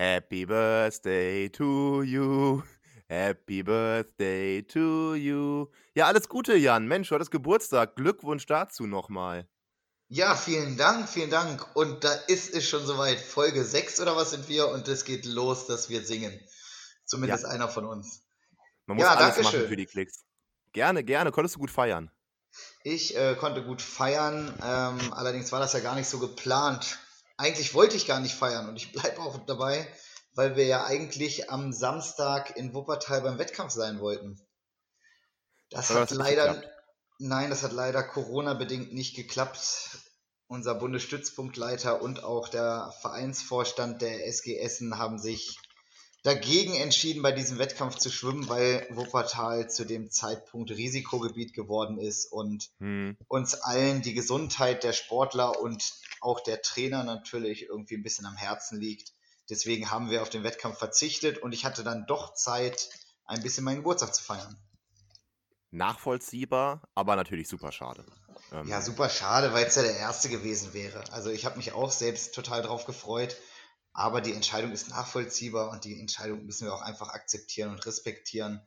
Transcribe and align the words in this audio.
Happy 0.00 0.44
Birthday 0.44 1.48
to 1.48 2.02
you. 2.02 2.62
Happy 3.08 3.62
Birthday 3.62 4.62
to 4.62 5.14
you. 5.14 5.68
Ja, 5.94 6.06
alles 6.06 6.28
Gute, 6.28 6.54
Jan. 6.56 6.86
Mensch, 6.86 7.08
du 7.08 7.14
hattest 7.14 7.30
Geburtstag. 7.30 7.96
Glückwunsch 7.96 8.44
dazu 8.46 8.86
nochmal. 8.86 9.48
Ja, 10.08 10.34
vielen 10.36 10.76
Dank, 10.76 11.08
vielen 11.08 11.30
Dank. 11.30 11.66
Und 11.74 12.04
da 12.04 12.12
ist 12.28 12.52
es 12.54 12.68
schon 12.68 12.84
soweit. 12.84 13.18
Folge 13.18 13.64
6 13.64 13.98
oder 14.00 14.14
was 14.16 14.32
sind 14.32 14.48
wir? 14.48 14.68
Und 14.68 14.86
es 14.86 15.04
geht 15.04 15.24
los, 15.24 15.66
dass 15.66 15.88
wir 15.88 16.04
singen. 16.04 16.38
Zumindest 17.06 17.44
Ja. 17.44 17.50
einer 17.50 17.68
von 17.68 17.86
uns. 17.86 18.22
Man 18.84 18.98
muss 18.98 19.04
Ja, 19.04 19.14
alles 19.14 19.38
machen 19.42 19.50
schön. 19.60 19.68
für 19.68 19.76
die 19.76 19.86
Klicks. 19.86 20.24
Gerne, 20.72 21.04
gerne. 21.04 21.32
Konntest 21.32 21.54
du 21.56 21.60
gut 21.60 21.70
feiern? 21.70 22.10
Ich 22.84 23.16
äh, 23.16 23.34
konnte 23.34 23.64
gut 23.64 23.82
feiern, 23.82 24.48
ähm, 24.62 25.12
allerdings 25.12 25.50
war 25.52 25.60
das 25.60 25.72
ja 25.72 25.80
gar 25.80 25.94
nicht 25.94 26.08
so 26.08 26.18
geplant. 26.18 26.98
Eigentlich 27.36 27.74
wollte 27.74 27.96
ich 27.96 28.06
gar 28.06 28.20
nicht 28.20 28.34
feiern 28.34 28.68
und 28.68 28.76
ich 28.76 28.92
bleibe 28.92 29.20
auch 29.20 29.38
dabei, 29.46 29.86
weil 30.34 30.56
wir 30.56 30.66
ja 30.66 30.84
eigentlich 30.84 31.50
am 31.50 31.72
Samstag 31.72 32.56
in 32.56 32.74
Wuppertal 32.74 33.22
beim 33.22 33.38
Wettkampf 33.38 33.72
sein 33.72 34.00
wollten. 34.00 34.40
Das 35.70 35.90
Aber 35.90 36.00
hat 36.00 36.10
das 36.10 36.18
leider, 36.18 36.54
geklappt. 36.54 36.74
nein, 37.18 37.50
das 37.50 37.62
hat 37.62 37.72
leider 37.72 38.02
Corona-bedingt 38.02 38.92
nicht 38.94 39.14
geklappt. 39.16 39.98
Unser 40.48 40.74
Bundesstützpunktleiter 40.76 42.00
und 42.00 42.22
auch 42.22 42.48
der 42.48 42.94
Vereinsvorstand 43.00 44.00
der 44.00 44.26
SG 44.26 44.58
Essen 44.58 44.96
haben 44.96 45.18
sich 45.18 45.58
dagegen 46.22 46.74
entschieden, 46.74 47.22
bei 47.22 47.32
diesem 47.32 47.58
Wettkampf 47.58 47.96
zu 47.96 48.10
schwimmen, 48.10 48.48
weil 48.48 48.86
Wuppertal 48.90 49.68
zu 49.70 49.84
dem 49.84 50.10
Zeitpunkt 50.10 50.70
Risikogebiet 50.70 51.52
geworden 51.52 51.98
ist 51.98 52.30
und 52.32 52.70
Hm. 52.78 53.16
uns 53.28 53.54
allen 53.54 54.02
die 54.02 54.14
Gesundheit 54.14 54.84
der 54.84 54.92
Sportler 54.92 55.60
und 55.60 55.82
auch 56.20 56.40
der 56.40 56.62
Trainer 56.62 57.04
natürlich 57.04 57.64
irgendwie 57.64 57.96
ein 57.96 58.02
bisschen 58.02 58.26
am 58.26 58.36
Herzen 58.36 58.80
liegt. 58.80 59.12
Deswegen 59.48 59.90
haben 59.90 60.10
wir 60.10 60.22
auf 60.22 60.30
den 60.30 60.42
Wettkampf 60.42 60.78
verzichtet 60.78 61.38
und 61.38 61.52
ich 61.52 61.64
hatte 61.64 61.84
dann 61.84 62.06
doch 62.06 62.34
Zeit, 62.34 62.88
ein 63.24 63.42
bisschen 63.42 63.64
meinen 63.64 63.78
Geburtstag 63.78 64.14
zu 64.14 64.22
feiern. 64.22 64.56
Nachvollziehbar, 65.70 66.88
aber 66.94 67.16
natürlich 67.16 67.48
super 67.48 67.72
schade. 67.72 68.04
Ähm, 68.52 68.68
Ja, 68.68 68.80
super 68.80 69.08
schade, 69.08 69.52
weil 69.52 69.66
es 69.66 69.74
ja 69.74 69.82
der 69.82 69.96
erste 69.96 70.28
gewesen 70.28 70.72
wäre. 70.74 71.04
Also 71.12 71.30
ich 71.30 71.44
habe 71.44 71.56
mich 71.56 71.72
auch 71.72 71.90
selbst 71.90 72.34
total 72.34 72.62
drauf 72.62 72.86
gefreut, 72.86 73.36
aber 73.92 74.20
die 74.20 74.32
Entscheidung 74.32 74.72
ist 74.72 74.88
nachvollziehbar 74.88 75.70
und 75.70 75.84
die 75.84 75.98
Entscheidung 75.98 76.44
müssen 76.44 76.66
wir 76.66 76.74
auch 76.74 76.82
einfach 76.82 77.10
akzeptieren 77.10 77.70
und 77.70 77.84
respektieren. 77.84 78.66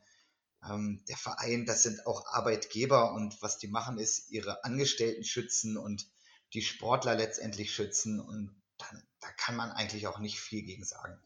Ähm, 0.68 1.02
der 1.08 1.16
Verein, 1.16 1.64
das 1.64 1.82
sind 1.82 2.06
auch 2.06 2.26
Arbeitgeber 2.26 3.12
und 3.12 3.40
was 3.40 3.58
die 3.58 3.68
machen, 3.68 3.98
ist 3.98 4.30
ihre 4.30 4.64
Angestellten 4.64 5.24
schützen 5.24 5.78
und 5.78 6.06
die 6.52 6.62
Sportler 6.62 7.14
letztendlich 7.14 7.72
schützen 7.72 8.20
und 8.20 8.60
dann, 8.78 9.02
da 9.20 9.28
kann 9.36 9.56
man 9.56 9.70
eigentlich 9.70 10.06
auch 10.06 10.18
nicht 10.18 10.40
viel 10.40 10.62
gegen 10.62 10.84
sagen. 10.84 11.20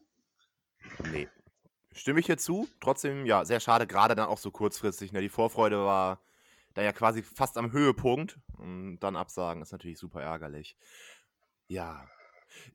Nee. 1.11 1.27
Stimme 1.93 2.19
ich 2.19 2.25
hier 2.25 2.37
zu? 2.37 2.67
Trotzdem, 2.81 3.25
ja, 3.25 3.45
sehr 3.45 3.59
schade, 3.59 3.87
gerade 3.87 4.15
dann 4.15 4.27
auch 4.27 4.37
so 4.37 4.51
kurzfristig. 4.51 5.13
Ne? 5.13 5.21
Die 5.21 5.29
Vorfreude 5.29 5.77
war 5.77 6.19
da 6.73 6.81
ja 6.81 6.91
quasi 6.91 7.23
fast 7.23 7.57
am 7.57 7.71
Höhepunkt. 7.71 8.37
Und 8.57 8.99
dann 8.99 9.15
absagen 9.15 9.61
ist 9.61 9.71
natürlich 9.71 9.97
super 9.97 10.21
ärgerlich. 10.21 10.75
Ja. 11.67 12.05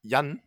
Jan, 0.02 0.42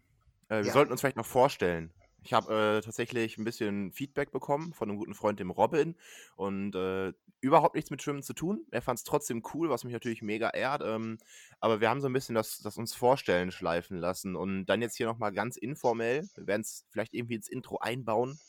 äh, 0.50 0.58
wir 0.58 0.66
Ja. 0.66 0.74
sollten 0.74 0.92
uns 0.92 1.02
vielleicht 1.02 1.18
noch 1.18 1.26
vorstellen. 1.26 1.94
Ich 2.24 2.34
habe 2.34 2.78
äh, 2.78 2.82
tatsächlich 2.82 3.38
ein 3.38 3.44
bisschen 3.44 3.92
Feedback 3.92 4.32
bekommen 4.32 4.74
von 4.74 4.90
einem 4.90 4.98
guten 4.98 5.14
Freund, 5.14 5.40
dem 5.40 5.52
Robin. 5.52 5.96
Und 6.36 6.76
äh, 6.76 7.14
überhaupt 7.42 7.76
nichts 7.76 7.92
mit 7.92 8.02
Schwimmen 8.02 8.24
zu 8.24 8.34
tun. 8.34 8.66
Er 8.72 8.82
fand 8.82 9.00
es 9.00 9.04
trotzdem 9.04 9.44
cool, 9.54 9.70
was 9.70 9.84
mich 9.84 9.94
natürlich 9.94 10.22
mega 10.22 10.50
ehrt. 10.50 10.82
Ähm, 10.86 11.18
aber 11.60 11.82
wir 11.82 11.90
haben 11.90 12.02
so 12.02 12.08
ein 12.08 12.14
bisschen 12.14 12.36
das, 12.36 12.60
das 12.60 12.78
uns 12.78 12.96
Vorstellen 12.96 13.52
schleifen 13.52 13.98
lassen. 13.98 14.36
Und 14.36 14.66
dann 14.66 14.82
jetzt 14.82 14.96
hier 14.96 15.06
nochmal 15.06 15.34
ganz 15.34 15.58
informell. 15.58 16.28
Wir 16.36 16.48
werden 16.48 16.62
es 16.62 16.86
vielleicht 16.90 17.14
irgendwie 17.14 17.36
ins 17.36 17.50
Intro 17.50 17.78
einbauen. 17.80 18.40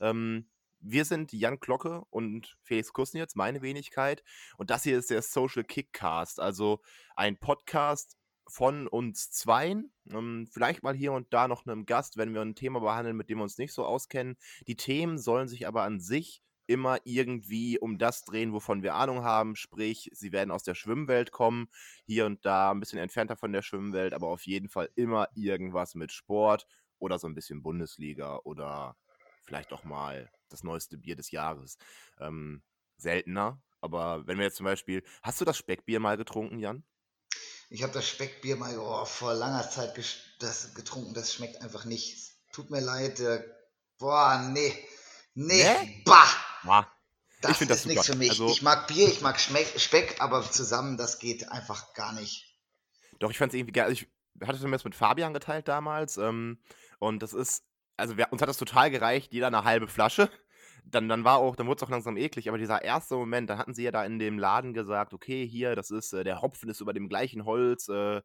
Ähm, 0.00 0.46
wir 0.86 1.04
sind 1.04 1.32
Jan 1.32 1.58
Glocke 1.60 2.02
und 2.10 2.56
Felix 2.62 2.92
Kusnitz, 2.92 3.34
meine 3.34 3.62
Wenigkeit. 3.62 4.22
Und 4.58 4.70
das 4.70 4.82
hier 4.82 4.98
ist 4.98 5.10
der 5.10 5.22
Social 5.22 5.64
Kickcast, 5.64 6.40
also 6.40 6.80
ein 7.16 7.38
Podcast 7.38 8.18
von 8.46 8.86
uns 8.86 9.30
zweien. 9.30 9.92
Ähm, 10.10 10.46
vielleicht 10.50 10.82
mal 10.82 10.94
hier 10.94 11.12
und 11.12 11.32
da 11.32 11.48
noch 11.48 11.66
einem 11.66 11.86
Gast, 11.86 12.16
wenn 12.16 12.34
wir 12.34 12.42
ein 12.42 12.54
Thema 12.54 12.80
behandeln, 12.80 13.16
mit 13.16 13.28
dem 13.28 13.38
wir 13.38 13.44
uns 13.44 13.58
nicht 13.58 13.72
so 13.72 13.84
auskennen. 13.84 14.36
Die 14.66 14.76
Themen 14.76 15.18
sollen 15.18 15.48
sich 15.48 15.66
aber 15.66 15.82
an 15.82 16.00
sich 16.00 16.42
immer 16.66 16.98
irgendwie 17.04 17.78
um 17.78 17.98
das 17.98 18.24
drehen, 18.24 18.52
wovon 18.52 18.82
wir 18.82 18.94
Ahnung 18.94 19.22
haben. 19.22 19.56
Sprich, 19.56 20.10
sie 20.12 20.32
werden 20.32 20.50
aus 20.50 20.62
der 20.62 20.74
Schwimmwelt 20.74 21.30
kommen, 21.30 21.68
hier 22.06 22.26
und 22.26 22.44
da 22.44 22.70
ein 22.70 22.80
bisschen 22.80 22.98
entfernter 22.98 23.36
von 23.36 23.52
der 23.52 23.62
Schwimmwelt, 23.62 24.14
aber 24.14 24.28
auf 24.28 24.46
jeden 24.46 24.68
Fall 24.68 24.88
immer 24.94 25.28
irgendwas 25.34 25.94
mit 25.94 26.12
Sport 26.12 26.66
oder 26.98 27.18
so 27.18 27.26
ein 27.26 27.34
bisschen 27.34 27.62
Bundesliga 27.62 28.40
oder 28.44 28.96
vielleicht 29.42 29.72
auch 29.72 29.84
mal 29.84 30.30
das 30.48 30.64
neueste 30.64 30.96
Bier 30.96 31.16
des 31.16 31.30
Jahres. 31.30 31.76
Ähm, 32.18 32.62
seltener, 32.96 33.60
aber 33.80 34.26
wenn 34.26 34.38
wir 34.38 34.44
jetzt 34.44 34.56
zum 34.56 34.64
Beispiel, 34.64 35.02
hast 35.22 35.40
du 35.40 35.44
das 35.44 35.58
Speckbier 35.58 36.00
mal 36.00 36.16
getrunken, 36.16 36.58
Jan? 36.58 36.84
Ich 37.70 37.82
habe 37.82 37.92
das 37.92 38.06
Speckbier 38.08 38.56
mal 38.56 38.78
oh, 38.78 39.04
vor 39.04 39.34
langer 39.34 39.68
Zeit 39.70 39.98
das 40.38 40.74
getrunken, 40.74 41.14
das 41.14 41.34
schmeckt 41.34 41.60
einfach 41.62 41.84
nicht. 41.84 42.32
Tut 42.52 42.70
mir 42.70 42.80
leid, 42.80 43.20
äh, 43.20 43.42
boah, 43.98 44.38
nee, 44.52 44.72
nee, 45.34 45.64
Nee? 45.64 46.02
bah! 46.04 46.28
Ja. 46.64 46.90
Das 47.40 47.52
Ich 47.52 47.56
find 47.58 47.70
das 47.70 47.80
ist 47.80 47.86
nichts 47.86 48.06
für 48.06 48.16
mich. 48.16 48.30
Also- 48.30 48.48
ich 48.48 48.62
mag 48.62 48.86
Bier, 48.86 49.06
ich 49.06 49.20
mag 49.20 49.38
Schmeck, 49.38 49.68
Speck, 49.78 50.16
aber 50.20 50.50
zusammen, 50.50 50.96
das 50.96 51.18
geht 51.18 51.48
einfach 51.50 51.92
gar 51.92 52.12
nicht. 52.12 52.56
Doch, 53.18 53.30
ich 53.30 53.36
fand 53.36 53.52
es 53.52 53.58
irgendwie 53.58 53.72
geil. 53.72 53.84
Also 53.84 54.02
ich 54.02 54.08
hatte 54.46 54.64
mir 54.64 54.72
das 54.72 54.84
mit 54.84 54.94
Fabian 54.94 55.34
geteilt 55.34 55.68
damals. 55.68 56.16
Ähm, 56.16 56.58
und 56.98 57.22
das 57.22 57.34
ist, 57.34 57.62
also 57.96 58.16
wir, 58.16 58.32
uns 58.32 58.40
hat 58.40 58.48
das 58.48 58.56
total 58.56 58.90
gereicht, 58.90 59.32
jeder 59.32 59.48
eine 59.48 59.64
halbe 59.64 59.88
Flasche. 59.88 60.30
Dann, 60.86 61.08
dann 61.08 61.24
war 61.24 61.38
auch, 61.38 61.56
dann 61.56 61.66
wurde 61.66 61.78
es 61.78 61.82
auch 61.82 61.90
langsam 61.90 62.16
eklig, 62.16 62.48
aber 62.48 62.58
dieser 62.58 62.82
erste 62.82 63.16
Moment, 63.16 63.48
dann 63.50 63.58
hatten 63.58 63.74
sie 63.74 63.84
ja 63.84 63.90
da 63.90 64.04
in 64.04 64.18
dem 64.18 64.38
Laden 64.38 64.74
gesagt, 64.74 65.14
okay, 65.14 65.46
hier, 65.46 65.74
das 65.74 65.90
ist, 65.90 66.12
äh, 66.12 66.24
der 66.24 66.42
Hopfen 66.42 66.68
ist 66.68 66.80
über 66.80 66.92
dem 66.92 67.08
gleichen 67.08 67.44
Holz, 67.46 67.88
äh, 67.88 68.20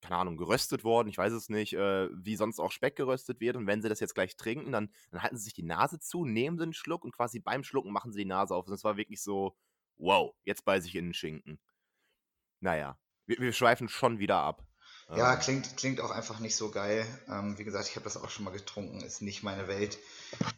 keine 0.00 0.16
Ahnung, 0.16 0.36
geröstet 0.36 0.84
worden, 0.84 1.08
ich 1.08 1.18
weiß 1.18 1.32
es 1.32 1.48
nicht, 1.48 1.74
äh, 1.74 2.08
wie 2.12 2.36
sonst 2.36 2.60
auch 2.60 2.70
Speck 2.72 2.96
geröstet 2.96 3.40
wird. 3.40 3.56
Und 3.56 3.66
wenn 3.66 3.82
sie 3.82 3.88
das 3.88 4.00
jetzt 4.00 4.14
gleich 4.14 4.36
trinken, 4.36 4.72
dann, 4.72 4.90
dann 5.10 5.22
halten 5.22 5.36
sie 5.36 5.44
sich 5.44 5.54
die 5.54 5.64
Nase 5.64 5.98
zu, 5.98 6.24
nehmen 6.24 6.56
sie 6.56 6.62
einen 6.64 6.72
Schluck 6.72 7.04
und 7.04 7.12
quasi 7.12 7.40
beim 7.40 7.64
Schlucken 7.64 7.92
machen 7.92 8.12
sie 8.12 8.20
die 8.20 8.24
Nase 8.24 8.54
auf. 8.54 8.66
Und 8.66 8.74
es 8.74 8.84
war 8.84 8.96
wirklich 8.96 9.22
so, 9.22 9.56
wow, 9.96 10.34
jetzt 10.44 10.64
beiße 10.64 10.86
ich 10.86 10.94
in 10.94 11.06
den 11.06 11.14
Schinken. 11.14 11.58
Naja, 12.60 12.98
wir, 13.26 13.38
wir 13.38 13.52
schweifen 13.52 13.88
schon 13.88 14.18
wieder 14.18 14.36
ab. 14.38 14.67
Ja, 15.16 15.32
Ähm, 15.34 15.40
klingt, 15.40 15.76
klingt 15.76 16.00
auch 16.00 16.10
einfach 16.10 16.38
nicht 16.38 16.56
so 16.56 16.70
geil. 16.70 17.06
Ähm, 17.28 17.56
wie 17.58 17.64
gesagt, 17.64 17.88
ich 17.88 17.96
habe 17.96 18.04
das 18.04 18.16
auch 18.16 18.28
schon 18.28 18.44
mal 18.44 18.50
getrunken, 18.50 19.00
ist 19.00 19.22
nicht 19.22 19.42
meine 19.42 19.66
Welt. 19.66 19.98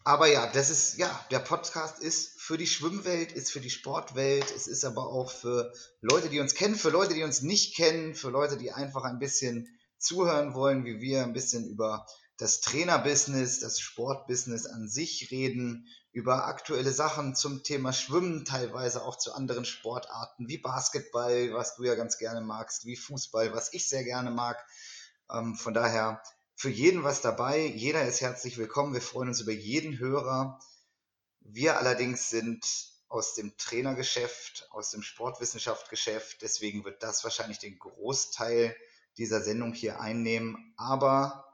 Aber 0.02 0.26
ja, 0.26 0.46
das 0.48 0.70
ist, 0.70 0.98
ja, 0.98 1.24
der 1.30 1.38
Podcast 1.38 2.00
ist 2.00 2.40
für 2.40 2.58
die 2.58 2.66
Schwimmwelt, 2.66 3.32
ist 3.32 3.52
für 3.52 3.60
die 3.60 3.70
Sportwelt, 3.70 4.50
es 4.54 4.66
ist 4.66 4.84
aber 4.84 5.06
auch 5.08 5.30
für 5.30 5.72
Leute, 6.00 6.28
die 6.28 6.40
uns 6.40 6.54
kennen, 6.54 6.74
für 6.74 6.90
Leute, 6.90 7.14
die 7.14 7.22
uns 7.22 7.42
nicht 7.42 7.76
kennen, 7.76 8.14
für 8.14 8.30
Leute, 8.30 8.56
die 8.56 8.72
einfach 8.72 9.04
ein 9.04 9.20
bisschen 9.20 9.68
zuhören 9.98 10.54
wollen, 10.54 10.84
wie 10.84 11.00
wir 11.00 11.22
ein 11.22 11.32
bisschen 11.32 11.68
über 11.68 12.06
das 12.36 12.60
Trainerbusiness, 12.60 13.60
das 13.60 13.78
Sportbusiness 13.78 14.66
an 14.66 14.88
sich 14.88 15.30
reden, 15.30 15.86
über 16.12 16.46
aktuelle 16.46 16.92
Sachen 16.92 17.36
zum 17.36 17.62
Thema 17.62 17.92
Schwimmen, 17.92 18.44
teilweise 18.44 19.04
auch 19.04 19.16
zu 19.16 19.32
anderen 19.32 19.64
Sportarten 19.64 20.48
wie 20.48 20.58
Basketball, 20.58 21.52
was 21.52 21.76
du 21.76 21.84
ja 21.84 21.94
ganz 21.94 22.18
gerne 22.18 22.40
magst, 22.40 22.84
wie 22.84 22.96
Fußball, 22.96 23.54
was 23.54 23.72
ich 23.72 23.88
sehr 23.88 24.02
gerne 24.02 24.30
mag. 24.30 24.64
Ähm, 25.30 25.54
von 25.54 25.72
daher 25.72 26.22
für 26.56 26.68
jeden 26.68 27.04
was 27.04 27.20
dabei. 27.20 27.64
Jeder 27.64 28.04
ist 28.06 28.20
herzlich 28.20 28.58
willkommen. 28.58 28.92
Wir 28.92 29.00
freuen 29.00 29.28
uns 29.28 29.40
über 29.40 29.52
jeden 29.52 29.98
Hörer. 29.98 30.58
Wir 31.40 31.78
allerdings 31.78 32.28
sind 32.28 32.66
aus 33.08 33.34
dem 33.34 33.56
Trainergeschäft, 33.56 34.68
aus 34.70 34.90
dem 34.90 35.02
Sportwissenschaftsgeschäft. 35.02 36.42
Deswegen 36.42 36.84
wird 36.84 37.02
das 37.02 37.24
wahrscheinlich 37.24 37.58
den 37.58 37.78
Großteil 37.78 38.76
dieser 39.16 39.40
Sendung 39.42 39.74
hier 39.74 40.00
einnehmen. 40.00 40.74
Aber 40.76 41.46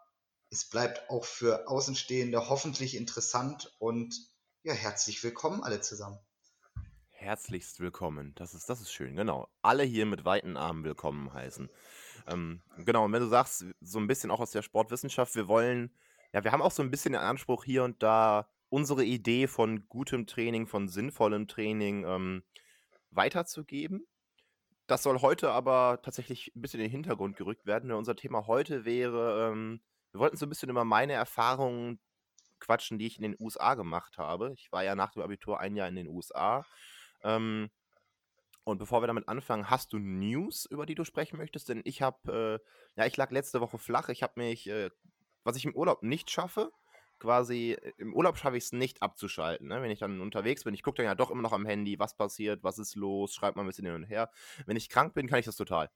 es 0.51 0.65
bleibt 0.65 1.11
auch 1.11 1.25
für 1.25 1.69
Außenstehende 1.69 2.49
hoffentlich 2.49 2.97
interessant 2.97 3.75
und 3.79 4.15
ja, 4.67 4.75
herzlich 4.75 5.23
willkommen 5.23 5.63
alle 5.63 5.81
zusammen. 5.81 6.19
Herzlichst 7.11 7.79
willkommen. 7.79 8.35
Das 8.35 8.53
ist, 8.53 8.69
das 8.69 8.81
ist 8.81 8.93
schön, 8.93 9.15
genau. 9.15 9.49
Alle 9.63 9.85
hier 9.85 10.07
mit 10.07 10.25
weiten 10.25 10.57
Armen 10.57 10.83
willkommen 10.83 11.33
heißen. 11.33 11.71
Ähm, 12.27 12.63
genau, 12.79 13.05
und 13.05 13.13
wenn 13.13 13.23
du 13.23 13.29
sagst, 13.29 13.65
so 13.81 14.01
ein 14.01 14.09
bisschen 14.09 14.33
auch 14.33 14.41
aus 14.41 14.51
der 14.51 14.63
Sportwissenschaft, 14.63 15.37
wir 15.37 15.47
wollen, 15.47 15.95
ja, 16.33 16.43
wir 16.43 16.51
haben 16.51 16.63
auch 16.63 16.73
so 16.73 16.83
ein 16.83 16.91
bisschen 16.91 17.13
den 17.13 17.23
Anspruch, 17.23 17.63
hier 17.63 17.85
und 17.85 18.03
da 18.03 18.49
unsere 18.69 19.05
Idee 19.05 19.47
von 19.47 19.87
gutem 19.89 20.27
Training, 20.27 20.67
von 20.67 20.89
sinnvollem 20.89 21.47
Training 21.47 22.05
ähm, 22.05 22.43
weiterzugeben. 23.11 24.05
Das 24.89 25.05
soll 25.05 25.21
heute 25.21 25.53
aber 25.53 26.01
tatsächlich 26.03 26.51
ein 26.57 26.63
bisschen 26.63 26.81
in 26.81 26.87
den 26.87 26.91
Hintergrund 26.91 27.37
gerückt 27.37 27.67
werden. 27.67 27.91
denn 27.91 27.99
Unser 27.99 28.17
Thema 28.17 28.49
heute 28.49 28.85
wäre, 28.85 29.49
ähm, 29.49 29.81
wir 30.11 30.19
wollten 30.19 30.37
so 30.37 30.45
ein 30.45 30.49
bisschen 30.49 30.71
über 30.71 30.85
meine 30.85 31.13
Erfahrungen 31.13 32.01
quatschen, 32.61 32.99
die 32.99 33.07
ich 33.07 33.17
in 33.17 33.23
den 33.23 33.37
USA 33.39 33.75
gemacht 33.75 34.19
habe. 34.19 34.53
Ich 34.57 34.71
war 34.73 34.85
ja 34.85 34.95
nach 34.95 35.13
dem 35.13 35.23
Abitur 35.23 35.61
ein 35.61 35.77
Jahr 35.77 35.89
in 35.89 35.97
den 35.97 36.09
USA. 36.09 36.65
Ähm, 37.23 37.71
und 38.65 38.79
bevor 38.79 39.03
wir 39.03 39.07
damit 39.07 39.29
anfangen, 39.29 39.71
hast 39.71 39.93
du 39.93 39.99
News, 39.99 40.67
über 40.67 40.87
die 40.87 40.97
du 40.97 41.05
sprechen 41.05 41.37
möchtest? 41.37 41.69
Denn 41.69 41.83
ich 41.85 42.03
habe, 42.03 42.61
äh, 42.97 43.01
ja, 43.01 43.07
ich 43.07 43.17
lag 43.17 43.31
letzte 43.31 43.61
Woche 43.61 43.79
flach. 43.79 44.09
Ich 44.09 44.23
habe 44.23 44.33
mich 44.37 44.69
äh, 44.69 44.91
was 45.47 45.57
ich 45.57 45.65
im 45.65 45.75
Urlaub 45.75 46.03
nicht 46.03 46.31
schaffe, 46.31 46.73
quasi, 47.19 47.79
äh, 47.81 47.93
im 47.97 48.13
Urlaub 48.13 48.37
schaffe 48.37 48.59
ich 48.59 48.65
es 48.65 48.73
nicht 48.73 49.01
abzuschalten. 49.01 49.69
Ne? 49.69 49.81
Wenn 49.81 49.91
ich 49.91 50.01
dann 50.01 50.21
unterwegs 50.21 50.65
bin, 50.65 50.75
ich 50.75 50.83
gucke 50.83 50.99
dann 50.99 51.07
ja 51.07 51.15
doch 51.15 51.31
immer 51.31 51.43
noch 51.43 51.53
am 51.53 51.65
Handy, 51.65 51.99
was 51.99 52.17
passiert, 52.17 52.63
was 52.63 52.79
ist 52.79 52.97
los, 52.97 53.33
schreibt 53.33 53.57
mal 53.57 53.63
ein 53.63 53.69
bisschen 53.69 53.87
hin 53.87 53.95
und 53.95 54.05
her. 54.05 54.31
Wenn 54.67 54.77
ich 54.77 54.91
krank 54.91 55.15
bin, 55.15 55.29
kann 55.29 55.39
ich 55.39 55.47
das 55.47 55.57
total. 55.57 55.89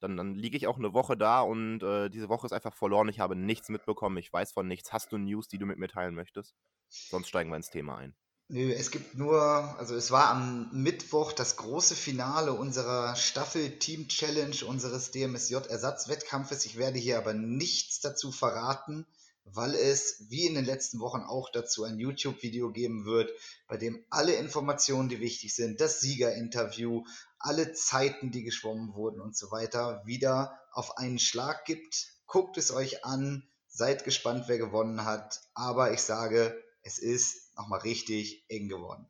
Dann, 0.00 0.16
dann 0.16 0.34
liege 0.34 0.56
ich 0.56 0.66
auch 0.66 0.78
eine 0.78 0.94
Woche 0.94 1.16
da 1.16 1.40
und 1.40 1.82
äh, 1.82 2.08
diese 2.08 2.28
Woche 2.28 2.46
ist 2.46 2.52
einfach 2.52 2.74
verloren. 2.74 3.08
Ich 3.08 3.20
habe 3.20 3.34
nichts 3.36 3.68
mitbekommen, 3.68 4.16
ich 4.18 4.32
weiß 4.32 4.52
von 4.52 4.68
nichts. 4.68 4.92
Hast 4.92 5.12
du 5.12 5.18
News, 5.18 5.48
die 5.48 5.58
du 5.58 5.66
mit 5.66 5.78
mir 5.78 5.88
teilen 5.88 6.14
möchtest? 6.14 6.54
Sonst 6.88 7.28
steigen 7.28 7.50
wir 7.50 7.56
ins 7.56 7.70
Thema 7.70 7.96
ein. 7.96 8.14
Nö, 8.50 8.72
es 8.72 8.90
gibt 8.90 9.14
nur, 9.14 9.38
also 9.78 9.94
es 9.94 10.10
war 10.10 10.30
am 10.30 10.70
Mittwoch 10.72 11.32
das 11.32 11.56
große 11.56 11.94
Finale 11.94 12.54
unserer 12.54 13.14
Staffel 13.14 13.78
Team 13.78 14.08
Challenge 14.08 14.56
unseres 14.66 15.10
DMSJ-Ersatzwettkampfes. 15.10 16.64
Ich 16.64 16.78
werde 16.78 16.98
hier 16.98 17.18
aber 17.18 17.34
nichts 17.34 18.00
dazu 18.00 18.32
verraten, 18.32 19.06
weil 19.54 19.74
es 19.74 20.26
wie 20.28 20.46
in 20.46 20.54
den 20.54 20.64
letzten 20.64 21.00
Wochen 21.00 21.20
auch 21.20 21.50
dazu 21.50 21.84
ein 21.84 21.98
YouTube-Video 21.98 22.70
geben 22.70 23.04
wird, 23.04 23.30
bei 23.66 23.76
dem 23.76 24.04
alle 24.10 24.34
Informationen, 24.34 25.08
die 25.08 25.20
wichtig 25.20 25.54
sind, 25.54 25.80
das 25.80 26.00
Siegerinterview, 26.00 27.04
alle 27.38 27.72
Zeiten, 27.72 28.30
die 28.30 28.42
geschwommen 28.42 28.94
wurden 28.94 29.20
und 29.20 29.36
so 29.36 29.50
weiter, 29.50 30.02
wieder 30.04 30.58
auf 30.72 30.96
einen 30.96 31.18
Schlag 31.18 31.64
gibt. 31.64 32.08
Guckt 32.26 32.58
es 32.58 32.70
euch 32.70 33.04
an, 33.04 33.48
seid 33.66 34.04
gespannt, 34.04 34.44
wer 34.48 34.58
gewonnen 34.58 35.04
hat. 35.04 35.40
Aber 35.54 35.92
ich 35.92 36.02
sage, 36.02 36.62
es 36.82 36.98
ist 36.98 37.56
nochmal 37.56 37.80
richtig 37.80 38.44
eng 38.48 38.68
geworden. 38.68 39.06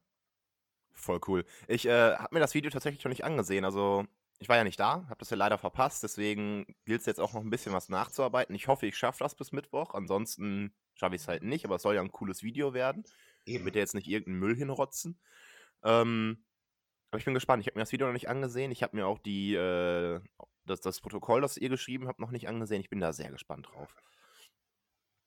Voll 0.93 1.21
cool. 1.29 1.45
Ich 1.69 1.87
äh, 1.87 2.17
habe 2.17 2.35
mir 2.35 2.41
das 2.41 2.55
Video 2.55 2.71
tatsächlich 2.71 3.05
noch 3.05 3.11
nicht 3.11 3.25
angesehen. 3.25 3.65
Also 3.65 4.05
ich 4.39 4.49
war 4.49 4.57
ja 4.57 4.65
nicht 4.65 4.79
da, 4.79 5.07
habe 5.09 5.19
das 5.19 5.31
ja 5.31 5.37
leider 5.37 5.59
verpasst. 5.59 6.03
Deswegen 6.03 6.67
gilt 6.85 7.01
es 7.01 7.07
jetzt 7.07 7.21
auch 7.21 7.33
noch 7.33 7.41
ein 7.41 7.51
bisschen 7.51 7.73
was 7.73 7.89
nachzuarbeiten. 7.89 8.55
Ich 8.55 8.69
hoffe, 8.69 8.87
ich 8.87 8.97
schaffe 8.97 9.25
das 9.25 9.35
bis 9.35 9.53
Mittwoch. 9.53 9.95
Ansonsten 9.95 10.75
schaffe 10.95 11.17
ich 11.17 11.23
es 11.23 11.29
halt 11.29 11.43
nicht. 11.43 11.65
Aber 11.65 11.77
es 11.77 11.83
soll 11.83 11.97
ja 11.97 12.01
ein 12.01 12.13
cooles 12.13 12.43
Video 12.43 12.73
werden. 12.73 13.05
Eben. 13.47 13.65
Wird 13.65 13.75
ja 13.75 13.81
jetzt 13.81 13.95
nicht 13.95 14.07
irgendeinen 14.07 14.39
Müll 14.39 14.57
hinrotzen. 14.57 15.19
Ähm, 15.83 16.45
aber 17.11 17.19
ich 17.19 17.25
bin 17.25 17.35
gespannt. 17.35 17.63
Ich 17.63 17.67
habe 17.67 17.79
mir 17.79 17.83
das 17.83 17.93
Video 17.93 18.07
noch 18.07 18.13
nicht 18.13 18.29
angesehen. 18.29 18.71
Ich 18.71 18.83
habe 18.83 18.97
mir 18.97 19.07
auch 19.07 19.19
die, 19.19 19.55
äh, 19.55 20.21
das, 20.65 20.81
das 20.81 21.01
Protokoll, 21.01 21.41
das 21.41 21.57
ihr 21.57 21.69
geschrieben 21.69 22.07
habt, 22.07 22.21
noch 22.21 22.31
nicht 22.31 22.49
angesehen. 22.49 22.81
Ich 22.81 22.91
bin 22.91 23.01
da 23.01 23.13
sehr 23.13 23.31
gespannt 23.31 23.69
drauf. 23.73 23.97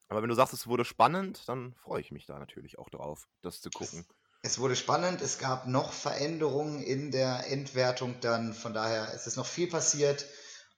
Aber 0.08 0.22
wenn 0.22 0.30
du 0.30 0.36
sagst, 0.36 0.54
es 0.54 0.68
wurde 0.68 0.86
spannend, 0.86 1.48
dann 1.48 1.74
freue 1.76 2.02
ich 2.02 2.12
mich 2.12 2.26
da 2.26 2.38
natürlich 2.38 2.78
auch 2.78 2.90
drauf, 2.90 3.30
das 3.42 3.62
zu 3.62 3.70
gucken. 3.70 4.00
Es, 4.02 4.16
es, 4.42 4.60
wurde 4.60 4.76
spannend, 4.76 5.22
es 5.22 5.38
gab 5.38 5.68
noch 5.68 5.94
Veränderungen 5.94 6.82
in 6.82 7.12
der 7.12 7.48
Endwertung 7.48 8.20
dann, 8.22 8.54
von 8.54 8.74
daher 8.74 9.14
es 9.14 9.28
ist 9.28 9.38
noch 9.38 9.46
viel 9.46 9.68
passiert. 9.68 10.26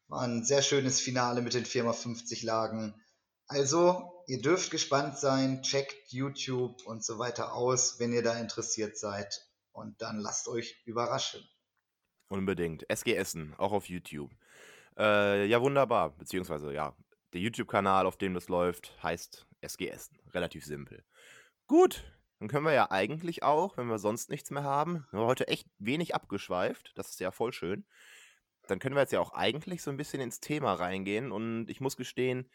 War 0.07 0.21
ein 0.21 0.44
sehr 0.44 0.62
schönes 0.62 1.00
Finale 1.00 1.42
mit 1.42 1.54
den 1.54 1.65
4x50 1.65 2.45
Lagen. 2.45 2.94
Also, 3.48 4.24
ihr 4.27 4.42
dürft 4.42 4.71
gespannt 4.71 5.18
sein, 5.18 5.63
checkt 5.63 6.12
YouTube 6.12 6.86
und 6.86 7.04
so 7.04 7.19
weiter 7.19 7.54
aus, 7.54 8.00
wenn 8.00 8.13
ihr 8.13 8.24
da 8.24 8.38
interessiert 8.38 8.98
seid. 8.98 9.48
Und 9.71 10.01
dann 10.01 10.19
lasst 10.19 10.48
euch 10.48 10.81
überraschen. 10.86 11.42
Unbedingt. 12.27 12.89
SG 12.89 13.15
Essen, 13.15 13.54
auch 13.57 13.71
auf 13.71 13.89
YouTube. 13.89 14.31
Äh, 14.98 15.45
ja, 15.45 15.62
wunderbar. 15.62 16.12
Beziehungsweise, 16.18 16.74
ja, 16.74 16.95
der 17.33 17.42
YouTube-Kanal, 17.42 18.06
auf 18.06 18.18
dem 18.18 18.33
das 18.33 18.50
läuft, 18.50 18.92
heißt 19.01 19.48
SGS. 19.62 20.12
Relativ 20.33 20.65
simpel. 20.65 21.04
Gut, 21.68 22.04
dann 22.44 22.50
können 22.50 22.66
wir 22.66 22.74
ja 22.74 22.92
eigentlich 22.92 23.42
auch, 23.42 23.78
wenn 23.78 23.88
wir 23.88 24.00
sonst 24.00 24.30
nichts 24.30 24.51
mehr 24.51 24.66
haben, 24.66 25.07
wir 25.12 25.22
haben 25.22 25.28
heute 25.28 25.48
echt 25.48 25.66
wenig 25.78 26.13
abgeschweift, 26.13 26.92
das 26.95 27.12
ist 27.12 27.22
ja 27.22 27.31
voll 27.31 27.54
schön. 27.54 27.86
Dann 28.68 28.80
können 28.80 28.95
wir 28.95 29.00
jetzt 29.00 29.13
ja 29.13 29.22
auch 29.22 29.31
eigentlich 29.31 29.81
so 29.81 29.90
ein 29.90 29.95
bisschen 29.95 30.19
ins 30.19 30.42
Thema 30.42 30.74
reingehen 30.74 31.31
und 31.31 31.69
ich 31.69 31.80
muss 31.80 31.95
gestehen, 31.95 32.50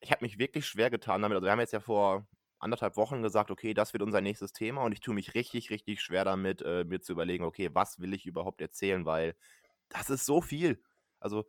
ich 0.00 0.10
habe 0.10 0.24
mich 0.24 0.38
wirklich 0.38 0.66
schwer 0.66 0.88
getan 0.88 1.20
damit. 1.20 1.36
Also 1.36 1.44
wir 1.44 1.52
haben 1.52 1.60
jetzt 1.60 1.74
ja 1.74 1.80
vor 1.80 2.26
anderthalb 2.58 2.96
Wochen 2.96 3.20
gesagt, 3.20 3.50
okay, 3.50 3.74
das 3.74 3.92
wird 3.92 4.02
unser 4.02 4.22
nächstes 4.22 4.54
Thema 4.54 4.82
und 4.82 4.92
ich 4.92 5.00
tue 5.00 5.14
mich 5.14 5.34
richtig, 5.34 5.68
richtig 5.68 6.00
schwer 6.00 6.24
damit, 6.24 6.62
äh, 6.62 6.84
mir 6.84 7.02
zu 7.02 7.12
überlegen, 7.12 7.44
okay, 7.44 7.68
was 7.74 8.00
will 8.00 8.14
ich 8.14 8.24
überhaupt 8.24 8.62
erzählen, 8.62 9.04
weil 9.04 9.36
das 9.90 10.08
ist 10.08 10.24
so 10.24 10.40
viel. 10.40 10.82
Also 11.20 11.44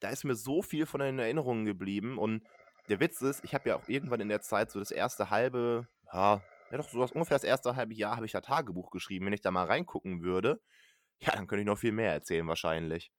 da 0.00 0.08
ist 0.08 0.24
mir 0.24 0.36
so 0.36 0.62
viel 0.62 0.86
von 0.86 1.00
den 1.00 1.18
Erinnerungen 1.18 1.66
geblieben. 1.66 2.16
Und 2.16 2.46
der 2.88 2.98
Witz 3.00 3.20
ist, 3.20 3.44
ich 3.44 3.54
habe 3.54 3.68
ja 3.68 3.76
auch 3.76 3.90
irgendwann 3.90 4.22
in 4.22 4.30
der 4.30 4.40
Zeit 4.40 4.70
so 4.70 4.78
das 4.78 4.90
erste 4.90 5.28
halbe, 5.28 5.86
ja, 6.10 6.42
ja 6.74 6.78
doch 6.78 6.88
so 6.88 7.00
das, 7.00 7.12
ungefähr 7.12 7.36
das 7.36 7.44
erste 7.44 7.76
halbe 7.76 7.94
Jahr 7.94 8.16
habe 8.16 8.26
ich 8.26 8.32
da 8.32 8.40
Tagebuch 8.40 8.90
geschrieben. 8.90 9.26
Wenn 9.26 9.32
ich 9.32 9.40
da 9.40 9.50
mal 9.50 9.66
reingucken 9.66 10.22
würde, 10.22 10.60
ja, 11.20 11.32
dann 11.32 11.46
könnte 11.46 11.60
ich 11.60 11.66
noch 11.66 11.78
viel 11.78 11.92
mehr 11.92 12.12
erzählen 12.12 12.46
wahrscheinlich. 12.46 13.12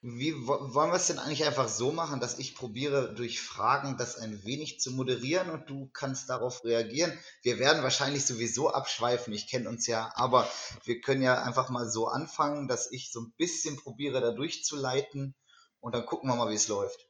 Wie 0.00 0.32
wollen 0.32 0.92
wir 0.92 0.94
es 0.94 1.08
denn 1.08 1.18
eigentlich 1.18 1.44
einfach 1.44 1.68
so 1.68 1.90
machen, 1.90 2.20
dass 2.20 2.38
ich 2.38 2.54
probiere, 2.54 3.14
durch 3.14 3.40
Fragen 3.40 3.96
das 3.98 4.16
ein 4.16 4.44
wenig 4.44 4.78
zu 4.78 4.92
moderieren 4.92 5.50
und 5.50 5.68
du 5.68 5.90
kannst 5.92 6.30
darauf 6.30 6.64
reagieren? 6.64 7.12
Wir 7.42 7.58
werden 7.58 7.82
wahrscheinlich 7.82 8.24
sowieso 8.24 8.70
abschweifen, 8.70 9.32
ich 9.34 9.50
kenne 9.50 9.68
uns 9.68 9.88
ja, 9.88 10.12
aber 10.14 10.48
wir 10.84 11.00
können 11.00 11.22
ja 11.22 11.42
einfach 11.42 11.68
mal 11.68 11.90
so 11.90 12.06
anfangen, 12.06 12.68
dass 12.68 12.90
ich 12.92 13.10
so 13.10 13.22
ein 13.22 13.32
bisschen 13.36 13.76
probiere, 13.76 14.20
da 14.20 14.30
durchzuleiten 14.30 15.34
und 15.80 15.96
dann 15.96 16.06
gucken 16.06 16.30
wir 16.30 16.36
mal, 16.36 16.48
wie 16.48 16.54
es 16.54 16.68
läuft. 16.68 17.08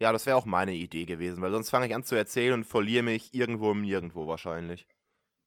Ja, 0.00 0.10
das 0.10 0.24
wäre 0.24 0.38
auch 0.38 0.46
meine 0.46 0.72
Idee 0.72 1.04
gewesen, 1.04 1.42
weil 1.42 1.52
sonst 1.52 1.70
fange 1.70 1.86
ich 1.86 1.94
an 1.94 2.04
zu 2.04 2.14
erzählen 2.14 2.54
und 2.54 2.64
verliere 2.64 3.02
mich 3.02 3.34
irgendwo 3.34 3.70
im 3.70 3.82
Nirgendwo 3.82 4.26
wahrscheinlich. 4.26 4.88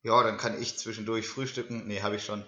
Ja, 0.03 0.23
dann 0.23 0.37
kann 0.37 0.61
ich 0.61 0.77
zwischendurch 0.77 1.27
frühstücken. 1.27 1.87
Nee, 1.87 2.01
habe 2.01 2.15
ich 2.15 2.25
schon. 2.25 2.43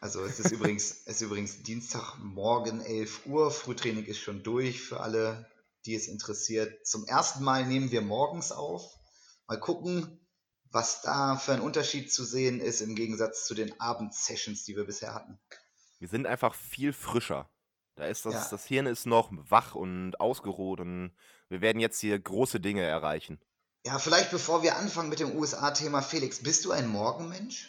Also 0.00 0.24
es 0.24 0.40
ist 0.40 0.52
übrigens, 0.52 1.02
es 1.06 1.16
ist 1.16 1.22
übrigens 1.22 1.62
Dienstagmorgen 1.62 2.80
11 2.80 3.26
Uhr. 3.26 3.50
Frühtraining 3.50 4.04
ist 4.04 4.20
schon 4.20 4.42
durch 4.42 4.80
für 4.80 5.00
alle, 5.00 5.50
die 5.86 5.94
es 5.94 6.08
interessiert. 6.08 6.86
Zum 6.86 7.04
ersten 7.06 7.42
Mal 7.44 7.66
nehmen 7.66 7.90
wir 7.90 8.02
morgens 8.02 8.52
auf. 8.52 8.98
Mal 9.46 9.58
gucken, 9.58 10.20
was 10.70 11.02
da 11.02 11.36
für 11.36 11.52
ein 11.52 11.60
Unterschied 11.60 12.12
zu 12.12 12.24
sehen 12.24 12.60
ist 12.60 12.80
im 12.80 12.94
Gegensatz 12.94 13.46
zu 13.46 13.54
den 13.54 13.78
Abendsessions, 13.80 14.64
die 14.64 14.76
wir 14.76 14.84
bisher 14.84 15.14
hatten. 15.14 15.38
Wir 15.98 16.08
sind 16.08 16.26
einfach 16.26 16.54
viel 16.54 16.92
frischer. 16.92 17.48
Da 17.94 18.06
ist 18.06 18.24
das, 18.24 18.34
ja. 18.34 18.48
das 18.50 18.64
Hirn 18.66 18.86
ist 18.86 19.06
noch 19.06 19.30
wach 19.32 19.74
und 19.74 20.18
ausgeruht 20.18 20.80
und 20.80 21.12
wir 21.48 21.60
werden 21.60 21.78
jetzt 21.78 22.00
hier 22.00 22.18
große 22.18 22.58
Dinge 22.58 22.82
erreichen. 22.82 23.38
Ja, 23.84 23.98
vielleicht 23.98 24.30
bevor 24.30 24.62
wir 24.62 24.76
anfangen 24.76 25.08
mit 25.08 25.18
dem 25.18 25.36
USA-Thema, 25.36 26.02
Felix, 26.02 26.42
bist 26.42 26.64
du 26.64 26.70
ein 26.70 26.86
Morgenmensch? 26.86 27.68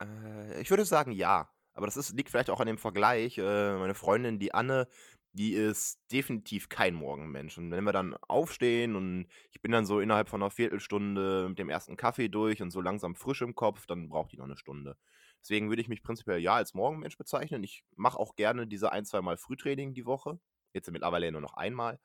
Äh, 0.00 0.60
ich 0.60 0.70
würde 0.70 0.84
sagen 0.84 1.12
ja. 1.12 1.50
Aber 1.74 1.86
das 1.86 1.98
ist, 1.98 2.14
liegt 2.14 2.30
vielleicht 2.30 2.48
auch 2.48 2.60
an 2.60 2.66
dem 2.66 2.78
Vergleich. 2.78 3.36
Äh, 3.36 3.76
meine 3.76 3.94
Freundin, 3.94 4.38
die 4.38 4.54
Anne, 4.54 4.88
die 5.32 5.52
ist 5.52 6.00
definitiv 6.10 6.70
kein 6.70 6.94
Morgenmensch. 6.94 7.58
Und 7.58 7.70
wenn 7.70 7.84
wir 7.84 7.92
dann 7.92 8.16
aufstehen 8.22 8.96
und 8.96 9.28
ich 9.52 9.60
bin 9.60 9.72
dann 9.72 9.84
so 9.84 10.00
innerhalb 10.00 10.30
von 10.30 10.42
einer 10.42 10.50
Viertelstunde 10.50 11.46
mit 11.50 11.58
dem 11.58 11.68
ersten 11.68 11.98
Kaffee 11.98 12.30
durch 12.30 12.62
und 12.62 12.70
so 12.70 12.80
langsam 12.80 13.14
frisch 13.14 13.42
im 13.42 13.54
Kopf, 13.54 13.84
dann 13.86 14.08
braucht 14.08 14.32
die 14.32 14.38
noch 14.38 14.46
eine 14.46 14.56
Stunde. 14.56 14.96
Deswegen 15.42 15.68
würde 15.68 15.82
ich 15.82 15.88
mich 15.88 16.02
prinzipiell 16.02 16.38
ja 16.38 16.54
als 16.54 16.72
Morgenmensch 16.72 17.18
bezeichnen. 17.18 17.62
Ich 17.62 17.84
mache 17.96 18.18
auch 18.18 18.34
gerne 18.34 18.66
diese 18.66 18.92
ein, 18.92 19.04
zwei 19.04 19.20
Mal 19.20 19.36
Frühtraining 19.36 19.92
die 19.92 20.06
Woche. 20.06 20.40
Jetzt 20.72 20.90
mittlerweile 20.90 21.30
nur 21.30 21.42
noch 21.42 21.54
einmal. 21.54 22.00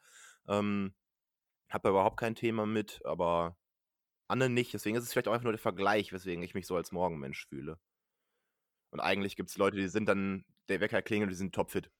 Ähm, 0.50 0.93
habe 1.73 1.89
überhaupt 1.89 2.17
kein 2.17 2.35
Thema 2.35 2.65
mit, 2.65 3.01
aber 3.05 3.57
Anne 4.27 4.49
nicht. 4.49 4.73
Deswegen 4.73 4.95
ist 4.95 5.03
es 5.03 5.11
vielleicht 5.11 5.27
auch 5.27 5.33
einfach 5.33 5.43
nur 5.43 5.53
der 5.53 5.59
Vergleich, 5.59 6.13
weswegen 6.13 6.43
ich 6.43 6.53
mich 6.53 6.67
so 6.67 6.75
als 6.75 6.91
Morgenmensch 6.91 7.47
fühle. 7.47 7.79
Und 8.91 8.99
eigentlich 8.99 9.35
gibt 9.35 9.49
es 9.49 9.57
Leute, 9.57 9.77
die 9.77 9.87
sind 9.87 10.07
dann, 10.07 10.45
der 10.67 10.81
Wecker 10.81 11.01
klingelt, 11.01 11.31
die 11.31 11.35
sind 11.35 11.55
topfit. 11.55 11.91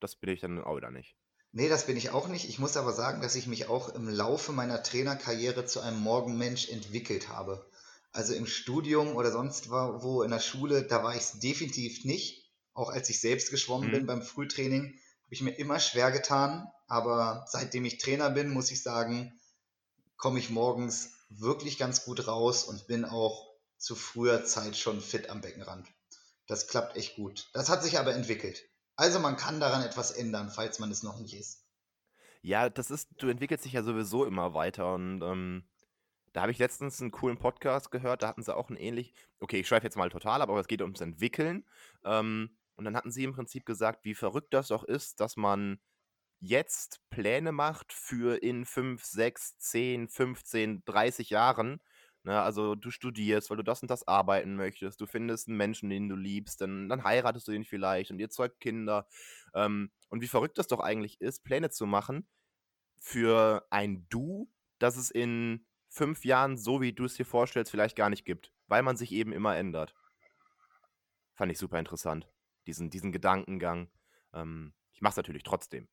Das 0.00 0.16
bin 0.16 0.30
ich 0.30 0.40
dann 0.40 0.62
auch 0.62 0.76
wieder 0.76 0.90
nicht. 0.90 1.16
Nee, 1.52 1.68
das 1.68 1.86
bin 1.86 1.96
ich 1.96 2.10
auch 2.10 2.28
nicht. 2.28 2.48
Ich 2.48 2.58
muss 2.58 2.76
aber 2.76 2.92
sagen, 2.92 3.22
dass 3.22 3.34
ich 3.34 3.46
mich 3.46 3.68
auch 3.68 3.88
im 3.94 4.08
Laufe 4.08 4.52
meiner 4.52 4.82
Trainerkarriere 4.82 5.64
zu 5.64 5.80
einem 5.80 5.98
Morgenmensch 6.00 6.68
entwickelt 6.68 7.28
habe. 7.28 7.68
Also 8.12 8.34
im 8.34 8.46
Studium 8.46 9.16
oder 9.16 9.30
sonst 9.30 9.70
wo 9.70 10.22
in 10.22 10.30
der 10.30 10.40
Schule, 10.40 10.86
da 10.86 11.02
war 11.02 11.14
ich 11.14 11.22
es 11.22 11.38
definitiv 11.38 12.04
nicht. 12.04 12.52
Auch 12.74 12.90
als 12.90 13.08
ich 13.08 13.20
selbst 13.20 13.50
geschwommen 13.50 13.88
mhm. 13.88 13.92
bin 13.92 14.06
beim 14.06 14.22
Frühtraining, 14.22 14.98
habe 15.26 15.34
ich 15.34 15.42
mir 15.42 15.58
immer 15.58 15.80
schwer 15.80 16.12
getan. 16.12 16.70
Aber 16.86 17.44
seitdem 17.48 17.84
ich 17.84 17.98
Trainer 17.98 18.30
bin, 18.30 18.48
muss 18.50 18.70
ich 18.70 18.82
sagen, 18.82 19.32
komme 20.16 20.38
ich 20.38 20.50
morgens 20.50 21.14
wirklich 21.28 21.78
ganz 21.78 22.04
gut 22.04 22.28
raus 22.28 22.62
und 22.64 22.86
bin 22.86 23.04
auch 23.04 23.44
zu 23.76 23.96
früher 23.96 24.44
Zeit 24.44 24.76
schon 24.76 25.00
fit 25.00 25.28
am 25.28 25.40
Beckenrand. 25.40 25.88
Das 26.46 26.68
klappt 26.68 26.96
echt 26.96 27.16
gut. 27.16 27.50
Das 27.52 27.68
hat 27.68 27.82
sich 27.82 27.98
aber 27.98 28.14
entwickelt. 28.14 28.62
Also 28.94 29.18
man 29.18 29.36
kann 29.36 29.58
daran 29.58 29.82
etwas 29.82 30.12
ändern, 30.12 30.48
falls 30.48 30.78
man 30.78 30.92
es 30.92 31.02
noch 31.02 31.18
nicht 31.18 31.34
ist. 31.34 31.64
Ja, 32.40 32.70
das 32.70 32.92
ist, 32.92 33.08
du 33.18 33.28
entwickelst 33.28 33.64
dich 33.64 33.72
ja 33.72 33.82
sowieso 33.82 34.24
immer 34.24 34.54
weiter 34.54 34.94
und 34.94 35.20
ähm, 35.22 35.68
da 36.32 36.42
habe 36.42 36.52
ich 36.52 36.58
letztens 36.58 37.00
einen 37.00 37.10
coolen 37.10 37.38
Podcast 37.38 37.90
gehört, 37.90 38.22
da 38.22 38.28
hatten 38.28 38.42
sie 38.42 38.54
auch 38.54 38.70
ein 38.70 38.76
ähnlich, 38.76 39.12
okay, 39.40 39.58
ich 39.58 39.66
schweife 39.66 39.84
jetzt 39.84 39.96
mal 39.96 40.10
total 40.10 40.40
ab, 40.40 40.48
aber 40.48 40.60
es 40.60 40.68
geht 40.68 40.82
ums 40.82 41.00
Entwickeln. 41.00 41.64
Ähm, 42.04 42.56
und 42.76 42.84
dann 42.84 42.96
hatten 42.96 43.10
sie 43.10 43.24
im 43.24 43.32
Prinzip 43.32 43.66
gesagt, 43.66 44.04
wie 44.04 44.14
verrückt 44.14 44.54
das 44.54 44.68
doch 44.68 44.84
ist, 44.84 45.20
dass 45.20 45.36
man 45.36 45.80
jetzt 46.40 47.00
Pläne 47.10 47.52
macht 47.52 47.92
für 47.92 48.42
in 48.42 48.64
5, 48.64 49.04
6, 49.04 49.58
10, 49.58 50.08
15, 50.08 50.82
30 50.84 51.30
Jahren. 51.30 51.80
Ne, 52.24 52.40
also 52.42 52.74
du 52.74 52.90
studierst, 52.90 53.50
weil 53.50 53.56
du 53.56 53.62
das 53.62 53.82
und 53.82 53.90
das 53.90 54.06
arbeiten 54.08 54.56
möchtest, 54.56 55.00
du 55.00 55.06
findest 55.06 55.48
einen 55.48 55.56
Menschen, 55.58 55.88
den 55.90 56.08
du 56.08 56.16
liebst, 56.16 56.60
dann, 56.60 56.88
dann 56.88 57.04
heiratest 57.04 57.46
du 57.46 57.52
ihn 57.52 57.64
vielleicht 57.64 58.10
und 58.10 58.18
ihr 58.18 58.30
zeugt 58.30 58.60
Kinder. 58.60 59.06
Ähm, 59.54 59.92
und 60.08 60.22
wie 60.22 60.26
verrückt 60.28 60.58
das 60.58 60.66
doch 60.66 60.80
eigentlich 60.80 61.20
ist, 61.20 61.44
Pläne 61.44 61.70
zu 61.70 61.86
machen 61.86 62.26
für 63.00 63.66
ein 63.70 64.06
Du, 64.08 64.50
dass 64.78 64.96
es 64.96 65.10
in 65.10 65.66
fünf 65.88 66.24
Jahren, 66.24 66.58
so 66.58 66.80
wie 66.80 66.92
du 66.92 67.04
es 67.04 67.14
dir 67.14 67.24
vorstellst, 67.24 67.70
vielleicht 67.70 67.96
gar 67.96 68.10
nicht 68.10 68.24
gibt, 68.24 68.52
weil 68.66 68.82
man 68.82 68.96
sich 68.96 69.12
eben 69.12 69.32
immer 69.32 69.56
ändert. 69.56 69.94
Fand 71.34 71.52
ich 71.52 71.58
super 71.58 71.78
interessant, 71.78 72.28
diesen, 72.66 72.90
diesen 72.90 73.12
Gedankengang. 73.12 73.90
Ähm, 74.32 74.74
ich 74.92 75.00
mache 75.00 75.12
es 75.12 75.16
natürlich 75.16 75.42
trotzdem. 75.42 75.88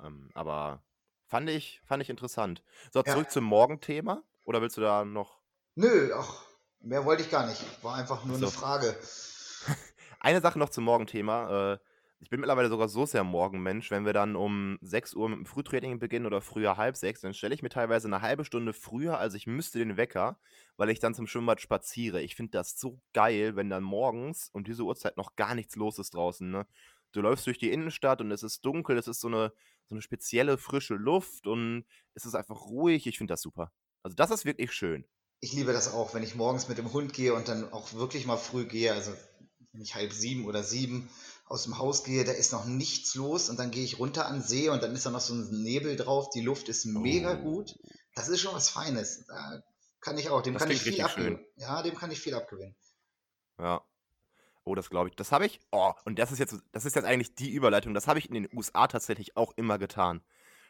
Ähm, 0.00 0.30
aber 0.34 0.82
fand 1.26 1.48
ich, 1.50 1.80
fand 1.84 2.02
ich 2.02 2.10
interessant. 2.10 2.62
So, 2.92 3.00
Ja. 3.00 3.12
zurück 3.12 3.30
zum 3.30 3.44
Morgenthema. 3.44 4.22
Oder 4.44 4.60
willst 4.60 4.76
du 4.76 4.80
da 4.80 5.04
noch 5.04 5.40
Nö, 5.74 6.12
ach, 6.14 6.44
mehr 6.80 7.04
wollte 7.04 7.22
ich 7.22 7.30
gar 7.30 7.46
nicht. 7.46 7.62
War 7.82 7.94
einfach 7.96 8.24
nur 8.24 8.36
so. 8.36 8.46
eine 8.46 8.52
Frage. 8.52 8.96
Eine 10.20 10.40
Sache 10.40 10.58
noch 10.58 10.68
zum 10.68 10.84
Morgenthema. 10.84 11.72
Äh, 11.74 11.78
ich 12.22 12.30
bin 12.30 12.38
mittlerweile 12.38 12.68
sogar 12.68 12.88
so 12.88 13.04
sehr 13.04 13.24
Morgenmensch, 13.24 13.90
wenn 13.90 14.06
wir 14.06 14.12
dann 14.12 14.36
um 14.36 14.78
6 14.80 15.14
Uhr 15.14 15.28
mit 15.28 15.38
dem 15.38 15.46
Frühtraining 15.46 15.98
beginnen 15.98 16.24
oder 16.24 16.40
früher 16.40 16.76
halb 16.76 16.96
sechs, 16.96 17.20
dann 17.20 17.34
stelle 17.34 17.52
ich 17.52 17.62
mir 17.62 17.68
teilweise 17.68 18.06
eine 18.06 18.22
halbe 18.22 18.44
Stunde 18.44 18.72
früher, 18.72 19.18
als 19.18 19.34
ich 19.34 19.48
müsste, 19.48 19.80
den 19.80 19.96
Wecker, 19.96 20.38
weil 20.76 20.88
ich 20.90 21.00
dann 21.00 21.16
zum 21.16 21.26
Schwimmbad 21.26 21.60
spaziere. 21.60 22.22
Ich 22.22 22.36
finde 22.36 22.52
das 22.52 22.78
so 22.78 23.00
geil, 23.12 23.56
wenn 23.56 23.70
dann 23.70 23.82
morgens 23.82 24.50
um 24.52 24.62
diese 24.62 24.84
Uhrzeit 24.84 25.16
noch 25.16 25.34
gar 25.34 25.56
nichts 25.56 25.74
los 25.74 25.98
ist 25.98 26.14
draußen. 26.14 26.48
Ne? 26.48 26.64
Du 27.10 27.22
läufst 27.22 27.44
durch 27.48 27.58
die 27.58 27.72
Innenstadt 27.72 28.20
und 28.20 28.30
es 28.30 28.44
ist 28.44 28.64
dunkel, 28.64 28.96
es 28.98 29.08
ist 29.08 29.20
so 29.20 29.26
eine, 29.26 29.52
so 29.88 29.96
eine 29.96 30.02
spezielle 30.02 30.58
frische 30.58 30.94
Luft 30.94 31.48
und 31.48 31.84
es 32.14 32.24
ist 32.24 32.36
einfach 32.36 32.66
ruhig. 32.66 33.08
Ich 33.08 33.18
finde 33.18 33.32
das 33.32 33.42
super. 33.42 33.72
Also 34.04 34.14
das 34.14 34.30
ist 34.30 34.44
wirklich 34.44 34.72
schön. 34.72 35.04
Ich 35.40 35.54
liebe 35.54 35.72
das 35.72 35.92
auch, 35.92 36.14
wenn 36.14 36.22
ich 36.22 36.36
morgens 36.36 36.68
mit 36.68 36.78
dem 36.78 36.92
Hund 36.92 37.12
gehe 37.14 37.34
und 37.34 37.48
dann 37.48 37.72
auch 37.72 37.94
wirklich 37.94 38.26
mal 38.26 38.36
früh 38.36 38.64
gehe, 38.64 38.92
also 38.92 39.12
wenn 39.72 39.82
ich 39.82 39.96
halb 39.96 40.12
sieben 40.12 40.46
oder 40.46 40.62
sieben 40.62 41.10
aus 41.52 41.64
dem 41.64 41.78
Haus 41.78 42.02
gehe, 42.02 42.24
da 42.24 42.32
ist 42.32 42.52
noch 42.52 42.64
nichts 42.64 43.14
los 43.14 43.48
und 43.50 43.58
dann 43.58 43.70
gehe 43.70 43.84
ich 43.84 43.98
runter 43.98 44.26
an 44.26 44.42
See 44.42 44.68
und 44.70 44.82
dann 44.82 44.94
ist 44.94 45.04
da 45.06 45.10
noch 45.10 45.20
so 45.20 45.34
ein 45.34 45.62
Nebel 45.62 45.96
drauf, 45.96 46.30
die 46.30 46.40
Luft 46.40 46.68
ist 46.70 46.86
mega 46.86 47.34
Oh. 47.38 47.42
gut. 47.42 47.78
Das 48.14 48.28
ist 48.28 48.40
schon 48.40 48.54
was 48.54 48.68
Feines. 48.70 49.26
Da 49.26 49.62
kann 50.00 50.16
ich 50.18 50.30
auch, 50.30 50.40
dem 50.42 50.54
Das 50.54 50.62
kann 50.62 50.70
ich 50.72 50.80
viel 50.82 50.94
schön. 50.94 51.04
abgewinnen. 51.04 51.44
Ja, 51.56 51.82
dem 51.82 51.94
kann 51.94 52.10
ich 52.10 52.20
viel 52.20 52.34
abgewinnen. 52.34 52.74
Ja. 53.58 53.82
Oh, 54.64 54.74
das 54.74 54.88
glaube 54.90 55.08
ich. 55.10 55.16
Das 55.16 55.30
habe 55.32 55.44
ich. 55.44 55.60
Oh, 55.72 55.92
und 56.04 56.18
das 56.18 56.32
ist 56.32 56.38
jetzt, 56.38 56.56
das 56.72 56.84
ist 56.84 56.96
jetzt 56.96 57.04
eigentlich 57.04 57.34
die 57.34 57.50
Überleitung. 57.50 57.94
Das 57.94 58.06
habe 58.06 58.18
ich 58.18 58.28
in 58.28 58.34
den 58.34 58.48
USA 58.56 58.86
tatsächlich 58.86 59.36
auch 59.36 59.52
immer 59.56 59.78
getan. 59.78 60.22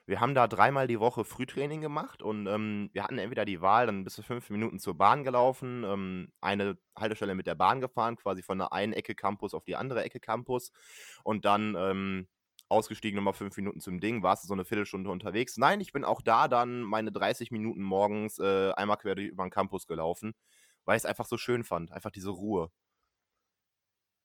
Wir 0.04 0.20
haben 0.20 0.34
da 0.34 0.48
dreimal 0.48 0.88
die 0.88 0.98
Woche 0.98 1.24
Frühtraining 1.24 1.80
gemacht 1.80 2.22
und 2.22 2.48
ähm, 2.48 2.90
wir 2.92 3.04
hatten 3.04 3.18
entweder 3.18 3.44
die 3.44 3.60
Wahl, 3.60 3.86
dann 3.86 4.02
bist 4.02 4.18
du 4.18 4.22
fünf 4.22 4.50
Minuten 4.50 4.80
zur 4.80 4.98
Bahn 4.98 5.22
gelaufen, 5.22 5.84
ähm, 5.84 6.32
eine 6.40 6.76
Haltestelle 6.96 7.36
mit 7.36 7.46
der 7.46 7.54
Bahn 7.54 7.80
gefahren, 7.80 8.16
quasi 8.16 8.42
von 8.42 8.58
der 8.58 8.72
einen 8.72 8.92
Ecke 8.92 9.14
Campus 9.14 9.54
auf 9.54 9.64
die 9.64 9.76
andere 9.76 10.02
Ecke 10.02 10.18
Campus 10.18 10.72
und 11.22 11.44
dann 11.44 11.76
ähm, 11.78 12.28
ausgestiegen 12.68 13.16
nochmal 13.16 13.34
fünf 13.34 13.56
Minuten 13.56 13.80
zum 13.80 14.00
Ding, 14.00 14.24
warst 14.24 14.42
du 14.42 14.48
so 14.48 14.54
eine 14.54 14.64
Viertelstunde 14.64 15.08
unterwegs. 15.08 15.56
Nein, 15.56 15.80
ich 15.80 15.92
bin 15.92 16.04
auch 16.04 16.20
da 16.20 16.48
dann 16.48 16.82
meine 16.82 17.12
30 17.12 17.52
Minuten 17.52 17.82
morgens 17.82 18.40
äh, 18.40 18.72
einmal 18.72 18.96
quer 18.96 19.16
über 19.16 19.44
den 19.44 19.50
Campus 19.50 19.86
gelaufen, 19.86 20.34
weil 20.84 20.96
ich 20.96 21.02
es 21.02 21.06
einfach 21.06 21.26
so 21.26 21.36
schön 21.36 21.62
fand. 21.62 21.92
Einfach 21.92 22.10
diese 22.10 22.30
Ruhe. 22.30 22.70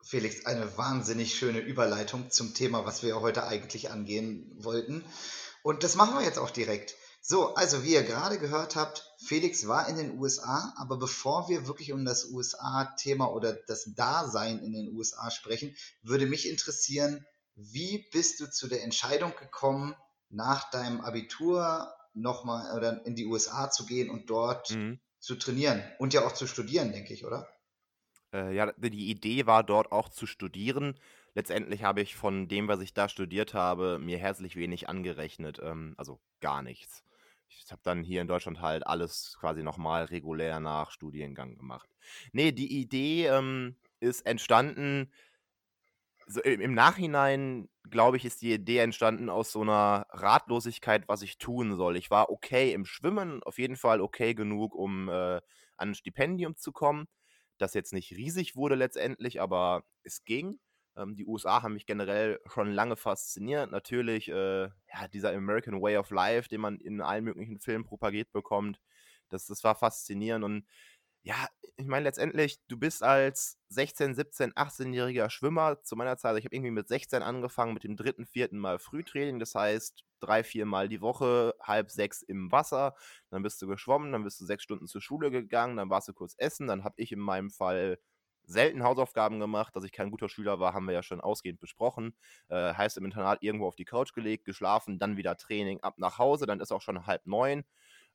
Felix, 0.04 0.46
eine 0.46 0.78
wahnsinnig 0.78 1.36
schöne 1.36 1.60
Überleitung 1.60 2.32
zum 2.32 2.54
Thema, 2.54 2.86
was 2.86 3.04
wir 3.04 3.20
heute 3.20 3.46
eigentlich 3.46 3.92
angehen 3.92 4.50
wollten. 4.58 5.04
Und 5.68 5.84
das 5.84 5.96
machen 5.96 6.18
wir 6.18 6.24
jetzt 6.24 6.40
auch 6.40 6.50
direkt. 6.50 6.96
So, 7.20 7.54
also 7.56 7.84
wie 7.84 7.92
ihr 7.92 8.04
gerade 8.04 8.40
gehört 8.40 8.78
habt, 8.78 9.14
Felix 9.18 9.68
war 9.68 9.90
in 9.90 9.98
den 9.98 10.18
USA, 10.18 10.74
aber 10.78 10.96
bevor 10.96 11.50
wir 11.50 11.68
wirklich 11.68 11.92
um 11.92 12.06
das 12.06 12.24
USA-Thema 12.24 13.34
oder 13.34 13.52
das 13.52 13.94
Dasein 13.94 14.60
in 14.60 14.72
den 14.72 14.96
USA 14.96 15.30
sprechen, 15.30 15.76
würde 16.02 16.26
mich 16.26 16.48
interessieren, 16.50 17.26
wie 17.56 18.08
bist 18.14 18.40
du 18.40 18.50
zu 18.50 18.70
der 18.70 18.82
Entscheidung 18.82 19.34
gekommen, 19.38 19.94
nach 20.30 20.72
deinem 20.72 21.02
Abitur 21.02 21.94
nochmal 22.14 22.74
oder 22.74 23.06
in 23.06 23.16
die 23.16 23.26
USA 23.26 23.70
zu 23.70 23.86
gehen 23.86 24.10
und 24.10 24.30
dort 24.30 24.70
Mhm. 24.70 25.02
zu 25.20 25.36
trainieren 25.36 25.84
und 26.00 26.14
ja 26.14 26.26
auch 26.26 26.32
zu 26.32 26.48
studieren, 26.48 26.94
denke 26.94 27.14
ich, 27.14 27.26
oder? 27.26 27.46
Äh, 28.34 28.56
ja, 28.56 28.72
die 28.72 29.10
Idee 29.10 29.46
war 29.48 29.64
dort 29.66 29.92
auch 29.92 30.08
zu 30.08 30.28
studieren. 30.28 30.98
Letztendlich 31.38 31.84
habe 31.84 32.02
ich 32.02 32.16
von 32.16 32.48
dem, 32.48 32.68
was 32.68 32.82
ich 32.82 32.96
da 32.96 33.08
studiert 33.08 33.54
habe, 33.54 34.00
mir 34.00 34.18
herzlich 34.18 34.56
wenig 34.56 34.90
angerechnet. 34.90 35.60
Ähm, 35.62 35.94
also 35.96 36.20
gar 36.42 36.64
nichts. 36.64 37.04
Ich 37.48 37.72
habe 37.72 37.80
dann 37.84 38.02
hier 38.02 38.22
in 38.22 38.28
Deutschland 38.28 38.60
halt 38.60 38.88
alles 38.88 39.38
quasi 39.40 39.62
nochmal 39.62 40.06
regulär 40.06 40.60
nach 40.60 40.90
Studiengang 40.90 41.56
gemacht. 41.56 41.88
Nee, 42.32 42.54
die 42.54 42.80
Idee 42.82 43.28
ähm, 43.28 43.76
ist 44.00 44.26
entstanden, 44.26 45.12
so 46.26 46.42
im 46.42 46.74
Nachhinein, 46.74 47.70
glaube 47.88 48.18
ich, 48.18 48.26
ist 48.26 48.42
die 48.42 48.54
Idee 48.54 48.80
entstanden 48.80 49.30
aus 49.30 49.52
so 49.52 49.62
einer 49.62 50.08
Ratlosigkeit, 50.10 51.08
was 51.08 51.22
ich 51.22 51.38
tun 51.38 51.76
soll. 51.76 51.98
Ich 51.98 52.10
war 52.10 52.32
okay 52.32 52.74
im 52.74 52.84
Schwimmen, 52.84 53.44
auf 53.44 53.60
jeden 53.60 53.76
Fall 53.76 54.02
okay 54.02 54.34
genug, 54.34 54.74
um 54.74 55.08
äh, 55.08 55.36
an 55.78 55.90
ein 55.90 55.94
Stipendium 55.94 56.56
zu 56.56 56.72
kommen, 56.72 57.06
das 57.60 57.76
jetzt 57.76 57.94
nicht 57.94 58.12
riesig 58.14 58.56
wurde 58.56 58.74
letztendlich, 58.74 59.40
aber 59.40 59.84
es 60.02 60.26
ging. 60.26 60.60
Ähm, 60.98 61.16
die 61.16 61.26
USA 61.26 61.62
haben 61.64 61.74
mich 61.74 61.86
generell 61.86 62.40
schon 62.48 62.72
lange 62.72 62.96
fasziniert. 62.96 63.72
Natürlich, 63.72 64.30
äh, 64.30 64.64
ja, 64.64 65.08
dieser 65.14 65.34
American 65.34 65.82
Way 65.82 65.98
of 65.98 66.10
Life, 66.12 66.50
den 66.50 66.62
man 66.62 66.80
in 66.80 67.02
allen 67.02 67.24
möglichen 67.24 67.60
Filmen 67.60 67.86
propagiert 67.86 68.32
bekommt, 68.32 68.80
das, 69.30 69.46
das 69.46 69.64
war 69.64 69.76
faszinierend. 69.76 70.44
Und 70.46 70.66
ja, 71.24 71.48
ich 71.76 71.86
meine, 71.88 72.06
letztendlich, 72.06 72.60
du 72.68 72.78
bist 72.78 73.04
als 73.04 73.60
16, 73.70 74.16
17, 74.16 74.54
18-jähriger 74.54 75.30
Schwimmer 75.30 75.84
zu 75.84 75.96
meiner 75.96 76.18
Zeit, 76.18 76.30
also 76.30 76.40
ich 76.40 76.46
habe 76.46 76.56
irgendwie 76.56 76.72
mit 76.72 76.88
16 76.88 77.22
angefangen, 77.22 77.74
mit 77.74 77.84
dem 77.84 77.96
dritten, 77.98 78.26
vierten 78.26 78.58
Mal 78.58 78.80
Frühtraining, 78.80 79.38
das 79.40 79.54
heißt 79.54 80.04
drei, 80.22 80.44
vier 80.44 80.66
Mal 80.66 80.90
die 80.90 81.02
Woche, 81.02 81.54
halb 81.62 81.92
sechs 81.92 82.22
im 82.24 82.52
Wasser, 82.52 82.96
dann 83.30 83.44
bist 83.44 83.62
du 83.62 83.68
geschwommen, 83.68 84.12
dann 84.14 84.24
bist 84.24 84.40
du 84.42 84.46
sechs 84.46 84.64
Stunden 84.64 84.88
zur 84.88 85.02
Schule 85.02 85.30
gegangen, 85.30 85.78
dann 85.78 85.90
warst 85.90 86.08
du 86.08 86.14
kurz 86.14 86.34
essen, 86.38 86.66
dann 86.68 86.84
habe 86.84 86.96
ich 86.98 87.12
in 87.12 87.20
meinem 87.20 87.52
Fall 87.52 88.00
selten 88.48 88.84
Hausaufgaben 88.84 89.40
gemacht, 89.40 89.76
dass 89.76 89.84
ich 89.84 89.92
kein 89.92 90.10
guter 90.10 90.30
Schüler 90.30 90.60
war, 90.60 90.74
haben 90.74 90.86
wir 90.86 90.94
ja 90.94 91.04
schon 91.04 91.22
ausgehend 91.22 91.60
besprochen. 91.60 92.16
Äh, 92.50 92.74
heißt 92.74 92.98
im 92.98 93.06
Internat 93.06 93.44
irgendwo 93.44 93.68
auf 93.68 93.76
die 93.76 93.86
Couch 93.86 94.14
gelegt, 94.14 94.46
geschlafen, 94.46 94.98
dann 95.00 95.18
wieder 95.18 95.38
Training, 95.38 95.82
ab 95.82 95.96
nach 95.98 96.18
Hause, 96.18 96.46
dann 96.46 96.60
ist 96.60 96.72
auch 96.72 96.82
schon 96.82 97.06
halb 97.06 97.26
neun 97.26 97.64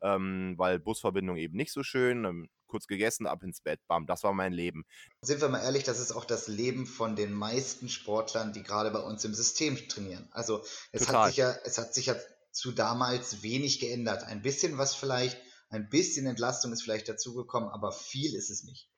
ähm, 0.03 0.55
weil 0.57 0.79
Busverbindung 0.79 1.37
eben 1.37 1.57
nicht 1.57 1.73
so 1.73 1.83
schön. 1.83 2.25
Ähm, 2.25 2.51
kurz 2.67 2.87
gegessen, 2.87 3.27
ab 3.27 3.43
ins 3.43 3.61
Bett, 3.61 3.81
bam, 3.87 4.07
das 4.07 4.23
war 4.23 4.33
mein 4.33 4.53
Leben. 4.55 4.87
Sind 5.21 5.43
wir 5.43 5.51
mal 5.51 5.63
ehrlich, 5.63 5.85
das 5.85 6.01
ist 6.01 6.13
auch 6.13 6.25
das 6.25 6.49
Leben 6.49 6.87
von 6.87 7.17
den 7.17 7.33
meisten 7.35 7.91
Sportlern, 7.91 8.55
die 8.55 8.63
gerade 8.63 8.91
bei 8.91 9.01
uns 9.01 9.27
im 9.27 9.35
System 9.35 9.77
trainieren. 9.89 10.27
Also 10.33 10.65
es 10.91 11.03
Total. 11.03 11.21
hat 11.21 11.29
sich 11.29 11.37
ja, 11.37 11.55
es 11.65 11.77
hat 11.77 11.93
sich 11.93 12.07
ja 12.07 12.17
zu 12.51 12.73
damals 12.73 13.43
wenig 13.43 13.79
geändert. 13.79 14.25
Ein 14.25 14.41
bisschen 14.41 14.79
was 14.79 14.95
vielleicht, 14.95 15.39
ein 15.69 15.91
bisschen 15.91 16.25
Entlastung 16.25 16.73
ist 16.73 16.83
vielleicht 16.83 17.11
dazugekommen, 17.11 17.69
aber 17.69 17.93
viel 17.93 18.35
ist 18.35 18.49
es 18.49 18.65
nicht. 18.65 18.89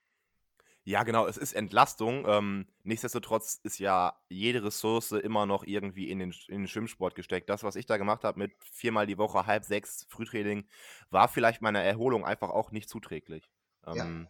Ja, 0.87 1.03
genau, 1.03 1.27
es 1.27 1.39
ist 1.39 1.55
Entlastung. 1.55 2.27
Ähm, 2.29 2.67
nichtsdestotrotz 2.83 3.59
ist 3.63 3.79
ja 3.79 4.19
jede 4.29 4.63
Ressource 4.65 5.13
immer 5.13 5.47
noch 5.47 5.65
irgendwie 5.65 6.11
in 6.11 6.19
den, 6.19 6.35
in 6.49 6.63
den 6.63 6.69
Schwimmsport 6.69 7.15
gesteckt. 7.15 7.49
Das, 7.49 7.65
was 7.65 7.77
ich 7.77 7.87
da 7.87 7.97
gemacht 7.97 8.23
habe 8.23 8.39
mit 8.39 8.53
viermal 8.63 9.07
die 9.07 9.17
Woche, 9.17 9.47
halb 9.47 9.65
sechs 9.65 10.07
Frühtraining, 10.11 10.69
war 11.09 11.29
vielleicht 11.29 11.63
meiner 11.63 11.83
Erholung 11.83 12.27
einfach 12.27 12.51
auch 12.51 12.71
nicht 12.71 12.91
zuträglich. 12.91 13.51
Ja. 13.87 14.05
Ähm, 14.05 14.29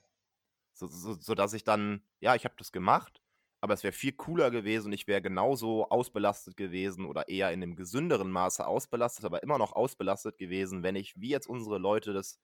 so, 0.75 0.87
so, 0.87 1.15
so 1.15 1.35
dass 1.35 1.55
ich 1.55 1.65
dann, 1.65 2.03
ja, 2.21 2.37
ich 2.37 2.45
habe 2.45 2.55
das 2.57 2.71
gemacht, 2.71 3.21
aber 3.61 3.75
es 3.75 3.83
wäre 3.83 3.93
viel 3.93 4.13
cooler 4.13 4.51
gewesen 4.51 4.89
und 4.89 4.93
ich 4.93 5.07
wäre 5.07 5.23
genauso 5.23 5.89
ausbelastet 5.89 6.57
gewesen 6.57 7.07
oder 7.07 7.29
eher 7.29 7.51
in 7.51 7.63
einem 7.63 7.77
gesünderen 7.77 8.31
Maße 8.31 8.67
ausbelastet, 8.67 9.25
aber 9.25 9.43
immer 9.43 9.59
noch 9.59 9.73
ausbelastet 9.73 10.39
gewesen, 10.39 10.83
wenn 10.83 10.97
ich, 10.97 11.19
wie 11.21 11.31
jetzt 11.31 11.49
unsere 11.49 11.79
Leute 11.79 12.13
das 12.13 12.41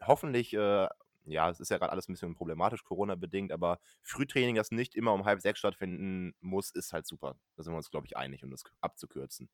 hoffentlich, 0.00 0.54
äh, 0.54 0.88
ja, 1.30 1.50
es 1.50 1.60
ist 1.60 1.70
ja 1.70 1.78
gerade 1.78 1.92
alles 1.92 2.08
ein 2.08 2.12
bisschen 2.12 2.34
problematisch, 2.34 2.84
Corona-bedingt, 2.84 3.52
aber 3.52 3.78
Frühtraining, 4.02 4.54
das 4.56 4.70
nicht 4.70 4.94
immer 4.94 5.12
um 5.12 5.24
halb 5.24 5.40
sechs 5.40 5.58
stattfinden 5.60 6.34
muss, 6.40 6.70
ist 6.70 6.92
halt 6.92 7.06
super. 7.06 7.36
Da 7.56 7.62
sind 7.62 7.72
wir 7.72 7.78
uns, 7.78 7.90
glaube 7.90 8.06
ich, 8.06 8.16
einig, 8.16 8.44
um 8.44 8.50
das 8.50 8.64
abzukürzen. 8.80 9.48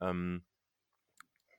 Ähm, 0.00 0.44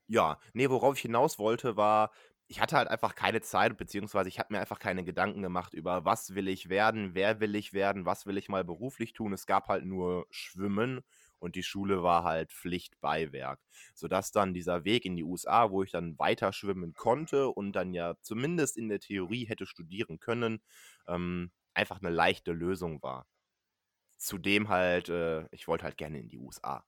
ja, 0.08 0.40
nee, 0.54 0.70
worauf 0.70 0.96
ich 0.96 1.02
hinaus 1.02 1.40
wollte, 1.40 1.78
war, 1.78 2.12
ich 2.48 2.62
hatte 2.62 2.76
halt 2.78 2.88
einfach 2.90 3.16
keine 3.16 3.42
Zeit, 3.42 3.78
beziehungsweise 3.78 4.30
ich 4.30 4.40
habe 4.40 4.54
mir 4.54 4.60
einfach 4.60 4.80
keine 4.80 5.04
Gedanken 5.04 5.42
gemacht 5.42 5.74
über, 5.74 6.06
was 6.06 6.36
will 6.36 6.48
ich 6.48 6.70
werden, 6.70 7.16
wer 7.16 7.40
will 7.40 7.56
ich 7.56 7.74
werden, 7.74 8.06
was 8.06 8.26
will 8.26 8.38
ich 8.38 8.50
mal 8.50 8.64
beruflich 8.64 9.14
tun. 9.14 9.34
Es 9.34 9.46
gab 9.46 9.70
halt 9.70 9.86
nur 9.86 10.28
Schwimmen 10.30 11.02
und 11.44 11.56
die 11.56 11.64
Schule 11.64 12.02
war 12.04 12.24
halt 12.24 12.54
Pflichtbeiwerk. 12.54 13.60
Sodass 13.94 14.32
dann 14.32 14.54
dieser 14.54 14.86
Weg 14.86 15.06
in 15.06 15.16
die 15.18 15.24
USA, 15.24 15.72
wo 15.72 15.84
ich 15.84 15.92
dann 15.92 16.18
weiter 16.18 16.54
schwimmen 16.54 16.94
konnte 16.94 17.50
und 17.50 17.74
dann 17.74 17.94
ja 17.94 18.16
zumindest 18.22 18.78
in 18.78 18.88
der 18.90 19.00
Theorie 19.00 19.46
hätte 19.46 19.66
studieren 19.66 20.20
können, 20.20 20.62
ähm, 21.08 21.52
einfach 21.74 22.02
eine 22.02 22.10
leichte 22.10 22.54
Lösung 22.54 23.04
war. 23.04 23.28
Zudem 24.18 24.70
halt, 24.70 25.10
äh, 25.10 25.46
ich 25.52 25.68
wollte 25.68 25.84
halt 25.84 25.98
gerne 25.98 26.20
in 26.20 26.30
die 26.30 26.38
USA. 26.38 26.86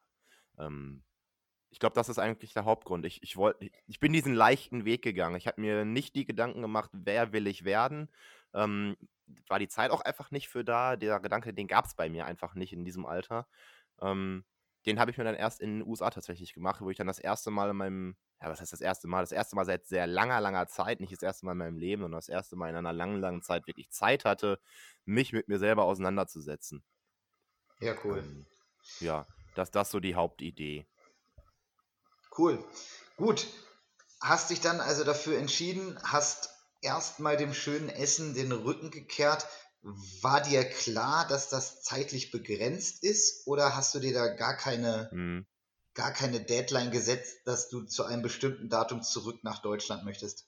Ähm, 0.58 1.04
ich 1.70 1.80
glaube, 1.80 1.96
das 1.96 2.08
ist 2.08 2.20
eigentlich 2.20 2.54
der 2.54 2.64
Hauptgrund. 2.64 3.06
Ich, 3.06 3.22
ich, 3.24 3.36
wollt, 3.36 3.58
ich 3.88 4.00
bin 4.00 4.14
diesen 4.14 4.34
leichten 4.34 4.86
Weg 4.86 5.02
gegangen. 5.02 5.36
Ich 5.36 5.48
habe 5.48 5.60
mir 5.60 5.84
nicht 5.84 6.16
die 6.16 6.26
Gedanken 6.26 6.62
gemacht, 6.62 6.90
wer 6.94 7.34
will 7.34 7.48
ich 7.48 7.66
werden. 7.66 8.10
Ähm, 8.54 8.96
war 9.50 9.60
die 9.60 9.68
Zeit 9.68 9.92
auch 9.92 10.00
einfach 10.02 10.32
nicht 10.32 10.48
für 10.48 10.64
da. 10.64 10.96
Der 10.96 11.20
Gedanke, 11.20 11.54
den 11.54 11.68
gab 11.68 11.84
es 11.86 11.94
bei 11.94 12.10
mir 12.10 12.26
einfach 12.26 12.56
nicht 12.56 12.72
in 12.72 12.86
diesem 12.86 13.06
Alter. 13.06 13.48
Ähm, 14.02 14.46
den 14.86 15.00
habe 15.00 15.12
ich 15.12 15.18
mir 15.18 15.24
dann 15.24 15.36
erst 15.36 15.62
in 15.62 15.80
den 15.80 15.88
USA 15.88 16.10
tatsächlich 16.10 16.54
gemacht, 16.54 16.82
wo 16.82 16.90
ich 16.90 16.98
dann 16.98 17.08
das 17.08 17.20
erste 17.20 17.52
Mal 17.52 17.72
in 17.72 17.78
meinem 17.78 18.16
ja, 18.42 18.50
was 18.50 18.60
heißt 18.60 18.74
das 18.74 18.82
erste 18.82 19.08
Mal? 19.08 19.22
Das 19.22 19.32
erste 19.32 19.56
Mal 19.56 19.66
seit 19.66 19.88
sehr 19.88 20.08
langer, 20.08 20.42
langer 20.42 20.68
Zeit, 20.68 21.00
nicht 21.00 21.14
das 21.14 21.22
erste 21.22 21.46
Mal 21.46 21.54
in 21.54 21.58
meinem 21.58 21.78
Leben, 21.78 22.02
sondern 22.02 22.20
das 22.20 22.30
erste 22.30 22.56
Mal 22.56 22.70
in 22.70 22.76
einer 22.76 22.94
langen, 22.94 23.20
langen 23.20 23.42
Zeit 23.42 23.66
wirklich 23.68 23.90
Zeit 23.92 24.26
hatte, 24.26 24.60
mich 25.06 25.32
mit 25.32 25.48
mir 25.48 25.58
selber 25.58 25.86
auseinanderzusetzen. 25.86 26.84
Ja, 27.80 27.96
cool. 28.04 28.20
Ähm, 28.20 28.46
ja, 29.00 29.26
das 29.56 29.72
das 29.72 29.90
so 29.90 30.00
die 30.00 30.16
Hauptidee. 30.16 30.86
Cool. 32.38 32.64
Gut. 33.16 33.48
Hast 34.22 34.50
dich 34.50 34.62
dann 34.62 34.80
also 34.80 35.04
dafür 35.04 35.38
entschieden, 35.38 35.98
hast 36.04 36.50
erstmal 36.82 37.38
dem 37.38 37.54
schönen 37.54 37.90
Essen 37.90 38.34
den 38.34 38.52
Rücken 38.52 38.92
gekehrt. 38.92 39.48
War 40.22 40.42
dir 40.42 40.66
klar, 40.68 41.26
dass 41.30 41.48
das 41.48 41.82
zeitlich 41.82 42.30
begrenzt 42.30 43.02
ist 43.06 43.48
oder 43.48 43.74
hast 43.74 43.96
du 43.96 44.00
dir 44.02 44.14
da 44.14 44.28
gar 44.36 44.58
keine, 44.58 45.12
Mhm. 45.12 45.46
gar 45.94 46.14
keine 46.14 46.42
Deadline 46.42 46.92
gesetzt, 46.92 47.48
dass 47.48 47.70
du 47.70 47.84
zu 47.84 48.06
einem 48.06 48.22
bestimmten 48.24 48.70
Datum 48.70 49.04
zurück 49.04 49.44
nach 49.44 49.62
Deutschland 49.62 50.06
möchtest? 50.06 50.48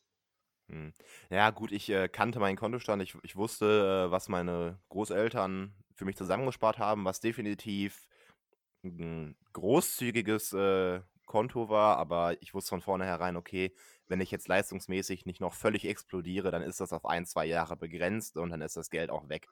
Mhm. 0.67 0.93
Ja, 1.29 1.49
gut, 1.51 1.71
ich 1.71 1.89
äh, 1.89 2.09
kannte 2.09 2.39
meinen 2.39 2.57
Kontostand. 2.57 3.01
Ich, 3.01 3.15
ich 3.23 3.35
wusste, 3.35 4.05
äh, 4.07 4.11
was 4.11 4.27
meine 4.29 4.79
Großeltern 4.89 5.73
für 5.95 6.05
mich 6.05 6.17
zusammengespart 6.17 6.77
haben, 6.77 7.05
was 7.05 7.19
definitiv 7.21 8.07
ein 8.83 9.37
großzügiges 9.53 10.53
äh, 10.53 11.01
Konto 11.27 11.69
war, 11.69 11.97
aber 11.97 12.41
ich 12.41 12.55
wusste 12.55 12.69
von 12.69 12.81
vornherein, 12.81 13.37
okay, 13.37 13.75
wenn 14.07 14.21
ich 14.21 14.31
jetzt 14.31 14.47
leistungsmäßig 14.47 15.27
nicht 15.27 15.41
noch 15.41 15.53
völlig 15.53 15.85
explodiere, 15.85 16.49
dann 16.49 16.63
ist 16.63 16.79
das 16.79 16.93
auf 16.93 17.05
ein, 17.05 17.27
zwei 17.27 17.45
Jahre 17.45 17.77
begrenzt 17.77 18.37
und 18.37 18.49
dann 18.49 18.61
ist 18.61 18.77
das 18.77 18.89
Geld 18.89 19.11
auch 19.11 19.29
weg. 19.29 19.47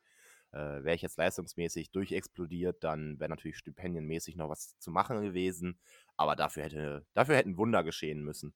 Äh, 0.51 0.83
Wäre 0.83 0.95
ich 0.95 1.01
jetzt 1.01 1.17
leistungsmäßig 1.17 1.91
durchexplodiert, 1.91 2.83
dann 2.83 3.19
wäre 3.19 3.29
natürlich 3.29 3.57
stipendienmäßig 3.57 4.35
noch 4.35 4.49
was 4.49 4.77
zu 4.79 4.89
machen 4.89 5.21
gewesen, 5.21 5.79
aber 6.17 6.35
dafür 6.35 6.63
hätte, 6.63 7.05
dafür 7.13 7.35
hätten 7.35 7.57
Wunder 7.57 7.83
geschehen 7.83 8.23
müssen. 8.23 8.55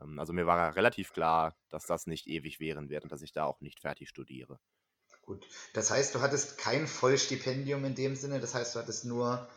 Ähm, 0.00 0.18
also 0.18 0.32
mir 0.32 0.46
war 0.46 0.76
relativ 0.76 1.12
klar, 1.12 1.56
dass 1.70 1.86
das 1.86 2.06
nicht 2.06 2.26
ewig 2.26 2.60
währen 2.60 2.90
wird 2.90 3.04
und 3.04 3.12
dass 3.12 3.22
ich 3.22 3.32
da 3.32 3.44
auch 3.44 3.60
nicht 3.60 3.80
fertig 3.80 4.08
studiere. 4.08 4.60
Gut. 5.22 5.46
Das 5.74 5.90
heißt, 5.90 6.14
du 6.14 6.20
hattest 6.20 6.58
kein 6.58 6.86
Vollstipendium 6.86 7.84
in 7.84 7.94
dem 7.94 8.16
Sinne, 8.16 8.40
das 8.40 8.54
heißt, 8.54 8.74
du 8.74 8.80
hattest 8.80 9.04
nur 9.04 9.48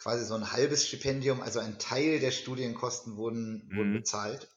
quasi 0.00 0.24
so 0.24 0.34
ein 0.34 0.50
halbes 0.52 0.86
Stipendium, 0.88 1.42
also 1.42 1.60
ein 1.60 1.78
Teil 1.78 2.20
der 2.20 2.30
Studienkosten 2.30 3.16
wurden, 3.16 3.70
wurden 3.74 3.90
Mhm. 3.90 3.98
bezahlt. 3.98 4.48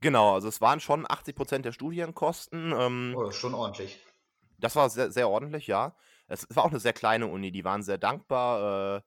Genau, 0.00 0.34
also 0.34 0.48
es 0.48 0.60
waren 0.60 0.80
schon 0.80 1.06
80 1.08 1.36
Prozent 1.36 1.64
der 1.64 1.72
Studienkosten. 1.72 2.72
Ähm, 2.76 3.14
Oh, 3.16 3.30
schon 3.30 3.54
ordentlich. 3.54 4.00
das 4.58 4.74
war 4.76 4.88
sehr, 4.90 5.10
sehr 5.10 5.28
ordentlich, 5.28 5.66
ja. 5.66 5.94
Es, 6.26 6.46
es 6.48 6.56
war 6.56 6.64
auch 6.64 6.70
eine 6.70 6.80
sehr 6.80 6.92
kleine 6.94 7.26
Uni, 7.26 7.52
die 7.52 7.64
waren 7.64 7.82
sehr 7.82 7.98
dankbar. 7.98 8.96
Äh, 8.98 9.02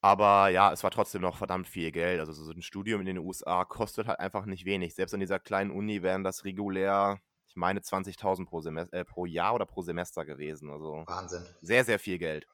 aber 0.00 0.48
ja, 0.50 0.72
es 0.72 0.82
war 0.84 0.90
trotzdem 0.90 1.22
noch 1.22 1.36
verdammt 1.36 1.66
viel 1.68 1.90
Geld. 1.90 2.20
Also 2.20 2.32
so 2.32 2.50
ein 2.52 2.62
Studium 2.62 3.00
in 3.00 3.06
den 3.06 3.18
USA 3.18 3.64
kostet 3.64 4.06
halt 4.06 4.20
einfach 4.20 4.46
nicht 4.46 4.64
wenig. 4.64 4.94
Selbst 4.94 5.14
an 5.14 5.20
dieser 5.20 5.38
kleinen 5.38 5.70
Uni 5.70 6.02
wären 6.02 6.22
das 6.24 6.44
regulär, 6.44 7.18
ich 7.48 7.56
meine, 7.56 7.80
20.000 7.80 8.46
pro, 8.46 8.60
Semester, 8.60 8.96
äh, 8.96 9.04
pro 9.04 9.26
Jahr 9.26 9.54
oder 9.54 9.66
pro 9.66 9.82
Semester 9.82 10.24
gewesen. 10.24 10.70
Also 10.70 11.04
Wahnsinn. 11.06 11.44
sehr, 11.60 11.84
sehr 11.84 11.98
viel 11.98 12.18
Geld. 12.18 12.46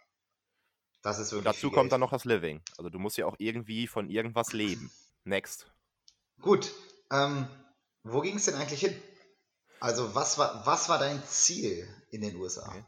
Das 1.03 1.19
ist 1.19 1.33
Und 1.33 1.45
wirklich 1.45 1.45
dazu 1.45 1.69
viel 1.69 1.71
kommt 1.71 1.85
Geld. 1.85 1.93
dann 1.93 2.01
noch 2.01 2.11
das 2.11 2.25
Living. 2.25 2.63
Also 2.79 2.89
du 2.91 2.99
musst 2.99 3.17
ja 3.17 3.27
auch 3.27 3.37
irgendwie 3.39 3.87
von 3.87 4.09
irgendwas 4.09 4.53
leben. 4.53 4.91
Next. 5.25 5.71
Gut. 6.41 6.73
Ähm, 7.11 7.49
wo 8.05 8.21
ging 8.21 8.37
es 8.37 8.47
denn 8.47 8.55
eigentlich 8.55 8.81
hin? 8.81 8.95
Also, 9.81 10.15
was 10.15 10.39
war, 10.39 10.65
was 10.65 10.89
war 10.89 10.99
dein 10.99 11.23
Ziel 11.25 11.89
in 12.11 12.21
den 12.21 12.37
USA? 12.37 12.69
Okay. 12.69 12.85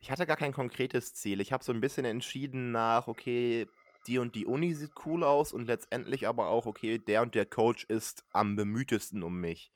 Ich 0.00 0.10
hatte 0.10 0.26
gar 0.26 0.36
kein 0.36 0.52
konkretes 0.52 1.14
Ziel. 1.14 1.40
Ich 1.40 1.52
habe 1.52 1.64
so 1.64 1.72
ein 1.72 1.80
bisschen 1.80 2.04
entschieden 2.04 2.70
nach, 2.72 3.08
okay, 3.08 3.66
die 4.06 4.18
und 4.18 4.34
die 4.34 4.46
Uni 4.46 4.74
sieht 4.74 4.92
cool 5.06 5.22
aus 5.24 5.52
und 5.52 5.66
letztendlich 5.66 6.26
aber 6.28 6.48
auch, 6.48 6.66
okay, 6.66 6.98
der 6.98 7.22
und 7.22 7.34
der 7.34 7.46
Coach 7.46 7.84
ist 7.84 8.24
am 8.30 8.56
bemühtesten 8.56 9.22
um 9.22 9.40
mich. 9.40 9.72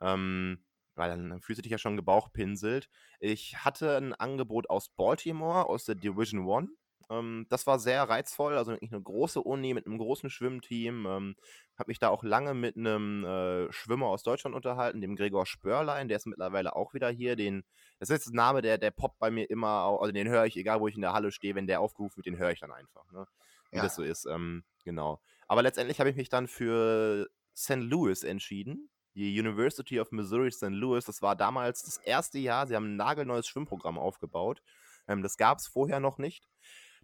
Ähm, 0.00 0.64
weil 0.94 1.08
dann, 1.10 1.30
dann 1.30 1.40
fühlst 1.40 1.58
du 1.58 1.62
dich 1.62 1.72
ja 1.72 1.78
schon 1.78 1.96
gebauchpinselt. 1.96 2.88
Ich 3.18 3.64
hatte 3.64 3.96
ein 3.96 4.12
Angebot 4.12 4.70
aus 4.70 4.90
Baltimore, 4.90 5.66
aus 5.66 5.84
der 5.86 5.94
Division 5.94 6.46
One. 6.46 6.68
Ähm, 7.10 7.46
das 7.48 7.66
war 7.66 7.78
sehr 7.78 8.02
reizvoll, 8.02 8.56
also 8.56 8.72
eine 8.72 9.02
große 9.02 9.40
Uni 9.40 9.74
mit 9.74 9.86
einem 9.86 9.98
großen 9.98 10.30
Schwimmteam. 10.30 11.06
Ähm, 11.06 11.36
habe 11.78 11.90
mich 11.90 11.98
da 11.98 12.08
auch 12.08 12.22
lange 12.22 12.54
mit 12.54 12.76
einem 12.76 13.24
äh, 13.24 13.72
Schwimmer 13.72 14.06
aus 14.06 14.22
Deutschland 14.22 14.54
unterhalten, 14.54 15.00
dem 15.00 15.16
Gregor 15.16 15.46
Spörlein, 15.46 16.08
der 16.08 16.16
ist 16.18 16.26
mittlerweile 16.26 16.76
auch 16.76 16.94
wieder 16.94 17.10
hier. 17.10 17.36
Den, 17.36 17.64
das 17.98 18.10
ist 18.10 18.26
jetzt 18.26 18.32
ein 18.32 18.36
Name, 18.36 18.62
der, 18.62 18.78
der 18.78 18.90
poppt 18.90 19.18
bei 19.18 19.30
mir 19.30 19.48
immer, 19.50 19.98
also 20.00 20.12
den 20.12 20.28
höre 20.28 20.46
ich, 20.46 20.56
egal 20.56 20.80
wo 20.80 20.88
ich 20.88 20.94
in 20.94 21.02
der 21.02 21.12
Halle 21.12 21.32
stehe, 21.32 21.54
wenn 21.54 21.66
der 21.66 21.80
aufgerufen 21.80 22.16
wird, 22.16 22.26
den 22.26 22.38
höre 22.38 22.52
ich 22.52 22.60
dann 22.60 22.72
einfach, 22.72 23.10
ne? 23.12 23.26
wie 23.70 23.76
Ja. 23.78 23.82
das 23.82 23.96
so 23.96 24.02
ist. 24.02 24.26
Ähm, 24.26 24.64
genau. 24.84 25.20
Aber 25.48 25.62
letztendlich 25.62 26.00
habe 26.00 26.10
ich 26.10 26.16
mich 26.16 26.28
dann 26.28 26.48
für 26.48 27.28
St. 27.56 27.76
Louis 27.76 28.22
entschieden. 28.22 28.90
Die 29.14 29.38
University 29.38 30.00
of 30.00 30.10
Missouri 30.10 30.50
St. 30.50 30.70
Louis, 30.70 31.04
das 31.04 31.22
war 31.22 31.36
damals 31.36 31.84
das 31.84 31.98
erste 31.98 32.38
Jahr, 32.38 32.66
sie 32.66 32.74
haben 32.74 32.94
ein 32.94 32.96
nagelneues 32.96 33.46
Schwimmprogramm 33.46 33.96
aufgebaut. 33.96 34.60
Ähm, 35.06 35.22
das 35.22 35.36
gab 35.36 35.58
es 35.58 35.66
vorher 35.66 36.00
noch 36.00 36.18
nicht. 36.18 36.48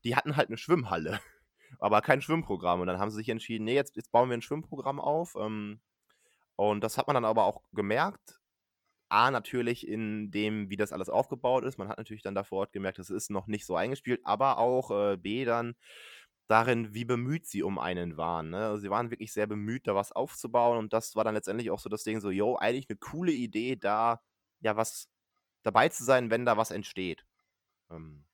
Die 0.04 0.16
hatten 0.16 0.36
halt 0.36 0.48
eine 0.48 0.58
Schwimmhalle, 0.58 1.20
aber 1.78 2.00
kein 2.00 2.22
Schwimmprogramm. 2.22 2.80
Und 2.80 2.86
dann 2.86 2.98
haben 2.98 3.10
sie 3.10 3.16
sich 3.16 3.28
entschieden, 3.28 3.64
nee, 3.64 3.74
jetzt, 3.74 3.96
jetzt 3.96 4.12
bauen 4.12 4.28
wir 4.28 4.36
ein 4.36 4.42
Schwimmprogramm 4.42 5.00
auf. 5.00 5.36
Ähm, 5.38 5.80
und 6.56 6.82
das 6.82 6.98
hat 6.98 7.06
man 7.06 7.14
dann 7.14 7.24
aber 7.24 7.44
auch 7.44 7.62
gemerkt. 7.72 8.40
A, 9.08 9.30
natürlich 9.30 9.88
in 9.88 10.30
dem, 10.30 10.70
wie 10.70 10.76
das 10.76 10.92
alles 10.92 11.08
aufgebaut 11.08 11.64
ist. 11.64 11.78
Man 11.78 11.88
hat 11.88 11.98
natürlich 11.98 12.22
dann 12.22 12.34
da 12.36 12.44
vor 12.44 12.60
Ort 12.60 12.72
gemerkt, 12.72 13.00
es 13.00 13.10
ist 13.10 13.30
noch 13.30 13.48
nicht 13.48 13.66
so 13.66 13.74
eingespielt, 13.74 14.20
aber 14.24 14.58
auch 14.58 14.90
äh, 14.92 15.16
B, 15.16 15.44
dann 15.44 15.74
darin, 16.50 16.94
wie 16.94 17.04
bemüht 17.04 17.46
sie 17.46 17.62
um 17.62 17.78
einen 17.78 18.16
waren. 18.16 18.50
Ne? 18.50 18.58
Also 18.66 18.78
sie 18.78 18.90
waren 18.90 19.10
wirklich 19.10 19.32
sehr 19.32 19.46
bemüht, 19.46 19.86
da 19.86 19.94
was 19.94 20.12
aufzubauen 20.12 20.78
und 20.78 20.92
das 20.92 21.14
war 21.14 21.24
dann 21.24 21.34
letztendlich 21.34 21.70
auch 21.70 21.78
so 21.78 21.88
das 21.88 22.02
Ding 22.02 22.20
so, 22.20 22.30
yo, 22.30 22.56
eigentlich 22.56 22.88
eine 22.88 22.98
coole 22.98 23.32
Idee, 23.32 23.76
da 23.76 24.20
ja 24.60 24.76
was 24.76 25.08
dabei 25.62 25.88
zu 25.88 26.04
sein, 26.04 26.30
wenn 26.30 26.44
da 26.44 26.56
was 26.56 26.72
entsteht. 26.72 27.24
Ähm, 27.90 28.24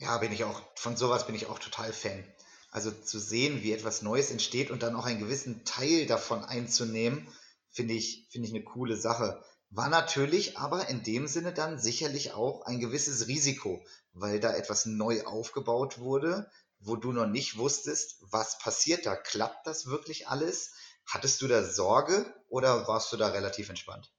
Ja, 0.00 0.16
bin 0.16 0.32
ich 0.32 0.44
auch, 0.44 0.62
von 0.76 0.96
sowas 0.96 1.26
bin 1.26 1.34
ich 1.34 1.46
auch 1.46 1.58
total 1.58 1.92
Fan. 1.92 2.24
Also 2.70 2.90
zu 2.90 3.18
sehen, 3.18 3.62
wie 3.62 3.72
etwas 3.72 4.00
Neues 4.00 4.30
entsteht 4.30 4.70
und 4.70 4.82
dann 4.82 4.96
auch 4.96 5.04
einen 5.04 5.20
gewissen 5.20 5.64
Teil 5.66 6.06
davon 6.06 6.42
einzunehmen, 6.42 7.28
finde 7.70 7.94
ich, 7.94 8.26
finde 8.30 8.48
ich 8.48 8.54
eine 8.54 8.64
coole 8.64 8.96
Sache. 8.96 9.44
War 9.68 9.90
natürlich 9.90 10.56
aber 10.58 10.88
in 10.88 11.02
dem 11.02 11.26
Sinne 11.26 11.52
dann 11.52 11.78
sicherlich 11.78 12.32
auch 12.32 12.62
ein 12.62 12.80
gewisses 12.80 13.28
Risiko, 13.28 13.84
weil 14.14 14.40
da 14.40 14.54
etwas 14.54 14.86
neu 14.86 15.24
aufgebaut 15.24 15.98
wurde, 15.98 16.50
wo 16.78 16.96
du 16.96 17.12
noch 17.12 17.26
nicht 17.26 17.58
wusstest, 17.58 18.16
was 18.30 18.58
passiert 18.58 19.04
da. 19.04 19.16
Klappt 19.16 19.66
das 19.66 19.86
wirklich 19.86 20.28
alles? 20.28 20.72
Hattest 21.06 21.42
du 21.42 21.46
da 21.46 21.62
Sorge 21.62 22.24
oder 22.48 22.88
warst 22.88 23.12
du 23.12 23.18
da 23.18 23.28
relativ 23.28 23.68
entspannt? 23.68 24.10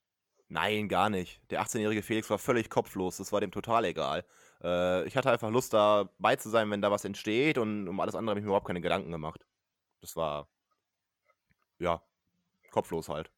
Nein, 0.48 0.90
gar 0.90 1.10
nicht. 1.10 1.42
Der 1.50 1.64
18-jährige 1.64 2.04
Felix 2.04 2.30
war 2.30 2.38
völlig 2.38 2.70
kopflos. 2.70 3.18
Das 3.18 3.32
war 3.32 3.42
dem 3.42 3.52
total 3.52 3.86
egal. 3.86 4.26
Äh, 4.64 5.06
ich 5.06 5.16
hatte 5.18 5.32
einfach 5.32 5.50
Lust, 5.52 5.74
dabei 5.74 6.36
zu 6.38 6.50
sein, 6.50 6.70
wenn 6.72 6.82
da 6.82 6.92
was 6.92 7.06
entsteht. 7.06 7.58
Und 7.58 7.88
um 7.88 8.00
alles 8.00 8.16
andere 8.16 8.32
habe 8.32 8.40
ich 8.40 8.44
mir 8.44 8.50
überhaupt 8.50 8.68
keine 8.68 8.82
Gedanken 8.82 9.12
gemacht. 9.12 9.46
Das 10.02 10.16
war, 10.16 10.50
ja, 11.80 12.02
kopflos 12.72 13.10
halt. 13.10 13.32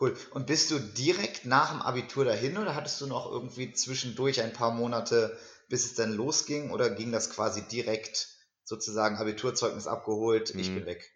Cool. 0.00 0.16
Und 0.30 0.46
bist 0.46 0.70
du 0.70 0.78
direkt 0.78 1.44
nach 1.44 1.72
dem 1.72 1.82
Abitur 1.82 2.24
dahin 2.24 2.56
oder 2.56 2.76
hattest 2.76 3.00
du 3.00 3.08
noch 3.08 3.28
irgendwie 3.30 3.72
zwischendurch 3.72 4.40
ein 4.40 4.52
paar 4.52 4.70
Monate, 4.70 5.36
bis 5.68 5.84
es 5.86 5.94
dann 5.94 6.12
losging? 6.12 6.70
Oder 6.70 6.90
ging 6.90 7.10
das 7.10 7.30
quasi 7.30 7.66
direkt 7.66 8.28
sozusagen 8.62 9.16
Abiturzeugnis 9.16 9.86
abgeholt, 9.88 10.50
ich 10.50 10.72
Hm. 10.72 10.74
bin 10.74 10.86
weg? 10.86 11.12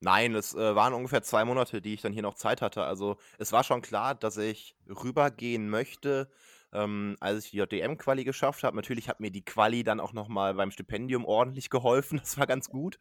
Nein, 0.00 0.34
es 0.34 0.54
äh, 0.54 0.74
waren 0.76 0.94
ungefähr 0.94 1.22
zwei 1.22 1.44
Monate, 1.44 1.82
die 1.82 1.94
ich 1.94 2.02
dann 2.02 2.12
hier 2.12 2.22
noch 2.22 2.34
Zeit 2.34 2.62
hatte. 2.62 2.84
Also 2.84 3.18
es 3.38 3.52
war 3.52 3.64
schon 3.64 3.82
klar, 3.82 4.14
dass 4.14 4.36
ich 4.38 4.76
rübergehen 4.88 5.70
möchte, 5.70 6.30
ähm, 6.76 7.16
als 7.20 7.46
ich 7.46 7.50
die 7.52 7.56
JDM-Quali 7.58 8.24
geschafft 8.24 8.62
habe. 8.62 8.76
Natürlich 8.76 9.08
hat 9.08 9.20
mir 9.20 9.30
die 9.30 9.44
Quali 9.44 9.82
dann 9.82 10.00
auch 10.00 10.12
nochmal 10.12 10.54
beim 10.54 10.70
Stipendium 10.70 11.24
ordentlich 11.24 11.70
geholfen. 11.70 12.20
Das 12.26 12.38
war 12.38 12.46
ganz 12.46 12.68
gut. 12.68 12.98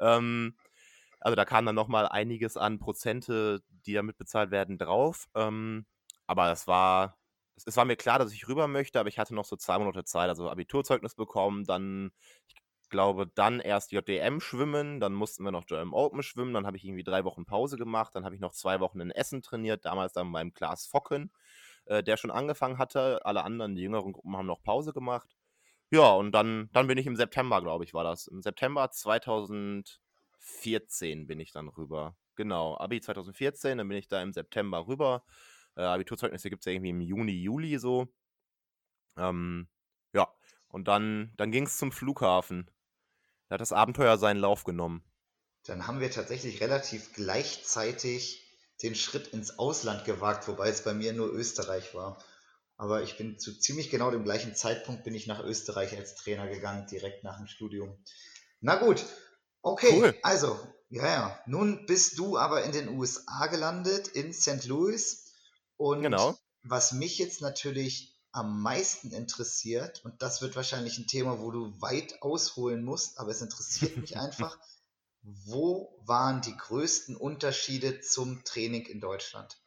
Ähm, 0.00 0.56
also 1.20 1.36
da 1.36 1.44
kam 1.44 1.66
dann 1.66 1.74
nochmal 1.74 2.08
einiges 2.08 2.56
an 2.56 2.78
Prozente, 2.78 3.62
die 3.86 3.92
damit 3.94 4.18
bezahlt 4.18 4.50
werden, 4.50 4.78
drauf. 4.78 5.28
Ähm, 5.34 5.86
aber 6.26 6.50
es 6.50 6.66
war, 6.66 7.18
es 7.64 7.76
war 7.76 7.84
mir 7.84 7.96
klar, 7.96 8.18
dass 8.18 8.32
ich 8.32 8.48
rüber 8.48 8.66
möchte, 8.66 8.98
aber 8.98 9.08
ich 9.08 9.18
hatte 9.18 9.34
noch 9.34 9.44
so 9.44 9.56
zwei 9.56 9.78
Monate 9.78 10.04
Zeit. 10.04 10.28
Also 10.28 10.50
Abiturzeugnis 10.50 11.14
bekommen, 11.14 11.64
dann, 11.64 12.10
ich 12.48 12.88
glaube, 12.88 13.28
dann 13.34 13.60
erst 13.60 13.92
JDM 13.92 14.40
schwimmen, 14.40 14.98
dann 15.00 15.12
mussten 15.12 15.44
wir 15.44 15.52
noch 15.52 15.64
JM 15.68 15.92
Open 15.92 16.22
schwimmen, 16.22 16.54
dann 16.54 16.66
habe 16.66 16.76
ich 16.76 16.84
irgendwie 16.84 17.04
drei 17.04 17.24
Wochen 17.24 17.44
Pause 17.44 17.76
gemacht, 17.76 18.14
dann 18.16 18.24
habe 18.24 18.34
ich 18.34 18.40
noch 18.40 18.52
zwei 18.52 18.80
Wochen 18.80 19.00
in 19.00 19.10
Essen 19.10 19.42
trainiert, 19.42 19.84
damals 19.84 20.12
dann 20.12 20.32
beim 20.32 20.52
Klaas 20.54 20.86
Focken, 20.86 21.30
äh, 21.86 22.02
der 22.02 22.16
schon 22.16 22.30
angefangen 22.30 22.78
hatte. 22.78 23.24
Alle 23.24 23.44
anderen, 23.44 23.74
die 23.74 23.82
jüngeren 23.82 24.12
Gruppen, 24.12 24.36
haben 24.36 24.46
noch 24.46 24.62
Pause 24.62 24.92
gemacht. 24.92 25.36
Ja, 25.90 26.12
und 26.12 26.32
dann, 26.32 26.70
dann 26.72 26.86
bin 26.86 26.98
ich 26.98 27.06
im 27.06 27.16
September, 27.16 27.60
glaube 27.60 27.84
ich, 27.84 27.94
war 27.94 28.04
das. 28.04 28.26
Im 28.26 28.42
September 28.42 28.90
2014 28.90 31.26
bin 31.26 31.38
ich 31.38 31.52
dann 31.52 31.68
rüber. 31.68 32.16
Genau, 32.34 32.76
Abi 32.78 33.00
2014, 33.00 33.78
dann 33.78 33.88
bin 33.88 33.98
ich 33.98 34.08
da 34.08 34.22
im 34.22 34.32
September 34.32 34.86
rüber. 34.86 35.24
Äh, 35.76 35.82
Abiturzeugnisse 35.82 36.50
gibt 36.50 36.62
es 36.62 36.66
ja 36.66 36.72
irgendwie 36.72 36.90
im 36.90 37.00
Juni, 37.00 37.32
Juli 37.32 37.78
so. 37.78 38.08
Ähm, 39.16 39.68
ja, 40.14 40.28
und 40.68 40.88
dann, 40.88 41.32
dann 41.36 41.52
ging 41.52 41.66
es 41.66 41.76
zum 41.76 41.92
Flughafen. 41.92 42.70
Da 43.48 43.54
hat 43.54 43.60
das 43.60 43.72
Abenteuer 43.72 44.16
seinen 44.16 44.40
Lauf 44.40 44.64
genommen. 44.64 45.04
dann 45.64 45.86
haben 45.86 46.00
wir 46.00 46.10
tatsächlich 46.10 46.62
relativ 46.62 47.12
gleichzeitig 47.12 48.41
den 48.82 48.94
Schritt 48.94 49.28
ins 49.28 49.58
Ausland 49.58 50.04
gewagt, 50.04 50.48
wobei 50.48 50.68
es 50.68 50.82
bei 50.82 50.92
mir 50.92 51.12
nur 51.12 51.32
Österreich 51.32 51.94
war. 51.94 52.22
Aber 52.76 53.02
ich 53.02 53.16
bin 53.16 53.38
zu 53.38 53.58
ziemlich 53.58 53.90
genau 53.90 54.10
dem 54.10 54.24
gleichen 54.24 54.54
Zeitpunkt 54.56 55.04
bin 55.04 55.14
ich 55.14 55.26
nach 55.26 55.42
Österreich 55.44 55.96
als 55.96 56.16
Trainer 56.16 56.48
gegangen, 56.48 56.86
direkt 56.88 57.22
nach 57.22 57.36
dem 57.36 57.46
Studium. 57.46 57.96
Na 58.60 58.76
gut, 58.76 59.04
okay, 59.62 59.90
cool. 59.92 60.14
also, 60.22 60.58
ja, 60.88 61.06
ja. 61.06 61.40
Nun 61.46 61.86
bist 61.86 62.18
du 62.18 62.36
aber 62.36 62.64
in 62.64 62.72
den 62.72 62.88
USA 62.88 63.46
gelandet, 63.46 64.08
in 64.08 64.32
St. 64.32 64.64
Louis. 64.64 65.32
Und 65.76 66.02
genau. 66.02 66.36
was 66.62 66.92
mich 66.92 67.18
jetzt 67.18 67.40
natürlich 67.40 68.18
am 68.32 68.62
meisten 68.62 69.10
interessiert, 69.12 70.04
und 70.04 70.20
das 70.22 70.40
wird 70.42 70.56
wahrscheinlich 70.56 70.98
ein 70.98 71.06
Thema, 71.06 71.40
wo 71.40 71.50
du 71.50 71.80
weit 71.80 72.20
ausholen 72.22 72.82
musst, 72.82 73.18
aber 73.18 73.30
es 73.30 73.42
interessiert 73.42 73.96
mich 73.96 74.16
einfach, 74.18 74.58
wo 75.22 75.98
waren 76.04 76.40
die 76.40 76.56
größten 76.56 77.16
Unterschiede 77.16 78.00
zum 78.00 78.44
Training 78.44 78.86
in 78.86 79.00
Deutschland? 79.00 79.58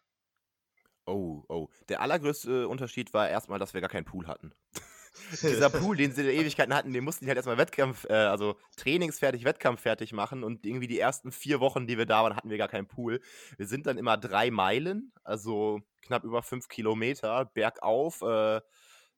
Oh, 1.05 1.43
oh. 1.47 1.69
Der 1.87 2.01
allergrößte 2.01 2.67
Unterschied 2.67 3.13
war 3.13 3.29
erstmal, 3.29 3.59
dass 3.59 3.73
wir 3.73 3.81
gar 3.81 3.89
keinen 3.89 4.05
Pool 4.05 4.27
hatten. 4.27 4.53
Dieser 5.41 5.69
Pool, 5.69 5.95
den 5.95 6.11
sie 6.11 6.21
in 6.21 6.41
Ewigkeiten 6.41 6.73
hatten, 6.73 6.91
den 6.91 7.03
mussten 7.03 7.25
die 7.25 7.29
halt 7.29 7.37
erstmal 7.37 7.57
Wettkampf, 7.57 8.05
äh, 8.09 8.13
also 8.13 8.57
trainingsfertig, 8.75 9.45
wettkampffertig 9.45 10.11
machen. 10.13 10.43
Und 10.43 10.65
irgendwie 10.65 10.87
die 10.87 10.99
ersten 10.99 11.31
vier 11.31 11.59
Wochen, 11.59 11.87
die 11.87 11.97
wir 11.97 12.05
da 12.05 12.23
waren, 12.23 12.35
hatten 12.35 12.49
wir 12.49 12.57
gar 12.57 12.67
keinen 12.67 12.87
Pool. 12.87 13.21
Wir 13.55 13.67
sind 13.67 13.85
dann 13.85 13.97
immer 13.97 14.17
drei 14.17 14.51
Meilen, 14.51 15.13
also 15.23 15.79
knapp 16.01 16.23
über 16.23 16.43
fünf 16.43 16.67
Kilometer, 16.67 17.45
bergauf, 17.45 18.21
äh, 18.21 18.61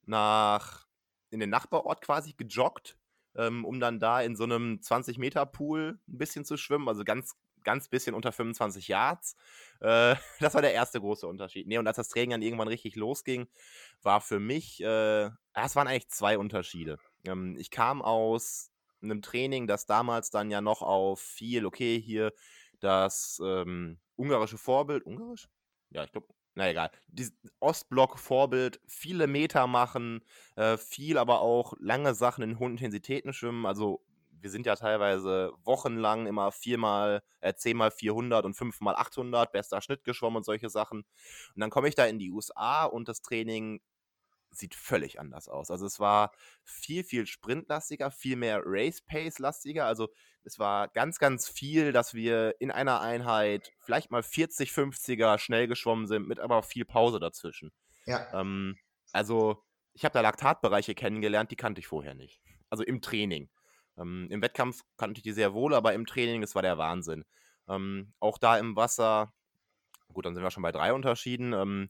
nach 0.06 0.88
in 1.30 1.39
den 1.39 1.50
Nachbarort 1.50 2.02
quasi 2.02 2.34
gejoggt, 2.34 2.97
ähm, 3.38 3.63
um 3.65 3.80
dann 3.80 4.00
da 4.00 4.21
in 4.21 4.36
so 4.36 4.43
einem 4.43 4.80
20-Meter-Pool 4.82 6.00
ein 6.08 6.17
bisschen 6.17 6.45
zu 6.45 6.58
schwimmen. 6.58 6.88
Also 6.88 7.04
ganz 7.04 7.36
ganz 7.67 7.89
bisschen 7.89 8.15
unter 8.15 8.32
25 8.32 8.88
Yards. 8.88 9.36
Äh, 9.82 10.15
das 10.39 10.54
war 10.54 10.62
der 10.62 10.73
erste 10.73 11.02
große 11.02 11.28
Unterschied. 11.28 11.67
Nee, 11.67 11.78
und 11.78 11.86
als 11.86 11.97
das 11.97 12.08
Training 12.08 12.32
dann 12.32 12.41
irgendwann 12.41 12.69
richtig 12.69 12.95
losging, 12.95 13.47
war 14.02 14.21
für 14.21 14.39
mich, 14.39 14.82
äh, 14.82 15.26
es 15.54 15.76
waren 15.76 15.88
eigentlich 15.88 16.08
zwei 16.08 16.38
Unterschiede. 16.38 16.97
Ähm, 17.26 17.58
ich 17.60 17.69
kam 17.69 18.02
aus 18.02 18.71
einem 19.02 19.21
Training, 19.21 19.67
das 19.67 19.86
damals 19.86 20.30
dann 20.30 20.50
ja 20.50 20.62
noch 20.62 20.82
auf 20.82 21.19
viel, 21.19 21.65
okay, 21.65 22.00
hier 22.00 22.32
das 22.80 23.41
ähm, 23.43 24.00
ungarische 24.15 24.58
Vorbild, 24.58 25.04
ungarisch? 25.04 25.50
Ja, 25.89 26.06
ich 26.06 26.12
glaube, 26.12 26.28
na 26.58 26.67
egal, 26.70 26.89
Ostblock-Vorbild, 27.60 28.82
viele 28.88 29.28
Meter 29.28 29.67
machen, 29.67 30.22
äh, 30.56 30.78
viel 30.78 31.20
aber 31.20 31.41
auch 31.41 31.74
lange 31.80 32.15
Sachen 32.15 32.43
in 32.43 32.58
hohen 32.58 32.72
Intensitäten 32.72 33.32
schwimmen, 33.32 33.67
also 33.67 34.02
wir 34.41 34.50
sind 34.50 34.65
ja 34.65 34.76
teilweise 34.76 35.54
wochenlang 35.63 36.26
immer 36.26 36.52
viermal, 36.52 37.22
äh, 37.41 37.54
zehnmal 37.54 37.91
400 37.91 38.43
und 38.43 38.56
fünfmal 38.56 38.96
800, 38.96 39.52
bester 39.52 39.82
Schnitt 39.82 40.04
geschwommen 40.04 40.38
und 40.38 40.46
solche 40.46 40.70
Sachen. 40.70 41.00
Und 41.56 41.60
dann 41.60 41.70
komme 41.70 41.89
ich 41.89 41.96
da 41.96 42.06
in 42.06 42.20
die 42.20 42.32
USA 42.32 42.86
und 42.86 43.08
das 43.08 43.22
Training 43.22 43.80
sieht 44.52 44.76
völlig 44.76 45.20
anders 45.20 45.48
aus. 45.48 45.72
Also 45.72 45.86
es 45.86 46.00
war 46.00 46.32
viel, 46.64 47.04
viel 47.04 47.26
sprintlastiger, 47.28 48.12
viel 48.12 48.36
mehr 48.36 48.62
Race-Pace-lastiger. 48.64 49.86
Also 49.86 50.10
es 50.44 50.60
war 50.60 50.88
ganz, 50.90 51.20
ganz 51.20 51.48
viel, 51.48 51.92
dass 51.92 52.14
wir 52.14 52.56
in 52.60 52.72
einer 52.72 53.02
Einheit 53.02 53.72
vielleicht 53.80 54.12
mal 54.12 54.24
40, 54.24 54.72
50er 54.72 55.38
schnell 55.38 55.68
geschwommen 55.68 56.08
sind, 56.08 56.28
mit 56.28 56.40
aber 56.40 56.64
viel 56.64 56.86
Pause 56.86 57.20
dazwischen. 57.20 57.72
Ja. 58.06 58.28
Ähm, 58.34 58.78
also 59.12 59.64
ich 59.94 60.06
habe 60.06 60.14
da 60.14 60.22
Laktatbereiche 60.22 60.96
kennengelernt, 60.96 61.52
die 61.52 61.56
kannte 61.56 61.80
ich 61.80 61.88
vorher 61.88 62.14
nicht. 62.14 62.42
Also 62.70 62.84
im 62.84 63.02
Training. 63.02 63.50
Ähm, 63.98 64.28
Im 64.30 64.42
Wettkampf 64.42 64.84
kannte 64.98 65.20
ich 65.20 65.24
die 65.24 65.32
sehr 65.32 65.54
wohl, 65.54 65.74
aber 65.74 65.94
im 65.94 66.06
Training, 66.06 66.42
das 66.42 66.56
war 66.56 66.62
der 66.62 66.78
Wahnsinn. 66.78 67.26
Ähm, 67.68 68.14
auch 68.20 68.38
da 68.38 68.58
im 68.58 68.76
Wasser, 68.76 69.34
gut, 70.14 70.26
dann 70.26 70.36
sind 70.36 70.44
wir 70.44 70.52
schon 70.52 70.64
bei 70.64 70.72
drei 70.72 70.94
Unterschieden. 70.94 71.54
Ähm, 71.54 71.90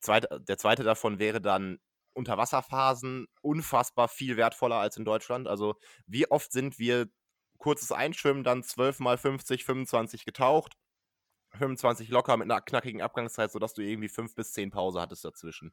zweit, 0.00 0.26
der 0.48 0.58
zweite 0.58 0.84
davon 0.84 1.18
wäre 1.18 1.40
dann 1.40 1.80
Unterwasserphasen 2.14 3.26
unfassbar 3.42 4.08
viel 4.08 4.36
wertvoller 4.36 4.76
als 4.76 4.96
in 4.96 5.04
Deutschland. 5.04 5.48
Also 5.48 5.76
wie 6.06 6.30
oft 6.30 6.52
sind 6.52 6.78
wir 6.78 7.08
kurzes 7.58 7.92
Einschwimmen, 7.92 8.44
dann 8.44 8.62
12 8.62 9.00
mal 9.00 9.18
50, 9.18 9.64
25 9.64 10.24
getaucht, 10.24 10.74
25 11.52 12.08
locker 12.08 12.36
mit 12.36 12.50
einer 12.50 12.60
knackigen 12.60 13.02
Abgangszeit, 13.02 13.52
sodass 13.52 13.74
du 13.74 13.82
irgendwie 13.82 14.08
5 14.08 14.34
bis 14.34 14.52
10 14.52 14.70
Pause 14.70 15.00
hattest 15.00 15.24
dazwischen. 15.24 15.72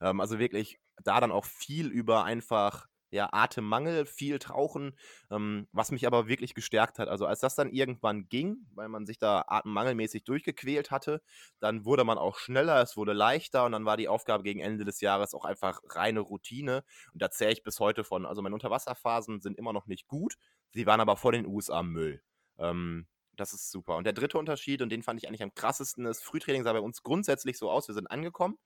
Ähm, 0.00 0.20
also 0.20 0.38
wirklich 0.38 0.80
da 1.02 1.20
dann 1.20 1.32
auch 1.32 1.44
viel 1.44 1.88
über 1.88 2.24
einfach 2.24 2.86
ja, 3.16 3.28
Atemmangel, 3.32 4.06
viel 4.06 4.38
Tauchen, 4.38 4.94
ähm, 5.30 5.66
was 5.72 5.90
mich 5.90 6.06
aber 6.06 6.28
wirklich 6.28 6.54
gestärkt 6.54 6.98
hat. 6.98 7.08
Also 7.08 7.26
als 7.26 7.40
das 7.40 7.54
dann 7.56 7.70
irgendwann 7.70 8.28
ging, 8.28 8.66
weil 8.74 8.88
man 8.88 9.06
sich 9.06 9.18
da 9.18 9.44
atemmangelmäßig 9.48 10.24
durchgequält 10.24 10.90
hatte, 10.90 11.22
dann 11.58 11.84
wurde 11.84 12.04
man 12.04 12.18
auch 12.18 12.36
schneller, 12.38 12.80
es 12.82 12.96
wurde 12.96 13.12
leichter 13.12 13.64
und 13.64 13.72
dann 13.72 13.84
war 13.84 13.96
die 13.96 14.08
Aufgabe 14.08 14.44
gegen 14.44 14.60
Ende 14.60 14.84
des 14.84 15.00
Jahres 15.00 15.34
auch 15.34 15.44
einfach 15.44 15.80
reine 15.88 16.20
Routine. 16.20 16.84
Und 17.12 17.22
da 17.22 17.30
zähle 17.30 17.52
ich 17.52 17.62
bis 17.62 17.80
heute 17.80 18.04
von. 18.04 18.26
Also 18.26 18.42
meine 18.42 18.54
Unterwasserphasen 18.54 19.40
sind 19.40 19.58
immer 19.58 19.72
noch 19.72 19.86
nicht 19.86 20.06
gut, 20.06 20.34
sie 20.72 20.86
waren 20.86 21.00
aber 21.00 21.16
vor 21.16 21.32
den 21.32 21.46
USA 21.46 21.82
Müll. 21.82 22.22
Ähm, 22.58 23.06
das 23.36 23.52
ist 23.52 23.70
super. 23.70 23.96
Und 23.96 24.04
der 24.04 24.12
dritte 24.12 24.38
Unterschied, 24.38 24.82
und 24.82 24.90
den 24.90 25.02
fand 25.02 25.20
ich 25.20 25.28
eigentlich 25.28 25.42
am 25.42 25.54
krassesten, 25.54 26.06
ist, 26.06 26.22
Frühtraining 26.22 26.64
sah 26.64 26.72
bei 26.72 26.80
uns 26.80 27.02
grundsätzlich 27.02 27.58
so 27.58 27.70
aus, 27.70 27.88
wir 27.88 27.94
sind 27.94 28.10
angekommen, 28.10 28.58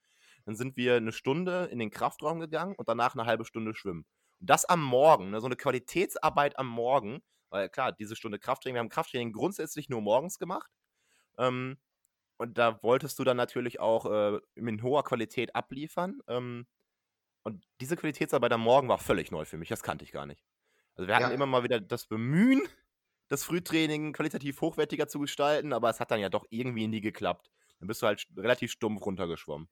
dann 0.45 0.57
sind 0.57 0.77
wir 0.77 0.97
eine 0.97 1.13
Stunde 1.13 1.69
in 1.71 1.79
den 1.79 1.91
Kraftraum 1.91 2.41
gegangen 2.41 2.75
und 2.77 2.89
danach 2.89 3.15
eine 3.15 3.27
halbe 3.27 3.45
Stunde 3.45 3.75
schwimmen. 3.75 4.07
Das 4.41 4.65
am 4.65 4.83
Morgen, 4.83 5.31
ne, 5.31 5.41
so 5.41 5.47
eine 5.47 5.57
Qualitätsarbeit 5.57 6.59
am 6.59 6.67
Morgen, 6.67 7.23
weil 7.51 7.69
klar, 7.69 7.93
diese 7.93 8.17
Stunde 8.17 8.39
Krafttraining, 8.39 8.75
wir 8.75 8.81
haben 8.81 8.89
Krafttraining 8.89 9.33
grundsätzlich 9.33 9.89
nur 9.89 10.01
morgens 10.01 10.39
gemacht. 10.39 10.71
Ähm, 11.39 11.79
und 12.39 12.57
da 12.57 12.83
wolltest 12.83 13.19
du 13.19 13.25
dann 13.25 13.37
natürlich 13.37 13.81
auch 13.81 14.07
äh, 14.07 14.41
in 14.55 14.83
hoher 14.83 15.05
Qualität 15.05 15.55
abliefern. 15.55 16.21
Ähm, 16.27 16.67
und 17.43 17.67
diese 17.81 17.97
Qualitätsarbeit 17.97 18.53
am 18.53 18.63
Morgen 18.63 18.89
war 18.89 18.99
völlig 18.99 19.31
neu 19.31 19.45
für 19.45 19.59
mich, 19.59 19.69
das 19.69 19.83
kannte 19.83 20.05
ich 20.05 20.13
gar 20.13 20.27
nicht. 20.27 20.43
Also 20.95 21.07
wir 21.07 21.15
hatten 21.15 21.29
ja. 21.29 21.35
immer 21.35 21.47
mal 21.47 21.65
wieder 21.65 21.81
das 21.81 22.07
Bemühen, 22.07 22.63
das 23.29 23.45
Frühtraining 23.45 24.13
qualitativ 24.13 24.61
hochwertiger 24.61 25.07
zu 25.07 25.21
gestalten, 25.21 25.73
aber 25.73 25.91
es 25.91 26.01
hat 26.01 26.11
dann 26.11 26.21
ja 26.21 26.29
doch 26.29 26.47
irgendwie 26.51 26.89
nie 26.89 27.01
geklappt. 27.01 27.51
Dann 27.79 27.89
bist 27.89 28.03
du 28.03 28.07
halt 28.07 28.27
relativ 28.37 28.73
stumpf 28.73 29.05
runtergeschwommen. 29.05 29.69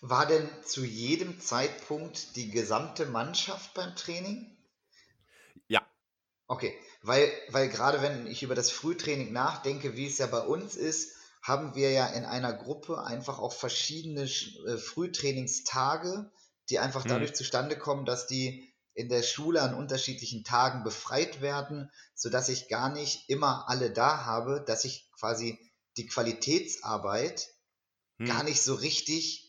War 0.00 0.26
denn 0.26 0.48
zu 0.64 0.84
jedem 0.84 1.40
Zeitpunkt 1.40 2.36
die 2.36 2.50
gesamte 2.50 3.06
Mannschaft 3.06 3.74
beim 3.74 3.94
Training? 3.96 4.56
Ja. 5.68 5.86
Okay, 6.46 6.78
weil, 7.02 7.30
weil 7.48 7.68
gerade 7.68 8.02
wenn 8.02 8.26
ich 8.26 8.42
über 8.42 8.54
das 8.54 8.70
Frühtraining 8.70 9.32
nachdenke, 9.32 9.96
wie 9.96 10.06
es 10.06 10.18
ja 10.18 10.26
bei 10.26 10.40
uns 10.40 10.76
ist, 10.76 11.16
haben 11.42 11.74
wir 11.74 11.92
ja 11.92 12.06
in 12.08 12.24
einer 12.24 12.52
Gruppe 12.52 13.04
einfach 13.04 13.38
auch 13.38 13.52
verschiedene 13.52 14.22
äh, 14.22 14.76
Frühtrainingstage, 14.78 16.30
die 16.70 16.78
einfach 16.78 17.04
hm. 17.04 17.10
dadurch 17.10 17.34
zustande 17.34 17.78
kommen, 17.78 18.04
dass 18.04 18.26
die 18.26 18.72
in 18.94 19.08
der 19.08 19.22
Schule 19.22 19.62
an 19.62 19.74
unterschiedlichen 19.74 20.42
Tagen 20.42 20.82
befreit 20.82 21.40
werden, 21.40 21.90
sodass 22.14 22.48
ich 22.48 22.68
gar 22.68 22.90
nicht 22.90 23.28
immer 23.28 23.68
alle 23.68 23.90
da 23.90 24.24
habe, 24.24 24.64
dass 24.66 24.84
ich 24.84 25.10
quasi 25.12 25.58
die 25.96 26.06
Qualitätsarbeit 26.06 27.46
hm. 28.18 28.26
gar 28.26 28.42
nicht 28.42 28.62
so 28.62 28.74
richtig 28.74 29.45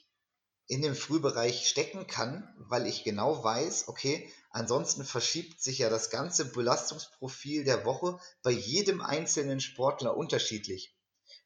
in 0.68 0.82
dem 0.82 0.96
Frühbereich 0.96 1.68
stecken 1.68 2.08
kann, 2.08 2.54
weil 2.58 2.88
ich 2.88 3.04
genau 3.04 3.44
weiß, 3.44 3.88
okay, 3.88 4.32
ansonsten 4.50 5.06
verschiebt 5.06 5.62
sich 5.62 5.80
ja 5.80 5.90
das 5.90 6.10
ganze 6.10 6.46
Belastungsprofil 6.52 7.64
der 7.64 7.86
Woche 7.86 8.20
bei 8.44 8.52
jedem 8.52 9.02
einzelnen 9.02 9.62
Sportler 9.62 10.16
unterschiedlich. 10.18 10.94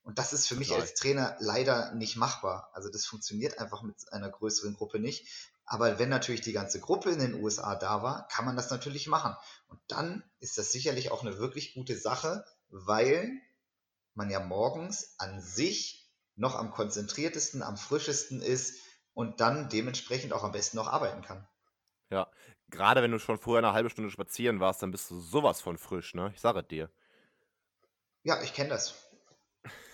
Und 0.04 0.18
das 0.18 0.34
ist 0.34 0.48
für 0.48 0.56
mich 0.56 0.74
als 0.74 0.96
Trainer 0.96 1.36
leider 1.40 1.94
nicht 1.94 2.16
machbar. 2.16 2.72
Also 2.74 2.90
das 2.90 3.06
funktioniert 3.06 3.60
einfach 3.60 3.84
mit 3.84 4.12
einer 4.12 4.32
größeren 4.32 4.74
Gruppe 4.74 5.00
nicht. 5.00 5.28
Aber 5.66 6.00
wenn 6.00 6.10
natürlich 6.10 6.42
die 6.42 6.54
ganze 6.54 6.80
Gruppe 6.80 7.12
in 7.12 7.20
den 7.20 7.36
USA 7.36 7.76
da 7.76 8.02
war, 8.02 8.28
kann 8.28 8.46
man 8.46 8.56
das 8.56 8.72
natürlich 8.72 9.08
machen. 9.08 9.36
Und 9.68 9.80
dann 9.88 10.24
ist 10.40 10.58
das 10.58 10.72
sicherlich 10.72 11.12
auch 11.12 11.22
eine 11.22 11.38
wirklich 11.38 11.76
gute 11.76 11.98
Sache, 11.98 12.44
weil 12.70 13.32
man 14.16 14.32
ja 14.32 14.40
morgens 14.40 15.14
an 15.20 15.40
sich 15.40 16.12
noch 16.36 16.56
am 16.56 16.72
konzentriertesten, 16.72 17.62
am 17.62 17.78
frischesten 17.78 18.42
ist, 18.42 18.80
und 19.14 19.40
dann 19.42 19.70
dementsprechend 19.70 20.34
auch 20.34 20.44
am 20.44 20.52
besten 20.52 20.78
noch 20.78 20.88
arbeiten 20.88 21.22
kann. 21.22 21.48
Ja, 22.10 22.30
gerade 22.70 23.02
wenn 23.02 23.12
du 23.12 23.20
schon 23.20 23.38
vorher 23.38 23.66
eine 23.66 23.74
halbe 23.74 23.90
Stunde 23.90 24.12
spazieren 24.12 24.60
warst, 24.60 24.82
dann 24.82 24.92
bist 24.92 25.10
du 25.12 25.20
sowas 25.20 25.62
von 25.62 25.78
frisch, 25.78 26.14
ne? 26.14 26.32
Ich 26.34 26.42
sage 26.42 26.64
dir. 26.64 26.90
Ja, 28.24 28.42
ich 28.42 28.54
kenne 28.54 28.70
das. 28.70 28.96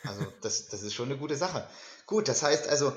Also, 0.04 0.26
das, 0.42 0.68
das 0.68 0.84
ist 0.84 0.94
schon 0.94 1.10
eine 1.10 1.18
gute 1.18 1.36
Sache. 1.36 1.68
Gut, 2.06 2.28
das 2.28 2.44
heißt 2.44 2.70
also, 2.70 2.96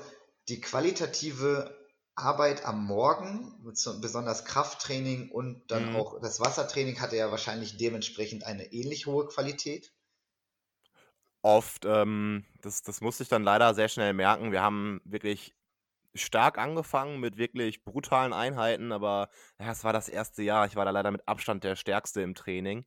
die 0.49 0.61
qualitative 0.61 1.77
Arbeit 2.15 2.65
am 2.65 2.85
Morgen, 2.85 3.55
besonders 3.63 4.45
Krafttraining 4.45 5.31
und 5.31 5.71
dann 5.71 5.91
mhm. 5.91 5.97
auch 5.97 6.21
das 6.21 6.41
Wassertraining, 6.41 7.01
hatte 7.01 7.17
ja 7.17 7.31
wahrscheinlich 7.31 7.77
dementsprechend 7.77 8.45
eine 8.45 8.73
ähnlich 8.73 9.07
hohe 9.07 9.27
Qualität. 9.27 9.93
Oft, 11.43 11.85
ähm, 11.87 12.45
das, 12.61 12.83
das 12.83 13.01
musste 13.01 13.23
ich 13.23 13.29
dann 13.29 13.43
leider 13.43 13.75
sehr 13.75 13.89
schnell 13.89 14.13
merken. 14.13 14.53
Wir 14.53 14.61
haben 14.61 15.01
wirklich 15.05 15.55
stark 16.15 16.59
angefangen 16.59 17.21
mit 17.21 17.37
wirklich 17.37 17.85
brutalen 17.85 18.33
Einheiten, 18.33 18.93
aber 18.93 19.31
ja, 19.59 19.71
es 19.71 19.85
war 19.85 19.93
das 19.93 20.09
erste 20.09 20.43
Jahr. 20.43 20.67
Ich 20.67 20.77
war 20.77 20.85
da 20.85 20.91
leider 20.91 21.11
mit 21.11 21.27
Abstand 21.29 21.65
der 21.65 21.77
Stärkste 21.77 22.23
im 22.23 22.35
Training. 22.35 22.87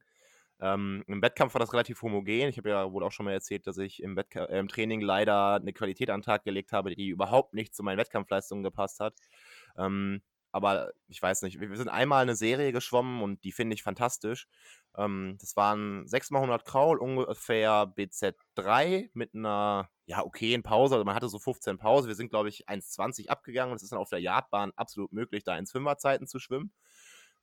Ähm, 0.59 1.03
Im 1.07 1.21
Wettkampf 1.21 1.53
war 1.53 1.59
das 1.59 1.73
relativ 1.73 2.01
homogen. 2.01 2.47
Ich 2.47 2.57
habe 2.57 2.69
ja 2.69 2.91
wohl 2.91 3.03
auch 3.03 3.11
schon 3.11 3.25
mal 3.25 3.33
erzählt, 3.33 3.67
dass 3.67 3.77
ich 3.77 4.01
im, 4.01 4.17
äh, 4.17 4.59
im 4.59 4.67
Training 4.67 5.01
leider 5.01 5.55
eine 5.55 5.73
Qualität 5.73 6.09
an 6.09 6.21
den 6.21 6.25
Tag 6.25 6.43
gelegt 6.45 6.71
habe, 6.71 6.95
die 6.95 7.09
überhaupt 7.09 7.53
nicht 7.53 7.75
zu 7.75 7.83
meinen 7.83 7.97
Wettkampfleistungen 7.97 8.63
gepasst 8.63 8.99
hat. 8.99 9.15
Ähm, 9.77 10.21
aber 10.53 10.93
ich 11.07 11.19
weiß 11.21 11.41
nicht, 11.41 11.59
wir 11.59 11.75
sind 11.77 11.89
einmal 11.89 12.21
eine 12.21 12.35
Serie 12.35 12.71
geschwommen 12.71 13.23
und 13.23 13.43
die 13.43 13.51
finde 13.51 13.73
ich 13.73 13.81
fantastisch. 13.81 14.47
Ähm, 14.95 15.35
das 15.41 15.57
waren 15.57 16.05
6x100 16.05 16.63
Kraul, 16.63 16.99
ungefähr 16.99 17.91
BZ3 17.97 19.09
mit 19.13 19.33
einer, 19.33 19.89
ja, 20.05 20.23
okayen 20.23 20.61
Pause. 20.61 20.93
Also 20.95 21.05
man 21.05 21.15
hatte 21.15 21.27
so 21.27 21.39
15 21.39 21.79
Pause. 21.79 22.07
Wir 22.07 22.13
sind, 22.15 22.29
glaube 22.29 22.49
ich, 22.49 22.69
1,20 22.69 23.29
abgegangen. 23.29 23.73
Das 23.73 23.81
ist 23.81 23.91
dann 23.91 23.99
auf 23.99 24.09
der 24.09 24.19
Yardbahn 24.19 24.71
absolut 24.75 25.11
möglich, 25.11 25.43
da 25.43 25.53
1,5er 25.53 25.97
Zeiten 25.97 26.27
zu 26.27 26.37
schwimmen. 26.37 26.71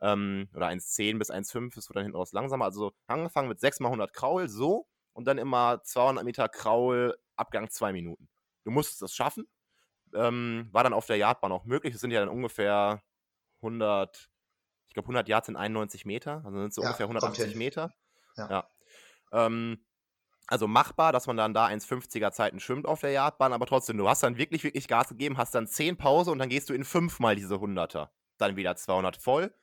Ähm, 0.01 0.49
oder 0.55 0.69
1,10 0.69 1.19
bis 1.19 1.33
1,5 1.33 1.77
ist 1.79 1.91
dann 1.93 2.05
hinten 2.05 2.17
raus 2.17 2.33
langsamer. 2.33 2.67
Also 2.67 2.93
angefangen 3.09 3.49
mit 3.49 3.59
6x100 3.59 4.13
Kraul, 4.13 4.49
so. 4.49 4.87
Und 5.15 5.25
dann 5.25 5.39
immer 5.39 5.83
200 5.83 6.25
Meter 6.25 6.49
Kraul, 6.49 7.17
Abgang 7.35 7.69
2 7.71 7.93
Minuten. 7.93 8.29
Du 8.63 8.71
musstest 8.71 9.03
das 9.03 9.15
schaffen. 9.15 9.49
Ähm, 10.15 10.69
war 10.73 10.83
dann 10.83 10.93
auf 10.93 11.07
der 11.07 11.17
Yardbahn 11.17 11.53
auch 11.53 11.65
möglich. 11.65 11.93
Das 11.93 12.01
sind 12.01 12.11
ja 12.11 12.21
dann 12.21 12.29
ungefähr 12.29 13.03
100, 13.63 14.31
ich 14.89 14.95
glaube 14.95 15.07
100 15.07 15.29
Yards 15.29 15.47
sind 15.47 15.57
91 15.57 16.05
Meter, 16.05 16.43
also 16.45 16.59
sind 16.59 16.69
es 16.69 16.75
so 16.75 16.83
ja, 16.83 16.89
ungefähr 16.89 17.07
180 17.07 17.55
Meter. 17.55 17.93
Ja. 18.37 18.51
ja. 18.51 18.71
Ähm, 19.33 19.85
also 20.47 20.67
machbar, 20.67 21.13
dass 21.13 21.29
man 21.29 21.37
dann 21.37 21.55
da 21.55 21.67
1,50er 21.67 22.33
Zeiten 22.33 22.59
schwimmt 22.59 22.87
auf 22.87 23.01
der 23.01 23.13
Yardbahn, 23.13 23.53
aber 23.53 23.67
trotzdem, 23.67 23.97
du 23.99 24.09
hast 24.09 24.25
dann 24.25 24.37
wirklich, 24.37 24.65
wirklich 24.65 24.89
Gas 24.89 25.09
gegeben, 25.09 25.39
hast 25.39 25.55
dann 25.55 25.69
10 25.69 25.97
Pause 25.97 26.33
und 26.33 26.39
dann 26.41 26.49
gehst 26.49 26.69
du 26.69 26.75
in 26.75 26.85
5 26.85 27.21
mal 27.21 27.37
diese 27.37 27.55
100er. 27.55 28.09
Dann 28.37 28.57
wieder 28.57 28.75
200 28.75 29.17
voll, 29.17 29.55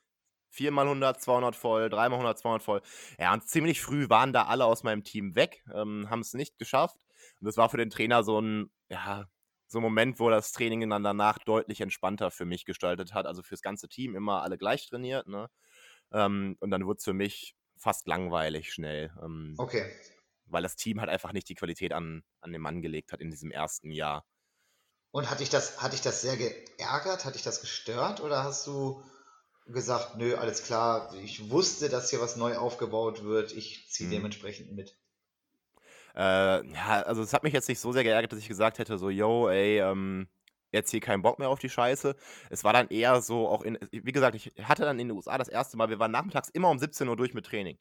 4 0.49 0.71
mal 0.71 0.85
100, 0.85 1.19
200 1.19 1.55
voll, 1.57 1.89
3 1.89 2.09
mal 2.09 2.15
100, 2.15 2.39
200 2.39 2.63
voll. 2.63 2.81
Ja, 3.19 3.33
und 3.33 3.45
ziemlich 3.47 3.81
früh 3.81 4.09
waren 4.09 4.31
da 4.31 4.45
alle 4.45 4.63
aus 4.63 4.83
meinem 4.83 5.03
Team 5.03 5.35
weg, 5.35 5.65
ähm, 5.73 6.09
haben 6.09 6.21
es 6.21 6.33
nicht 6.33 6.57
geschafft. 6.57 7.05
Und 7.41 7.45
das 7.47 7.57
war 7.57 7.69
für 7.69 7.77
den 7.77 7.89
Trainer 7.89 8.23
so 8.23 8.39
ein, 8.39 8.71
ja, 8.89 9.27
so 9.67 9.79
ein 9.79 9.83
Moment, 9.83 10.19
wo 10.19 10.29
das 10.29 10.51
Training 10.51 10.89
dann 10.89 11.03
danach 11.03 11.39
deutlich 11.39 11.81
entspannter 11.81 12.31
für 12.31 12.45
mich 12.45 12.65
gestaltet 12.65 13.13
hat. 13.13 13.25
Also 13.25 13.43
fürs 13.43 13.61
ganze 13.61 13.89
Team 13.89 14.15
immer 14.15 14.41
alle 14.43 14.57
gleich 14.57 14.87
trainiert. 14.87 15.27
Ne? 15.27 15.49
Ähm, 16.11 16.55
und 16.59 16.71
dann 16.71 16.85
wurde 16.85 16.97
es 16.97 17.03
für 17.03 17.13
mich 17.13 17.55
fast 17.77 18.07
langweilig 18.07 18.71
schnell. 18.71 19.11
Ähm, 19.21 19.55
okay. 19.57 19.91
Weil 20.45 20.63
das 20.63 20.75
Team 20.75 20.99
halt 21.01 21.09
einfach 21.09 21.33
nicht 21.33 21.49
die 21.49 21.55
Qualität 21.55 21.93
an, 21.93 22.23
an 22.39 22.51
den 22.51 22.61
Mann 22.61 22.81
gelegt 22.81 23.11
hat 23.11 23.19
in 23.19 23.29
diesem 23.29 23.51
ersten 23.51 23.91
Jahr. 23.91 24.25
Und 25.11 25.29
hat 25.29 25.39
dich 25.39 25.49
das, 25.49 25.81
hat 25.81 25.93
dich 25.93 26.01
das 26.01 26.21
sehr 26.21 26.37
geärgert? 26.37 27.25
Hat 27.25 27.35
dich 27.35 27.43
das 27.43 27.61
gestört? 27.61 28.21
Oder 28.21 28.43
hast 28.43 28.65
du 28.67 29.03
gesagt, 29.67 30.15
nö, 30.15 30.35
alles 30.35 30.63
klar, 30.63 31.13
ich 31.15 31.49
wusste, 31.49 31.89
dass 31.89 32.09
hier 32.09 32.21
was 32.21 32.37
neu 32.37 32.55
aufgebaut 32.57 33.23
wird, 33.23 33.51
ich 33.51 33.89
ziehe 33.89 34.09
hm. 34.09 34.15
dementsprechend 34.15 34.71
mit? 34.73 34.97
Äh, 36.17 36.65
ja, 36.73 37.03
also 37.03 37.21
es 37.21 37.33
hat 37.33 37.43
mich 37.43 37.53
jetzt 37.53 37.69
nicht 37.69 37.79
so 37.79 37.91
sehr 37.91 38.03
geärgert, 38.03 38.31
dass 38.31 38.39
ich 38.39 38.47
gesagt 38.47 38.79
hätte, 38.79 38.97
so, 38.97 39.09
yo, 39.09 39.49
ey, 39.49 39.79
ähm, 39.79 40.27
jetzt 40.71 40.89
hier 40.91 40.99
keinen 40.99 41.21
Bock 41.21 41.37
mehr 41.39 41.49
auf 41.49 41.59
die 41.59 41.69
Scheiße. 41.69 42.15
Es 42.49 42.63
war 42.63 42.73
dann 42.73 42.87
eher 42.89 43.21
so, 43.21 43.47
auch 43.47 43.61
in, 43.61 43.77
wie 43.91 44.11
gesagt, 44.11 44.35
ich 44.35 44.51
hatte 44.63 44.83
dann 44.83 44.99
in 44.99 45.09
den 45.09 45.17
USA 45.17 45.37
das 45.37 45.47
erste 45.47 45.77
Mal, 45.77 45.89
wir 45.89 45.99
waren 45.99 46.11
nachmittags 46.11 46.49
immer 46.49 46.69
um 46.69 46.79
17 46.79 47.07
Uhr 47.07 47.15
durch 47.15 47.33
mit 47.35 47.45
Training. 47.45 47.77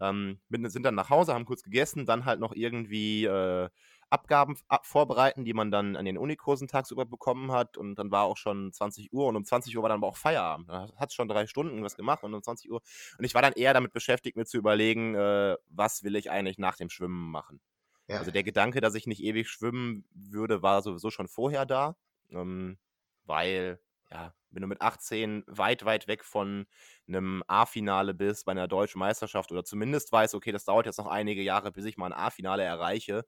Ähm, 0.00 0.40
sind 0.50 0.84
dann 0.84 0.94
nach 0.94 1.10
Hause, 1.10 1.34
haben 1.34 1.46
kurz 1.46 1.62
gegessen, 1.62 2.06
dann 2.06 2.24
halt 2.24 2.40
noch 2.40 2.54
irgendwie 2.54 3.24
äh, 3.24 3.68
Abgaben 4.08 4.56
vorbereiten, 4.82 5.44
die 5.44 5.52
man 5.52 5.70
dann 5.70 5.96
an 5.96 6.04
den 6.04 6.18
Unikursen 6.18 6.68
tagsüber 6.68 7.04
bekommen 7.04 7.50
hat. 7.52 7.76
Und 7.76 7.96
dann 7.96 8.10
war 8.10 8.24
auch 8.24 8.36
schon 8.36 8.72
20 8.72 9.12
Uhr 9.12 9.26
und 9.26 9.36
um 9.36 9.44
20 9.44 9.76
Uhr 9.76 9.82
war 9.82 9.88
dann 9.88 9.98
aber 9.98 10.08
auch 10.08 10.16
Feierabend. 10.16 10.68
Da 10.68 10.88
hat 10.96 11.08
es 11.10 11.14
schon 11.14 11.28
drei 11.28 11.46
Stunden 11.46 11.82
was 11.82 11.96
gemacht 11.96 12.22
und 12.22 12.32
um 12.34 12.42
20 12.42 12.70
Uhr. 12.70 12.82
Und 13.18 13.24
ich 13.24 13.34
war 13.34 13.42
dann 13.42 13.52
eher 13.52 13.74
damit 13.74 13.92
beschäftigt, 13.92 14.36
mir 14.36 14.46
zu 14.46 14.58
überlegen, 14.58 15.14
äh, 15.14 15.56
was 15.68 16.04
will 16.04 16.16
ich 16.16 16.30
eigentlich 16.30 16.58
nach 16.58 16.76
dem 16.76 16.88
Schwimmen 16.88 17.30
machen. 17.30 17.60
Ja. 18.08 18.18
Also 18.18 18.30
der 18.30 18.44
Gedanke, 18.44 18.80
dass 18.80 18.94
ich 18.94 19.06
nicht 19.06 19.22
ewig 19.22 19.48
schwimmen 19.48 20.04
würde, 20.14 20.62
war 20.62 20.82
sowieso 20.82 21.10
schon 21.10 21.28
vorher 21.28 21.66
da. 21.66 21.96
Ähm, 22.30 22.78
weil, 23.24 23.80
ja, 24.10 24.34
wenn 24.50 24.62
du 24.62 24.68
mit 24.68 24.80
18 24.80 25.44
weit, 25.48 25.84
weit 25.84 26.06
weg 26.06 26.24
von 26.24 26.66
einem 27.08 27.42
A-Finale 27.46 28.14
bist 28.14 28.46
bei 28.46 28.52
einer 28.52 28.68
deutschen 28.68 29.00
Meisterschaft 29.00 29.52
oder 29.52 29.64
zumindest 29.64 30.12
weißt, 30.12 30.34
okay, 30.34 30.52
das 30.52 30.64
dauert 30.64 30.86
jetzt 30.86 30.98
noch 30.98 31.08
einige 31.08 31.42
Jahre, 31.42 31.72
bis 31.72 31.84
ich 31.84 31.96
mal 31.96 32.06
ein 32.06 32.18
A-Finale 32.18 32.62
erreiche, 32.62 33.24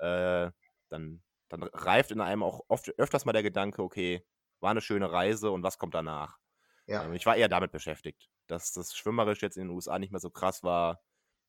äh, 0.00 0.50
dann, 0.88 1.22
dann 1.48 1.62
reift 1.62 2.10
in 2.10 2.20
einem 2.20 2.42
auch 2.42 2.60
oft 2.68 2.88
öfters 2.98 3.24
mal 3.24 3.32
der 3.32 3.42
Gedanke, 3.42 3.82
okay, 3.82 4.26
war 4.60 4.70
eine 4.70 4.80
schöne 4.80 5.10
Reise 5.10 5.50
und 5.50 5.62
was 5.62 5.78
kommt 5.78 5.94
danach? 5.94 6.38
Ja. 6.86 7.04
Ähm, 7.04 7.14
ich 7.14 7.26
war 7.26 7.36
eher 7.36 7.48
damit 7.48 7.72
beschäftigt. 7.72 8.28
Dass 8.46 8.72
das 8.72 8.96
Schwimmerisch 8.96 9.42
jetzt 9.42 9.56
in 9.56 9.68
den 9.68 9.74
USA 9.74 9.98
nicht 9.98 10.10
mehr 10.10 10.20
so 10.20 10.30
krass 10.30 10.62
war, 10.62 11.02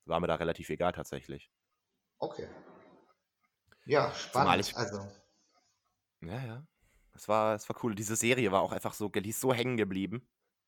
war 0.06 0.20
mir 0.20 0.28
da 0.28 0.36
relativ 0.36 0.70
egal 0.70 0.94
tatsächlich. 0.94 1.52
Okay. 2.20 2.48
Ja, 3.86 4.14
spannend. 4.14 4.68
Ich, 4.68 4.78
also. 4.78 5.00
Ja, 6.22 6.46
ja. 6.46 6.68
Es 7.14 7.28
war, 7.28 7.56
es 7.56 7.68
war 7.68 7.76
cool. 7.84 7.96
Diese 7.96 8.16
Serie 8.16 8.52
war 8.52 8.62
auch 8.62 8.72
einfach 8.72 8.94
so, 8.94 9.10
die 9.10 9.30
ist 9.30 9.42
so 9.42 9.54
hängen 9.54 9.78
geblieben. 9.78 10.28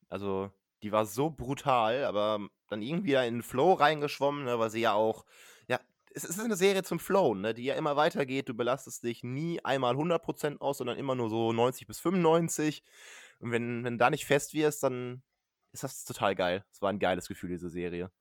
Also, 0.09 0.51
die 0.81 0.91
war 0.91 1.05
so 1.05 1.29
brutal, 1.29 2.03
aber 2.03 2.47
dann 2.67 2.81
irgendwie 2.81 3.11
da 3.11 3.23
in 3.23 3.35
den 3.35 3.43
Flow 3.43 3.73
reingeschwommen, 3.73 4.43
ne, 4.43 4.59
weil 4.59 4.69
sie 4.69 4.81
ja 4.81 4.93
auch 4.93 5.25
es 6.15 6.23
ist 6.23 6.39
eine 6.39 6.55
Serie 6.55 6.83
zum 6.83 6.99
Flow, 6.99 7.33
ne, 7.33 7.53
die 7.53 7.63
ja 7.63 7.75
immer 7.75 7.95
weitergeht. 7.95 8.49
Du 8.49 8.53
belastest 8.53 9.03
dich 9.03 9.23
nie 9.23 9.63
einmal 9.63 9.95
100% 9.95 10.59
aus, 10.59 10.77
sondern 10.77 10.97
immer 10.97 11.15
nur 11.15 11.29
so 11.29 11.51
90 11.53 11.87
bis 11.87 11.99
95. 11.99 12.83
Und 13.39 13.51
wenn, 13.51 13.83
wenn 13.83 13.93
du 13.93 13.97
da 13.97 14.09
nicht 14.09 14.25
fest 14.25 14.53
wirst, 14.53 14.83
dann 14.83 15.23
ist 15.71 15.83
das 15.83 16.05
total 16.05 16.35
geil. 16.35 16.63
Es 16.71 16.81
war 16.81 16.89
ein 16.89 16.99
geiles 16.99 17.27
Gefühl, 17.27 17.49
diese 17.49 17.69
Serie. 17.69 18.11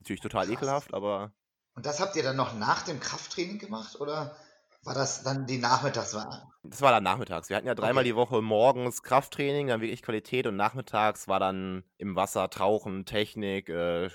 Natürlich 0.00 0.20
total 0.20 0.46
Krass. 0.46 0.54
ekelhaft, 0.54 0.94
aber. 0.94 1.32
Und 1.74 1.86
das 1.86 2.00
habt 2.00 2.16
ihr 2.16 2.22
dann 2.22 2.36
noch 2.36 2.54
nach 2.54 2.82
dem 2.82 3.00
Krafttraining 3.00 3.58
gemacht 3.58 4.00
oder 4.00 4.36
war 4.84 4.94
das 4.94 5.22
dann 5.22 5.46
die 5.46 5.58
Nachmittags? 5.58 6.16
Das 6.62 6.82
war 6.82 6.92
dann 6.92 7.02
nachmittags. 7.02 7.48
Wir 7.48 7.56
hatten 7.56 7.66
ja 7.66 7.74
dreimal 7.74 8.02
okay. 8.02 8.10
die 8.10 8.16
Woche 8.16 8.42
morgens 8.42 9.02
Krafttraining, 9.02 9.68
dann 9.68 9.80
wirklich 9.80 10.02
Qualität 10.02 10.46
und 10.46 10.56
nachmittags 10.56 11.26
war 11.26 11.40
dann 11.40 11.84
im 11.96 12.16
Wasser 12.16 12.50
Tauchen, 12.50 13.06
Technik, 13.06 13.68
äh, 13.70 14.10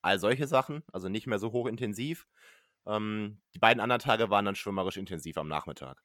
all 0.00 0.18
solche 0.18 0.46
Sachen. 0.46 0.82
Also 0.92 1.08
nicht 1.08 1.26
mehr 1.26 1.38
so 1.38 1.52
hochintensiv. 1.52 2.26
Ähm, 2.88 3.40
die 3.54 3.58
beiden 3.58 3.80
anderen 3.80 4.00
Tage 4.00 4.30
waren 4.30 4.46
dann 4.46 4.56
schwimmerisch 4.56 4.96
intensiv 4.96 5.36
am 5.36 5.48
Nachmittag. 5.48 6.02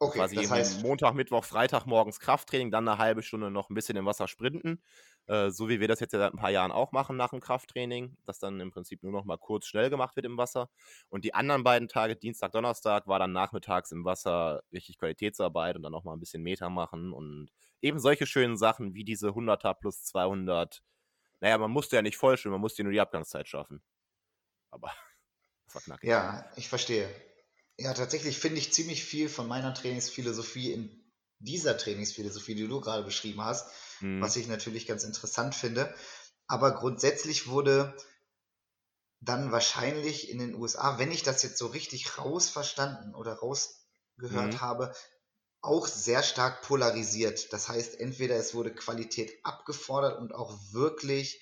Okay, 0.00 0.18
Quasi 0.18 0.36
das 0.36 0.50
heißt... 0.50 0.82
Montag, 0.82 1.14
Mittwoch, 1.14 1.44
Freitag 1.44 1.86
morgens 1.86 2.20
Krafttraining, 2.20 2.70
dann 2.70 2.86
eine 2.86 2.98
halbe 2.98 3.22
Stunde 3.22 3.50
noch 3.50 3.68
ein 3.68 3.74
bisschen 3.74 3.96
im 3.96 4.06
Wasser 4.06 4.28
sprinten. 4.28 4.80
Äh, 5.26 5.50
so 5.50 5.68
wie 5.68 5.80
wir 5.80 5.88
das 5.88 5.98
jetzt 5.98 6.12
ja 6.12 6.20
seit 6.20 6.32
ein 6.32 6.38
paar 6.38 6.50
Jahren 6.50 6.70
auch 6.70 6.92
machen 6.92 7.16
nach 7.16 7.30
dem 7.30 7.40
Krafttraining, 7.40 8.16
dass 8.24 8.38
dann 8.38 8.60
im 8.60 8.70
Prinzip 8.70 9.02
nur 9.02 9.10
noch 9.10 9.24
mal 9.24 9.38
kurz 9.38 9.66
schnell 9.66 9.90
gemacht 9.90 10.14
wird 10.14 10.26
im 10.26 10.36
Wasser. 10.36 10.70
Und 11.08 11.24
die 11.24 11.34
anderen 11.34 11.64
beiden 11.64 11.88
Tage, 11.88 12.14
Dienstag, 12.14 12.52
Donnerstag, 12.52 13.08
war 13.08 13.18
dann 13.18 13.32
nachmittags 13.32 13.90
im 13.90 14.04
Wasser 14.04 14.62
richtig 14.72 14.98
Qualitätsarbeit 14.98 15.74
und 15.74 15.82
dann 15.82 15.92
noch 15.92 16.04
mal 16.04 16.12
ein 16.12 16.20
bisschen 16.20 16.42
Meter 16.44 16.70
machen 16.70 17.12
und 17.12 17.50
eben 17.82 17.98
solche 17.98 18.26
schönen 18.26 18.56
Sachen 18.56 18.94
wie 18.94 19.04
diese 19.04 19.30
100er 19.30 19.74
plus 19.74 20.04
200. 20.04 20.80
Naja, 21.40 21.58
man 21.58 21.72
musste 21.72 21.96
ja 21.96 22.02
nicht 22.02 22.16
voll 22.16 22.36
schwimmen, 22.36 22.54
man 22.54 22.60
musste 22.60 22.84
nur 22.84 22.92
die 22.92 23.00
Abgangszeit 23.00 23.48
schaffen. 23.48 23.82
Aber 24.70 24.92
verknacken. 25.68 26.08
Ja, 26.08 26.50
ich 26.56 26.68
verstehe. 26.68 27.08
Ja, 27.76 27.94
tatsächlich 27.94 28.38
finde 28.38 28.58
ich 28.58 28.72
ziemlich 28.72 29.04
viel 29.04 29.28
von 29.28 29.46
meiner 29.46 29.72
Trainingsphilosophie 29.72 30.72
in 30.72 31.04
dieser 31.38 31.78
Trainingsphilosophie, 31.78 32.54
die 32.54 32.66
du 32.66 32.80
gerade 32.80 33.04
beschrieben 33.04 33.44
hast, 33.44 33.70
mhm. 34.00 34.20
was 34.20 34.36
ich 34.36 34.48
natürlich 34.48 34.86
ganz 34.86 35.04
interessant 35.04 35.54
finde. 35.54 35.94
Aber 36.46 36.72
grundsätzlich 36.72 37.46
wurde 37.46 37.96
dann 39.20 39.52
wahrscheinlich 39.52 40.30
in 40.30 40.38
den 40.38 40.54
USA, 40.54 40.98
wenn 40.98 41.12
ich 41.12 41.22
das 41.22 41.42
jetzt 41.42 41.58
so 41.58 41.66
richtig 41.66 42.18
rausverstanden 42.18 43.14
oder 43.14 43.34
rausgehört 43.34 44.54
mhm. 44.54 44.60
habe, 44.60 44.94
auch 45.60 45.86
sehr 45.86 46.22
stark 46.22 46.62
polarisiert. 46.62 47.52
Das 47.52 47.68
heißt, 47.68 47.98
entweder 47.98 48.36
es 48.36 48.54
wurde 48.54 48.72
Qualität 48.72 49.32
abgefordert 49.42 50.18
und 50.18 50.32
auch 50.34 50.56
wirklich 50.72 51.40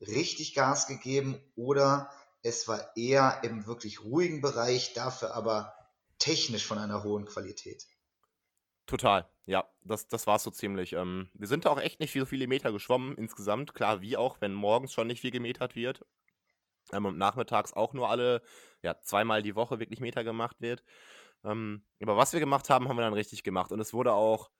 richtig 0.00 0.54
Gas 0.54 0.86
gegeben 0.86 1.38
oder 1.56 2.10
es 2.42 2.68
war 2.68 2.96
eher 2.96 3.40
im 3.42 3.66
wirklich 3.66 4.02
ruhigen 4.02 4.40
Bereich, 4.40 4.94
dafür 4.94 5.34
aber 5.34 5.74
technisch 6.18 6.66
von 6.66 6.78
einer 6.78 7.02
hohen 7.02 7.26
Qualität. 7.26 7.86
Total, 8.86 9.28
ja, 9.46 9.68
das, 9.82 10.08
das 10.08 10.26
war 10.26 10.36
es 10.36 10.42
so 10.42 10.50
ziemlich. 10.50 10.94
Ähm, 10.94 11.30
wir 11.34 11.46
sind 11.46 11.64
da 11.64 11.70
auch 11.70 11.80
echt 11.80 12.00
nicht 12.00 12.12
so 12.12 12.24
viele 12.26 12.46
Meter 12.46 12.72
geschwommen 12.72 13.16
insgesamt. 13.16 13.74
Klar, 13.74 14.00
wie 14.00 14.16
auch, 14.16 14.40
wenn 14.40 14.52
morgens 14.52 14.92
schon 14.92 15.06
nicht 15.06 15.20
viel 15.20 15.30
gemetert 15.30 15.76
wird. 15.76 16.04
Ähm, 16.92 17.06
und 17.06 17.18
nachmittags 17.18 17.72
auch 17.72 17.92
nur 17.92 18.10
alle, 18.10 18.42
ja, 18.82 19.00
zweimal 19.00 19.42
die 19.42 19.54
Woche 19.54 19.78
wirklich 19.78 20.00
Meter 20.00 20.24
gemacht 20.24 20.56
wird. 20.60 20.82
Ähm, 21.44 21.84
aber 22.02 22.16
was 22.16 22.32
wir 22.32 22.40
gemacht 22.40 22.68
haben, 22.68 22.88
haben 22.88 22.96
wir 22.96 23.02
dann 23.02 23.14
richtig 23.14 23.42
gemacht. 23.42 23.72
Und 23.72 23.80
es 23.80 23.94
wurde 23.94 24.12
auch, 24.12 24.50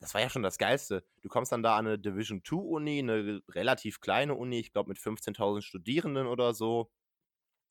das 0.00 0.14
war 0.14 0.20
ja 0.20 0.30
schon 0.30 0.42
das 0.42 0.58
Geilste. 0.58 1.04
Du 1.22 1.28
kommst 1.28 1.50
dann 1.52 1.62
da 1.62 1.76
an 1.76 1.86
eine 1.86 1.98
Division 1.98 2.42
2 2.44 2.56
Uni, 2.56 2.98
eine 2.98 3.42
relativ 3.48 4.00
kleine 4.00 4.34
Uni, 4.34 4.60
ich 4.60 4.72
glaube 4.72 4.90
mit 4.90 4.98
15.000 4.98 5.62
Studierenden 5.62 6.26
oder 6.26 6.52
so. 6.54 6.90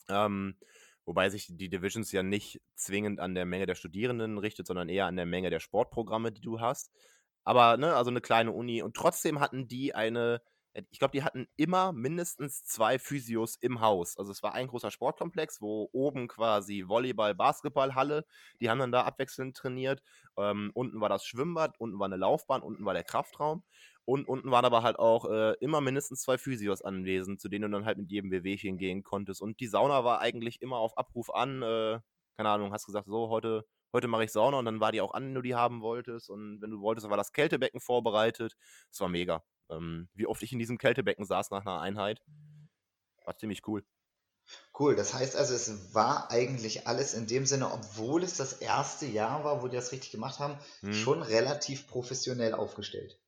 Ähm, 0.09 0.57
wobei 1.05 1.29
sich 1.29 1.47
die 1.49 1.69
Divisions 1.69 2.11
ja 2.11 2.23
nicht 2.23 2.61
zwingend 2.75 3.19
an 3.19 3.35
der 3.35 3.45
Menge 3.45 3.65
der 3.65 3.75
Studierenden 3.75 4.37
richtet, 4.37 4.67
sondern 4.67 4.89
eher 4.89 5.05
an 5.05 5.15
der 5.15 5.25
Menge 5.25 5.49
der 5.49 5.59
Sportprogramme, 5.59 6.31
die 6.31 6.41
du 6.41 6.59
hast. 6.59 6.91
Aber, 7.43 7.77
ne, 7.77 7.95
also 7.95 8.09
eine 8.11 8.21
kleine 8.21 8.51
Uni. 8.51 8.81
Und 8.81 8.95
trotzdem 8.95 9.39
hatten 9.39 9.67
die 9.69 9.95
eine, 9.95 10.41
äh, 10.73 10.83
ich 10.89 10.99
glaube, 10.99 11.13
die 11.13 11.23
hatten 11.23 11.47
immer 11.55 11.93
mindestens 11.93 12.65
zwei 12.65 12.99
Physios 12.99 13.55
im 13.55 13.79
Haus. 13.81 14.17
Also 14.17 14.31
es 14.31 14.43
war 14.43 14.53
ein 14.53 14.67
großer 14.67 14.91
Sportkomplex, 14.91 15.61
wo 15.61 15.89
oben 15.93 16.27
quasi 16.27 16.85
Volleyball, 16.87 17.35
Basketballhalle, 17.35 18.25
die 18.59 18.69
haben 18.69 18.79
dann 18.79 18.91
da 18.91 19.03
abwechselnd 19.03 19.55
trainiert. 19.55 20.01
Ähm, 20.37 20.71
unten 20.73 20.99
war 20.99 21.09
das 21.09 21.25
Schwimmbad, 21.25 21.79
unten 21.79 21.99
war 21.99 22.05
eine 22.07 22.17
Laufbahn, 22.17 22.61
unten 22.61 22.83
war 22.85 22.93
der 22.93 23.05
Kraftraum. 23.05 23.63
Und 24.07 24.25
unten 24.25 24.51
waren 24.51 24.63
aber 24.63 24.83
halt 24.83 24.99
auch 24.99 25.25
äh, 25.25 25.55
immer 25.59 25.81
mindestens 25.81 26.21
zwei 26.21 26.37
Physios 26.37 26.81
anwesend, 26.81 27.41
zu 27.41 27.49
denen 27.49 27.69
du 27.69 27.77
dann 27.77 27.85
halt 27.85 27.97
mit 27.97 28.09
jedem 28.09 28.31
WWchen 28.31 28.77
gehen 28.77 29.03
konntest. 29.03 29.41
Und 29.41 29.59
die 29.59 29.67
Sauna 29.67 30.05
war 30.05 30.21
eigentlich 30.21 30.61
immer 30.61 30.77
auf 30.77 30.97
Abruf 30.97 31.29
an. 31.29 31.61
Äh, 31.61 31.99
keine 32.37 32.49
Ahnung, 32.49 32.71
hast 32.71 32.85
gesagt, 32.85 33.07
so, 33.09 33.27
heute, 33.27 33.65
heute 33.91 34.07
mache 34.07 34.23
ich 34.23 34.31
Sauna 34.31 34.59
und 34.59 34.63
dann 34.63 34.79
war 34.79 34.93
die 34.93 35.01
auch 35.01 35.13
an, 35.13 35.25
wenn 35.25 35.35
du 35.35 35.41
die 35.41 35.55
haben 35.55 35.81
wolltest. 35.81 36.29
Und 36.29 36.61
wenn 36.61 36.71
du 36.71 36.79
wolltest, 36.79 37.09
war 37.09 37.17
das 37.17 37.33
Kältebecken 37.33 37.81
vorbereitet. 37.81 38.55
Es 38.89 39.01
war 39.01 39.09
mega. 39.09 39.43
Ähm, 39.69 40.07
wie 40.13 40.25
oft 40.25 40.41
ich 40.41 40.53
in 40.53 40.59
diesem 40.59 40.77
Kältebecken 40.77 41.25
saß 41.25 41.51
nach 41.51 41.65
einer 41.65 41.81
Einheit. 41.81 42.21
War 43.25 43.35
ziemlich 43.35 43.67
cool. 43.67 43.83
Cool, 44.79 44.95
das 44.95 45.13
heißt 45.13 45.35
also, 45.35 45.53
es 45.53 45.93
war 45.93 46.31
eigentlich 46.31 46.87
alles 46.87 47.13
in 47.13 47.27
dem 47.27 47.45
Sinne, 47.45 47.73
obwohl 47.73 48.23
es 48.23 48.37
das 48.37 48.53
erste 48.53 49.05
Jahr 49.05 49.43
war, 49.43 49.61
wo 49.61 49.67
die 49.67 49.75
das 49.75 49.91
richtig 49.91 50.11
gemacht 50.11 50.39
haben, 50.39 50.57
hm. 50.79 50.93
schon 50.93 51.21
relativ 51.21 51.87
professionell 51.87 52.53
aufgestellt. 52.53 53.19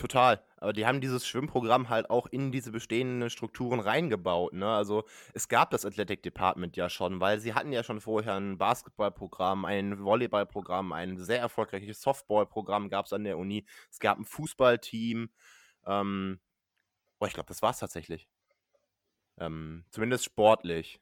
Total. 0.00 0.42
Aber 0.56 0.72
die 0.72 0.86
haben 0.86 1.02
dieses 1.02 1.26
Schwimmprogramm 1.26 1.90
halt 1.90 2.08
auch 2.08 2.26
in 2.26 2.52
diese 2.52 2.72
bestehenden 2.72 3.28
Strukturen 3.28 3.80
reingebaut. 3.80 4.54
Ne? 4.54 4.66
Also 4.66 5.04
es 5.34 5.46
gab 5.46 5.70
das 5.72 5.84
Athletic 5.84 6.22
Department 6.22 6.74
ja 6.78 6.88
schon, 6.88 7.20
weil 7.20 7.38
sie 7.38 7.52
hatten 7.52 7.70
ja 7.70 7.84
schon 7.84 8.00
vorher 8.00 8.36
ein 8.36 8.56
Basketballprogramm, 8.56 9.66
ein 9.66 10.02
Volleyballprogramm, 10.02 10.92
ein 10.92 11.18
sehr 11.18 11.40
erfolgreiches 11.40 12.00
Softballprogramm 12.00 12.88
gab 12.88 13.04
es 13.04 13.12
an 13.12 13.24
der 13.24 13.36
Uni. 13.36 13.66
Es 13.90 13.98
gab 13.98 14.18
ein 14.18 14.24
Fußballteam. 14.24 15.28
Ähm, 15.84 16.40
boah, 17.18 17.26
ich 17.26 17.34
glaube, 17.34 17.48
das 17.48 17.60
war 17.60 17.72
es 17.72 17.78
tatsächlich. 17.80 18.26
Ähm, 19.38 19.84
zumindest 19.90 20.24
sportlich. 20.24 20.98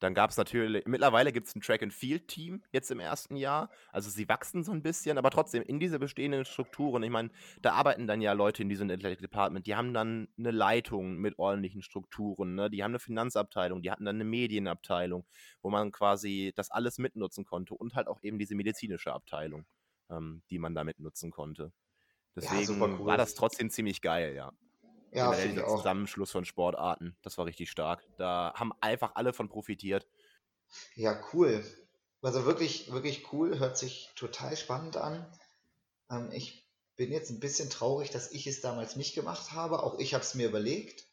Dann 0.00 0.14
gab 0.14 0.30
es 0.30 0.38
natürlich, 0.38 0.86
mittlerweile 0.86 1.30
gibt 1.30 1.46
es 1.46 1.54
ein 1.54 1.60
Track-and-Field-Team 1.60 2.62
jetzt 2.72 2.90
im 2.90 3.00
ersten 3.00 3.36
Jahr. 3.36 3.70
Also 3.92 4.08
sie 4.08 4.28
wachsen 4.28 4.64
so 4.64 4.72
ein 4.72 4.82
bisschen, 4.82 5.18
aber 5.18 5.30
trotzdem 5.30 5.62
in 5.62 5.78
diese 5.78 5.98
bestehenden 5.98 6.46
Strukturen. 6.46 7.02
Ich 7.02 7.10
meine, 7.10 7.30
da 7.60 7.74
arbeiten 7.74 8.06
dann 8.06 8.22
ja 8.22 8.32
Leute 8.32 8.62
in 8.62 8.70
diesem 8.70 8.90
Athletic 8.90 9.20
Department, 9.20 9.66
die 9.66 9.76
haben 9.76 9.92
dann 9.92 10.28
eine 10.38 10.50
Leitung 10.50 11.18
mit 11.18 11.38
ordentlichen 11.38 11.82
Strukturen, 11.82 12.54
ne? 12.54 12.70
die 12.70 12.82
haben 12.82 12.92
eine 12.92 12.98
Finanzabteilung, 12.98 13.82
die 13.82 13.90
hatten 13.90 14.06
dann 14.06 14.16
eine 14.16 14.24
Medienabteilung, 14.24 15.26
wo 15.60 15.70
man 15.70 15.92
quasi 15.92 16.52
das 16.56 16.70
alles 16.70 16.98
mitnutzen 16.98 17.44
konnte 17.44 17.74
und 17.74 17.94
halt 17.94 18.08
auch 18.08 18.20
eben 18.22 18.38
diese 18.38 18.54
medizinische 18.54 19.12
Abteilung, 19.12 19.66
ähm, 20.08 20.42
die 20.48 20.58
man 20.58 20.74
da 20.74 20.82
mitnutzen 20.82 21.30
konnte. 21.30 21.72
Deswegen 22.34 22.80
ja, 22.80 22.86
cool. 22.86 23.06
war 23.06 23.18
das 23.18 23.34
trotzdem 23.34 23.68
ziemlich 23.68 24.00
geil, 24.00 24.34
ja. 24.34 24.52
Ja, 25.12 25.32
dieser 25.32 25.66
Zusammenschluss 25.66 26.30
von 26.30 26.44
Sportarten. 26.44 27.16
Das 27.22 27.36
war 27.36 27.46
richtig 27.46 27.70
stark. 27.70 28.04
Da 28.16 28.52
haben 28.54 28.72
einfach 28.80 29.12
alle 29.14 29.32
von 29.32 29.48
profitiert. 29.48 30.06
Ja, 30.94 31.20
cool. 31.32 31.64
Also 32.22 32.44
wirklich, 32.44 32.92
wirklich 32.92 33.32
cool. 33.32 33.58
Hört 33.58 33.76
sich 33.76 34.10
total 34.14 34.56
spannend 34.56 34.96
an. 34.96 35.26
Ähm, 36.10 36.30
ich 36.32 36.68
bin 36.96 37.10
jetzt 37.10 37.30
ein 37.30 37.40
bisschen 37.40 37.70
traurig, 37.70 38.10
dass 38.10 38.30
ich 38.30 38.46
es 38.46 38.60
damals 38.60 38.96
nicht 38.96 39.14
gemacht 39.14 39.52
habe. 39.52 39.82
Auch 39.82 39.98
ich 39.98 40.14
habe 40.14 40.22
es 40.22 40.34
mir 40.34 40.48
überlegt. 40.48 41.06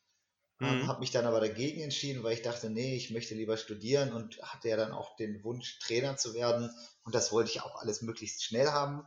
Ähm, 0.60 0.82
mhm. 0.82 0.88
habe 0.88 1.02
mich 1.02 1.12
dann 1.12 1.26
aber 1.28 1.40
dagegen 1.40 1.82
entschieden, 1.82 2.24
weil 2.24 2.34
ich 2.34 2.42
dachte, 2.42 2.72
nee, 2.72 2.96
ich 2.96 3.12
möchte 3.12 3.36
lieber 3.36 3.58
studieren 3.58 4.12
und 4.12 4.42
hatte 4.42 4.70
ja 4.70 4.76
dann 4.76 4.92
auch 4.92 5.16
den 5.16 5.44
Wunsch, 5.44 5.78
Trainer 5.80 6.18
zu 6.18 6.34
werden. 6.34 6.72
Und 7.04 7.14
das 7.14 7.32
wollte 7.32 7.52
ich 7.52 7.62
auch 7.62 7.76
alles 7.80 8.02
möglichst 8.02 8.44
schnell 8.44 8.68
haben. 8.68 9.04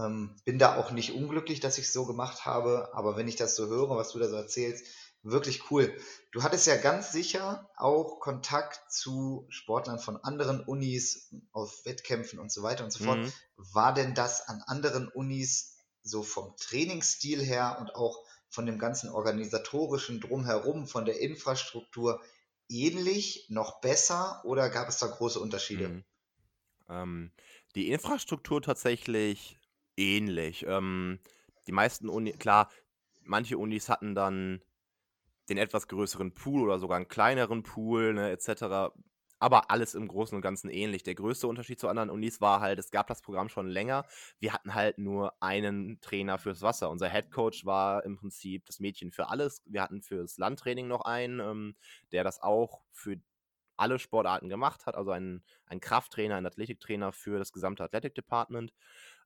Ähm, 0.00 0.36
bin 0.44 0.58
da 0.58 0.76
auch 0.76 0.90
nicht 0.90 1.12
unglücklich, 1.12 1.60
dass 1.60 1.78
ich 1.78 1.86
es 1.86 1.92
so 1.92 2.06
gemacht 2.06 2.46
habe, 2.46 2.90
aber 2.94 3.16
wenn 3.16 3.28
ich 3.28 3.36
das 3.36 3.56
so 3.56 3.66
höre, 3.66 3.96
was 3.96 4.12
du 4.12 4.18
da 4.18 4.28
so 4.28 4.36
erzählst, 4.36 4.86
wirklich 5.22 5.70
cool. 5.70 5.94
Du 6.32 6.42
hattest 6.42 6.66
ja 6.66 6.76
ganz 6.76 7.12
sicher 7.12 7.68
auch 7.76 8.20
Kontakt 8.20 8.90
zu 8.90 9.46
Sportlern 9.50 9.98
von 9.98 10.16
anderen 10.16 10.60
Unis 10.60 11.34
auf 11.52 11.84
Wettkämpfen 11.84 12.38
und 12.38 12.50
so 12.50 12.62
weiter 12.62 12.84
und 12.84 12.92
so 12.92 13.04
fort. 13.04 13.18
Mhm. 13.18 13.32
War 13.56 13.92
denn 13.92 14.14
das 14.14 14.48
an 14.48 14.62
anderen 14.66 15.08
Unis 15.08 15.76
so 16.02 16.22
vom 16.22 16.56
Trainingsstil 16.56 17.42
her 17.42 17.76
und 17.80 17.94
auch 17.94 18.24
von 18.48 18.66
dem 18.66 18.78
ganzen 18.78 19.10
organisatorischen 19.10 20.20
drumherum, 20.20 20.86
von 20.86 21.04
der 21.04 21.20
Infrastruktur 21.20 22.22
ähnlich, 22.68 23.46
noch 23.48 23.80
besser 23.80 24.40
oder 24.44 24.70
gab 24.70 24.88
es 24.88 24.98
da 24.98 25.06
große 25.06 25.38
Unterschiede? 25.38 25.88
Mhm. 25.88 26.04
Ähm, 26.88 27.32
die 27.74 27.90
Infrastruktur 27.90 28.62
tatsächlich 28.62 29.59
ähnlich. 30.00 30.64
Ähm, 30.66 31.20
die 31.66 31.72
meisten 31.72 32.08
Uni, 32.08 32.32
klar, 32.32 32.70
manche 33.22 33.58
Unis 33.58 33.88
hatten 33.88 34.14
dann 34.14 34.62
den 35.48 35.58
etwas 35.58 35.88
größeren 35.88 36.32
Pool 36.32 36.62
oder 36.62 36.78
sogar 36.78 36.96
einen 36.96 37.08
kleineren 37.08 37.62
Pool, 37.62 38.14
ne, 38.14 38.30
etc. 38.30 38.92
Aber 39.38 39.70
alles 39.70 39.94
im 39.94 40.06
Großen 40.06 40.36
und 40.36 40.42
Ganzen 40.42 40.70
ähnlich. 40.70 41.02
Der 41.02 41.14
größte 41.14 41.48
Unterschied 41.48 41.80
zu 41.80 41.88
anderen 41.88 42.10
Unis 42.10 42.40
war 42.40 42.60
halt, 42.60 42.78
es 42.78 42.90
gab 42.90 43.06
das 43.08 43.22
Programm 43.22 43.48
schon 43.48 43.68
länger. 43.68 44.06
Wir 44.38 44.52
hatten 44.52 44.74
halt 44.74 44.98
nur 44.98 45.34
einen 45.42 46.00
Trainer 46.00 46.38
fürs 46.38 46.62
Wasser. 46.62 46.90
Unser 46.90 47.08
Head 47.08 47.30
Coach 47.30 47.64
war 47.64 48.04
im 48.04 48.16
Prinzip 48.16 48.66
das 48.66 48.80
Mädchen 48.80 49.12
für 49.12 49.28
alles. 49.28 49.62
Wir 49.66 49.82
hatten 49.82 50.02
fürs 50.02 50.38
Landtraining 50.38 50.88
noch 50.88 51.02
einen, 51.02 51.40
ähm, 51.40 51.74
der 52.12 52.22
das 52.22 52.40
auch 52.42 52.82
für 52.92 53.16
alle 53.80 53.98
Sportarten 53.98 54.48
gemacht 54.48 54.86
hat, 54.86 54.94
also 54.94 55.10
ein, 55.10 55.42
ein 55.66 55.80
Krafttrainer, 55.80 56.36
ein 56.36 56.46
Athletiktrainer 56.46 57.12
für 57.12 57.38
das 57.38 57.52
gesamte 57.52 57.82
Athletic 57.82 58.14
Department. 58.14 58.72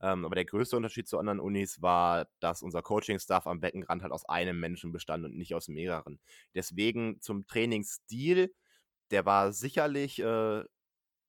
Ähm, 0.01 0.25
aber 0.25 0.35
der 0.35 0.45
größte 0.45 0.77
Unterschied 0.77 1.09
zu 1.09 1.19
anderen 1.19 1.41
Unis 1.41 1.83
war, 1.83 2.29
dass 2.41 2.63
unser 2.63 2.83
Coaching-Staff 2.83 3.47
am 3.47 3.61
Beckenrand 3.61 4.03
halt 4.03 4.13
aus 4.13 4.29
einem 4.29 4.61
Menschen 4.61 4.93
bestand 4.93 5.25
und 5.25 5.37
nicht 5.37 5.55
aus 5.55 5.69
mehreren. 5.69 6.21
Deswegen 6.55 7.21
zum 7.21 7.47
Trainingsstil, 7.47 8.55
der 9.11 9.27
war 9.27 9.53
sicherlich 9.53 10.21
äh, 10.21 10.65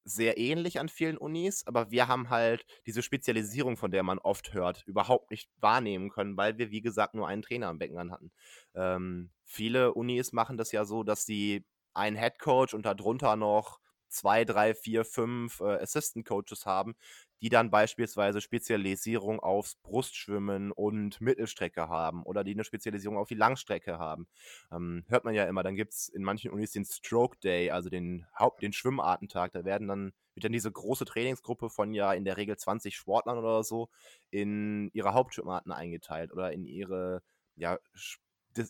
sehr 0.05 0.37
ähnlich 0.37 0.79
an 0.79 0.87
vielen 0.87 1.17
Unis, 1.17 1.65
aber 1.65 1.89
wir 1.89 2.07
haben 2.07 2.29
halt 2.29 2.65
diese 2.85 3.01
Spezialisierung, 3.01 3.75
von 3.75 3.89
der 3.89 4.03
man 4.03 4.19
oft 4.19 4.53
hört, 4.53 4.83
überhaupt 4.85 5.31
nicht 5.31 5.49
wahrnehmen 5.57 6.09
können, 6.09 6.37
weil 6.37 6.59
wir, 6.59 6.69
wie 6.69 6.81
gesagt, 6.81 7.15
nur 7.15 7.27
einen 7.27 7.41
Trainer 7.41 7.67
am 7.67 7.79
Beckenrand 7.79 8.11
hatten. 8.11 8.31
Ähm, 8.75 9.31
viele 9.43 9.93
Unis 9.93 10.31
machen 10.31 10.57
das 10.57 10.71
ja 10.71 10.85
so, 10.85 11.03
dass 11.03 11.25
sie 11.25 11.65
einen 11.95 12.17
Head 12.17 12.39
Coach 12.39 12.73
und 12.73 12.85
darunter 12.85 13.35
noch 13.35 13.79
zwei, 14.07 14.45
drei, 14.45 14.73
vier, 14.73 15.03
fünf 15.03 15.59
äh, 15.59 15.81
Assistant 15.81 16.25
Coaches 16.25 16.65
haben, 16.65 16.95
die 17.41 17.49
dann 17.49 17.69
beispielsweise 17.69 18.39
Spezialisierung 18.39 19.39
aufs 19.39 19.75
Brustschwimmen 19.75 20.71
und 20.71 21.19
Mittelstrecke 21.19 21.89
haben 21.89 22.23
oder 22.23 22.43
die 22.43 22.53
eine 22.53 22.63
Spezialisierung 22.63 23.17
auf 23.17 23.27
die 23.27 23.35
Langstrecke 23.35 23.99
haben. 23.99 24.27
Ähm, 24.71 25.03
hört 25.07 25.25
man 25.25 25.33
ja 25.33 25.43
immer, 25.45 25.63
dann 25.63 25.75
gibt 25.75 25.93
es 25.93 26.07
in 26.07 26.23
manchen 26.23 26.51
Unis 26.51 26.71
den 26.71 26.85
Stroke 26.85 27.37
Day, 27.39 27.71
also 27.71 27.89
den 27.89 28.25
Haupt-, 28.37 28.61
den 28.61 28.73
Schwimmartentag. 28.73 29.51
Da 29.51 29.65
werden 29.65 29.87
dann, 29.87 30.13
wird 30.33 30.45
dann 30.45 30.53
diese 30.53 30.71
große 30.71 31.05
Trainingsgruppe 31.05 31.69
von 31.69 31.93
ja 31.93 32.13
in 32.13 32.25
der 32.25 32.37
Regel 32.37 32.57
20 32.57 32.95
Sportlern 32.95 33.37
oder 33.37 33.63
so 33.63 33.89
in 34.31 34.89
ihre 34.93 35.13
Hauptschwimmarten 35.13 35.71
eingeteilt 35.71 36.31
oder 36.31 36.53
in 36.53 36.65
ihre 36.65 37.21
ja, 37.57 37.77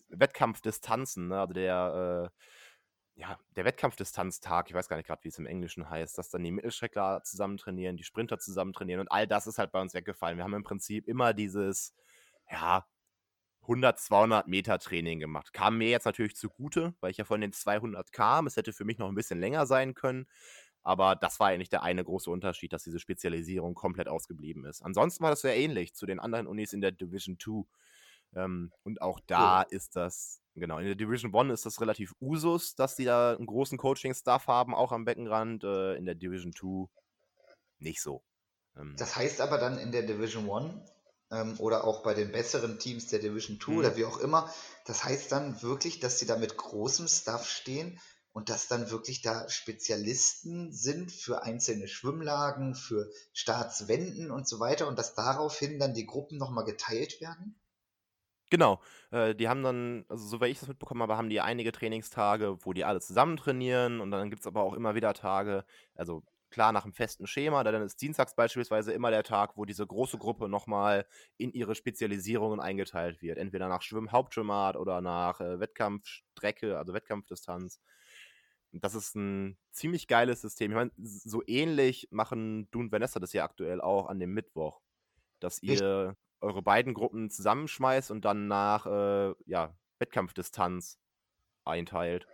Wettkampfdistanzen. 0.10 1.28
Ne? 1.28 1.40
Also 1.40 1.54
der 1.54 2.32
äh, 2.34 2.40
ja, 3.15 3.39
der 3.56 3.65
Wettkampfdistanztag, 3.65 4.69
ich 4.69 4.75
weiß 4.75 4.89
gar 4.89 4.97
nicht 4.97 5.08
gerade, 5.08 5.23
wie 5.23 5.30
es 5.30 5.39
im 5.39 5.45
Englischen 5.45 5.89
heißt, 5.89 6.17
dass 6.17 6.30
dann 6.30 6.43
die 6.43 6.51
Mittelstreckler 6.51 7.23
zusammen 7.23 7.58
trainieren, 7.58 7.95
die 7.95 8.04
Sprinter 8.04 8.39
zusammen 8.39 8.73
trainieren 8.73 8.99
und 8.99 9.12
all 9.12 9.25
das 9.25 9.47
ist 9.47 9.58
halt 9.58 9.71
bei 9.71 9.82
uns 9.82 9.93
weggefallen. 9.93 10.38
Wir 10.38 10.43
haben 10.43 10.54
im 10.54 10.63
Prinzip 10.63 11.08
immer 11.08 11.34
dieses, 11.34 11.93
ja, 12.51 12.86
100, 13.62 13.99
200 13.99 14.47
Meter 14.47 14.80
Training 14.80 15.19
gemacht. 15.19 15.54
Kam 15.54 15.78
mir 15.78 15.89
jetzt 15.89 16.06
natürlich 16.06 16.36
zugute, 16.36 16.93
weil 16.99 17.12
ich 17.12 17.17
ja 17.17 17.25
von 17.25 17.41
den 17.41 17.51
200 17.51 18.12
kam. 18.12 18.47
Es 18.47 18.58
hätte 18.58 18.73
für 18.73 18.86
mich 18.86 18.99
noch 18.99 19.10
ein 19.10 19.15
bisschen 19.15 19.39
länger 19.39 19.65
sein 19.65 19.95
können. 19.95 20.28
Aber 20.84 21.15
das 21.15 21.39
war 21.39 21.47
eigentlich 21.47 21.69
der 21.69 21.82
eine 21.82 22.04
große 22.04 22.30
Unterschied, 22.30 22.71
dass 22.73 22.84
diese 22.84 22.99
Spezialisierung 22.99 23.73
komplett 23.73 24.08
ausgeblieben 24.08 24.65
ist. 24.65 24.84
Ansonsten 24.84 25.23
war 25.23 25.32
das 25.32 25.41
sehr 25.41 25.58
ähnlich 25.58 25.95
zu 25.95 26.06
den 26.06 26.19
anderen 26.19 26.45
Unis 26.45 26.73
in 26.73 26.82
der 26.82 26.91
Division 26.91 27.39
2. 27.39 27.63
Ähm, 28.36 28.71
und 28.84 29.01
auch 29.01 29.19
da 29.25 29.62
cool. 29.62 29.75
ist 29.75 29.95
das 29.95 30.44
Genau, 30.56 30.79
in 30.79 30.85
der 30.85 30.95
Division 30.95 31.35
1 31.35 31.51
ist 31.51 31.65
das 31.65 31.81
relativ 31.81 32.13
Usus, 32.21 32.75
dass 32.75 32.95
die 32.95 33.03
da 33.03 33.35
einen 33.35 33.45
großen 33.45 33.77
Coaching-Staff 33.77 34.47
haben, 34.47 34.73
auch 34.73 34.93
am 34.93 35.03
Beckenrand. 35.03 35.63
Äh, 35.65 35.95
in 35.95 36.06
der 36.06 36.15
Division 36.15 36.53
2 36.53 36.87
nicht 37.79 38.01
so. 38.01 38.23
Ähm, 38.77 38.95
das 38.97 39.17
heißt 39.17 39.41
aber 39.41 39.58
dann 39.58 39.77
in 39.77 39.91
der 39.91 40.03
Division 40.03 40.49
1 40.49 40.91
ähm, 41.31 41.60
oder 41.60 41.83
auch 41.83 42.03
bei 42.03 42.13
den 42.13 42.31
besseren 42.31 42.79
Teams 42.79 43.08
der 43.08 43.19
Division 43.19 43.60
2 43.60 43.71
mhm. 43.71 43.77
oder 43.79 43.97
wie 43.97 44.06
auch 44.06 44.17
immer, 44.19 44.49
das 44.85 45.03
heißt 45.03 45.31
dann 45.31 45.62
wirklich, 45.62 45.99
dass 45.99 46.19
sie 46.19 46.25
da 46.25 46.37
mit 46.37 46.56
großem 46.56 47.10
Staff 47.10 47.49
stehen 47.49 47.99
und 48.31 48.49
dass 48.49 48.67
dann 48.67 48.91
wirklich 48.91 49.21
da 49.21 49.49
Spezialisten 49.49 50.71
sind 50.71 51.12
für 51.12 51.43
einzelne 51.43 51.87
Schwimmlagen, 51.87 52.75
für 52.75 53.10
Staatswänden 53.33 54.31
und 54.31 54.47
so 54.47 54.60
weiter 54.60 54.87
und 54.87 54.97
dass 54.99 55.15
daraufhin 55.15 55.79
dann 55.79 55.93
die 55.93 56.06
Gruppen 56.06 56.37
nochmal 56.37 56.65
geteilt 56.65 57.19
werden? 57.19 57.60
Genau. 58.50 58.81
Äh, 59.12 59.35
die 59.35 59.48
haben 59.50 59.63
dann, 59.63 60.06
also 60.08 60.27
soweit 60.27 60.52
ich 60.52 60.60
das 60.60 60.67
mitbekommen 60.67 61.02
habe, 61.02 61.17
haben 61.17 61.29
die 61.29 61.41
einige 61.41 61.71
Trainingstage, 61.71 62.58
wo 62.62 62.73
die 62.73 62.85
alle 62.85 63.02
zusammen 63.02 63.37
trainieren 63.37 64.02
und 64.02 64.12
dann 64.12 64.29
gibt 64.29 64.41
es 64.41 64.48
aber 64.48 64.62
auch 64.62 64.73
immer 64.73 64.96
wieder 64.96 65.13
Tage, 65.13 65.65
also 65.96 66.23
klar 66.56 66.71
nach 66.71 66.85
einem 66.85 66.93
festen 66.93 67.27
Schema. 67.27 67.63
Dann 67.63 67.81
ist 67.81 68.02
Dienstags 68.02 68.35
beispielsweise 68.35 68.93
immer 68.93 69.12
der 69.12 69.23
Tag, 69.23 69.58
wo 69.58 69.65
diese 69.65 69.85
große 69.85 70.17
Gruppe 70.17 70.48
nochmal 70.48 71.06
in 71.37 71.52
ihre 71.52 71.75
Spezialisierungen 71.75 72.60
eingeteilt 72.60 73.21
wird. 73.21 73.37
Entweder 73.37 73.67
nach 73.67 73.81
Schwimm 73.81 74.12
Hauptschwimmart 74.12 74.77
oder 74.77 75.02
nach 75.02 75.41
äh, 75.41 75.60
Wettkampfstrecke, 75.60 76.77
also 76.77 76.93
Wettkampfdistanz. 76.93 77.81
Das 78.71 78.96
ist 78.96 79.15
ein 79.15 79.58
ziemlich 79.71 80.08
geiles 80.08 80.41
System. 80.41 80.71
Ich 80.71 80.75
meine, 80.75 80.91
so 80.98 81.41
ähnlich 81.48 82.08
machen 82.12 82.69
Du 82.71 82.79
und 82.79 82.91
Vanessa 82.91 83.19
das 83.19 83.33
ja 83.33 83.43
aktuell 83.43 83.81
auch 83.81 84.08
an 84.08 84.19
dem 84.19 84.33
Mittwoch, 84.33 84.81
dass 85.39 85.62
ihr 85.62 86.15
eure 86.46 86.62
beiden 86.62 86.93
Gruppen 86.93 87.29
zusammenschmeißt 87.29 88.12
und 88.12 88.23
dann 88.23 88.48
nach 88.48 88.85
äh, 88.85 89.33
ja, 89.46 89.75
Wettkampfdistanz 90.00 90.98
einteilt. 91.65 92.27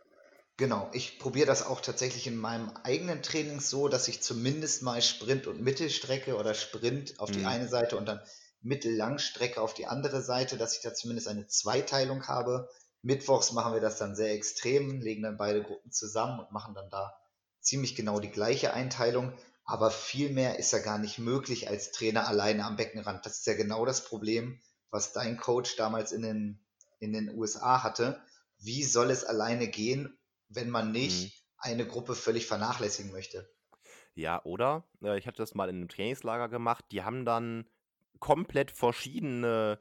Genau, 0.57 0.89
ich 0.93 1.17
probiere 1.17 1.47
das 1.47 1.65
auch 1.65 1.81
tatsächlich 1.81 2.27
in 2.27 2.37
meinem 2.37 2.69
eigenen 2.83 3.23
Training 3.23 3.59
so, 3.59 3.87
dass 3.87 4.07
ich 4.07 4.21
zumindest 4.21 4.83
mal 4.83 5.01
Sprint 5.01 5.47
und 5.47 5.61
Mittelstrecke 5.61 6.37
oder 6.37 6.53
Sprint 6.53 7.19
auf 7.19 7.31
die 7.31 7.39
mhm. 7.39 7.47
eine 7.47 7.67
Seite 7.67 7.97
und 7.97 8.05
dann 8.05 8.21
Mittellangstrecke 8.61 9.59
auf 9.59 9.73
die 9.73 9.87
andere 9.87 10.21
Seite, 10.21 10.57
dass 10.57 10.75
ich 10.75 10.83
da 10.83 10.93
zumindest 10.93 11.27
eine 11.27 11.47
Zweiteilung 11.47 12.27
habe. 12.27 12.69
Mittwochs 13.01 13.53
machen 13.53 13.73
wir 13.73 13.81
das 13.81 13.97
dann 13.97 14.15
sehr 14.15 14.33
extrem, 14.33 15.01
legen 15.01 15.23
dann 15.23 15.37
beide 15.37 15.63
Gruppen 15.63 15.91
zusammen 15.91 16.39
und 16.39 16.51
machen 16.51 16.75
dann 16.75 16.89
da 16.91 17.17
ziemlich 17.59 17.95
genau 17.95 18.19
die 18.19 18.29
gleiche 18.29 18.73
Einteilung. 18.73 19.33
Aber 19.71 19.89
viel 19.89 20.33
mehr 20.33 20.59
ist 20.59 20.73
ja 20.73 20.79
gar 20.79 20.97
nicht 20.97 21.17
möglich 21.17 21.69
als 21.69 21.93
Trainer 21.93 22.27
alleine 22.27 22.65
am 22.65 22.75
Beckenrand. 22.75 23.25
Das 23.25 23.37
ist 23.37 23.47
ja 23.47 23.53
genau 23.53 23.85
das 23.85 24.03
Problem, 24.03 24.59
was 24.89 25.13
dein 25.13 25.37
Coach 25.37 25.77
damals 25.77 26.11
in 26.11 26.23
den, 26.23 26.59
in 26.99 27.13
den 27.13 27.33
USA 27.33 27.81
hatte. 27.81 28.21
Wie 28.57 28.83
soll 28.83 29.09
es 29.11 29.23
alleine 29.23 29.69
gehen, 29.69 30.19
wenn 30.49 30.69
man 30.69 30.91
nicht 30.91 31.23
mhm. 31.23 31.31
eine 31.57 31.87
Gruppe 31.87 32.15
völlig 32.15 32.47
vernachlässigen 32.47 33.13
möchte. 33.13 33.49
Ja, 34.13 34.43
oder? 34.43 34.83
Äh, 35.01 35.17
ich 35.17 35.25
hatte 35.25 35.37
das 35.37 35.55
mal 35.55 35.69
in 35.69 35.77
einem 35.77 35.87
Trainingslager 35.87 36.49
gemacht. 36.49 36.83
Die 36.91 37.03
haben 37.03 37.23
dann 37.23 37.65
komplett 38.19 38.71
verschiedene 38.71 39.79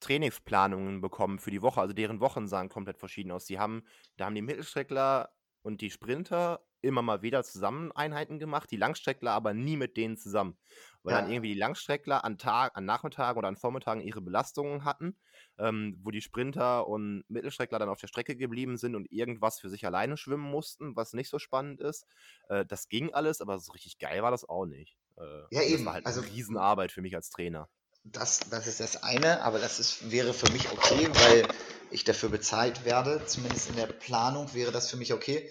Trainingsplanungen 0.00 1.02
bekommen 1.02 1.38
für 1.38 1.50
die 1.50 1.60
Woche. 1.60 1.82
Also 1.82 1.92
deren 1.92 2.20
Wochen 2.20 2.48
sahen 2.48 2.70
komplett 2.70 2.96
verschieden 2.96 3.32
aus. 3.32 3.44
Die 3.44 3.58
haben, 3.58 3.84
da 4.16 4.24
haben 4.24 4.34
die 4.34 4.40
Mittelstreckler 4.40 5.28
und 5.60 5.82
die 5.82 5.90
Sprinter 5.90 6.64
immer 6.82 7.02
mal 7.02 7.22
wieder 7.22 7.42
zusammen 7.44 7.92
Einheiten 7.92 8.38
gemacht, 8.38 8.70
die 8.70 8.76
Langstreckler 8.76 9.32
aber 9.32 9.54
nie 9.54 9.76
mit 9.76 9.96
denen 9.96 10.16
zusammen. 10.16 10.56
Weil 11.02 11.14
ja. 11.14 11.20
dann 11.20 11.30
irgendwie 11.30 11.54
die 11.54 11.58
Langstreckler 11.58 12.24
an 12.24 12.36
Tag, 12.36 12.76
an 12.76 12.84
Nachmittagen 12.84 13.38
oder 13.38 13.48
an 13.48 13.56
Vormittagen 13.56 14.02
ihre 14.02 14.20
Belastungen 14.20 14.84
hatten, 14.84 15.16
ähm, 15.58 15.98
wo 16.02 16.10
die 16.10 16.20
Sprinter 16.20 16.86
und 16.86 17.24
Mittelstreckler 17.28 17.78
dann 17.78 17.88
auf 17.88 18.00
der 18.00 18.08
Strecke 18.08 18.36
geblieben 18.36 18.76
sind 18.76 18.94
und 18.94 19.10
irgendwas 19.10 19.60
für 19.60 19.70
sich 19.70 19.86
alleine 19.86 20.16
schwimmen 20.16 20.50
mussten, 20.50 20.96
was 20.96 21.12
nicht 21.14 21.30
so 21.30 21.38
spannend 21.38 21.80
ist. 21.80 22.06
Äh, 22.48 22.66
das 22.66 22.88
ging 22.88 23.14
alles, 23.14 23.40
aber 23.40 23.58
so 23.58 23.72
richtig 23.72 23.98
geil 23.98 24.22
war 24.22 24.30
das 24.30 24.46
auch 24.46 24.66
nicht. 24.66 24.98
Äh, 25.16 25.22
ja, 25.50 25.62
eben. 25.62 25.78
Das 25.78 25.84
war 25.86 25.92
halt 25.94 26.06
also, 26.06 26.20
eine 26.20 26.30
Riesenarbeit 26.30 26.92
für 26.92 27.02
mich 27.02 27.14
als 27.14 27.30
Trainer. 27.30 27.68
Das, 28.04 28.40
das 28.50 28.66
ist 28.66 28.80
das 28.80 29.02
eine, 29.02 29.42
aber 29.42 29.58
das 29.58 29.78
ist, 29.78 30.10
wäre 30.10 30.32
für 30.32 30.50
mich 30.52 30.70
okay, 30.72 31.08
weil 31.12 31.46
ich 31.90 32.04
dafür 32.04 32.30
bezahlt 32.30 32.84
werde. 32.84 33.24
Zumindest 33.26 33.70
in 33.70 33.76
der 33.76 33.86
Planung 33.86 34.52
wäre 34.54 34.72
das 34.72 34.90
für 34.90 34.96
mich 34.96 35.12
okay 35.12 35.50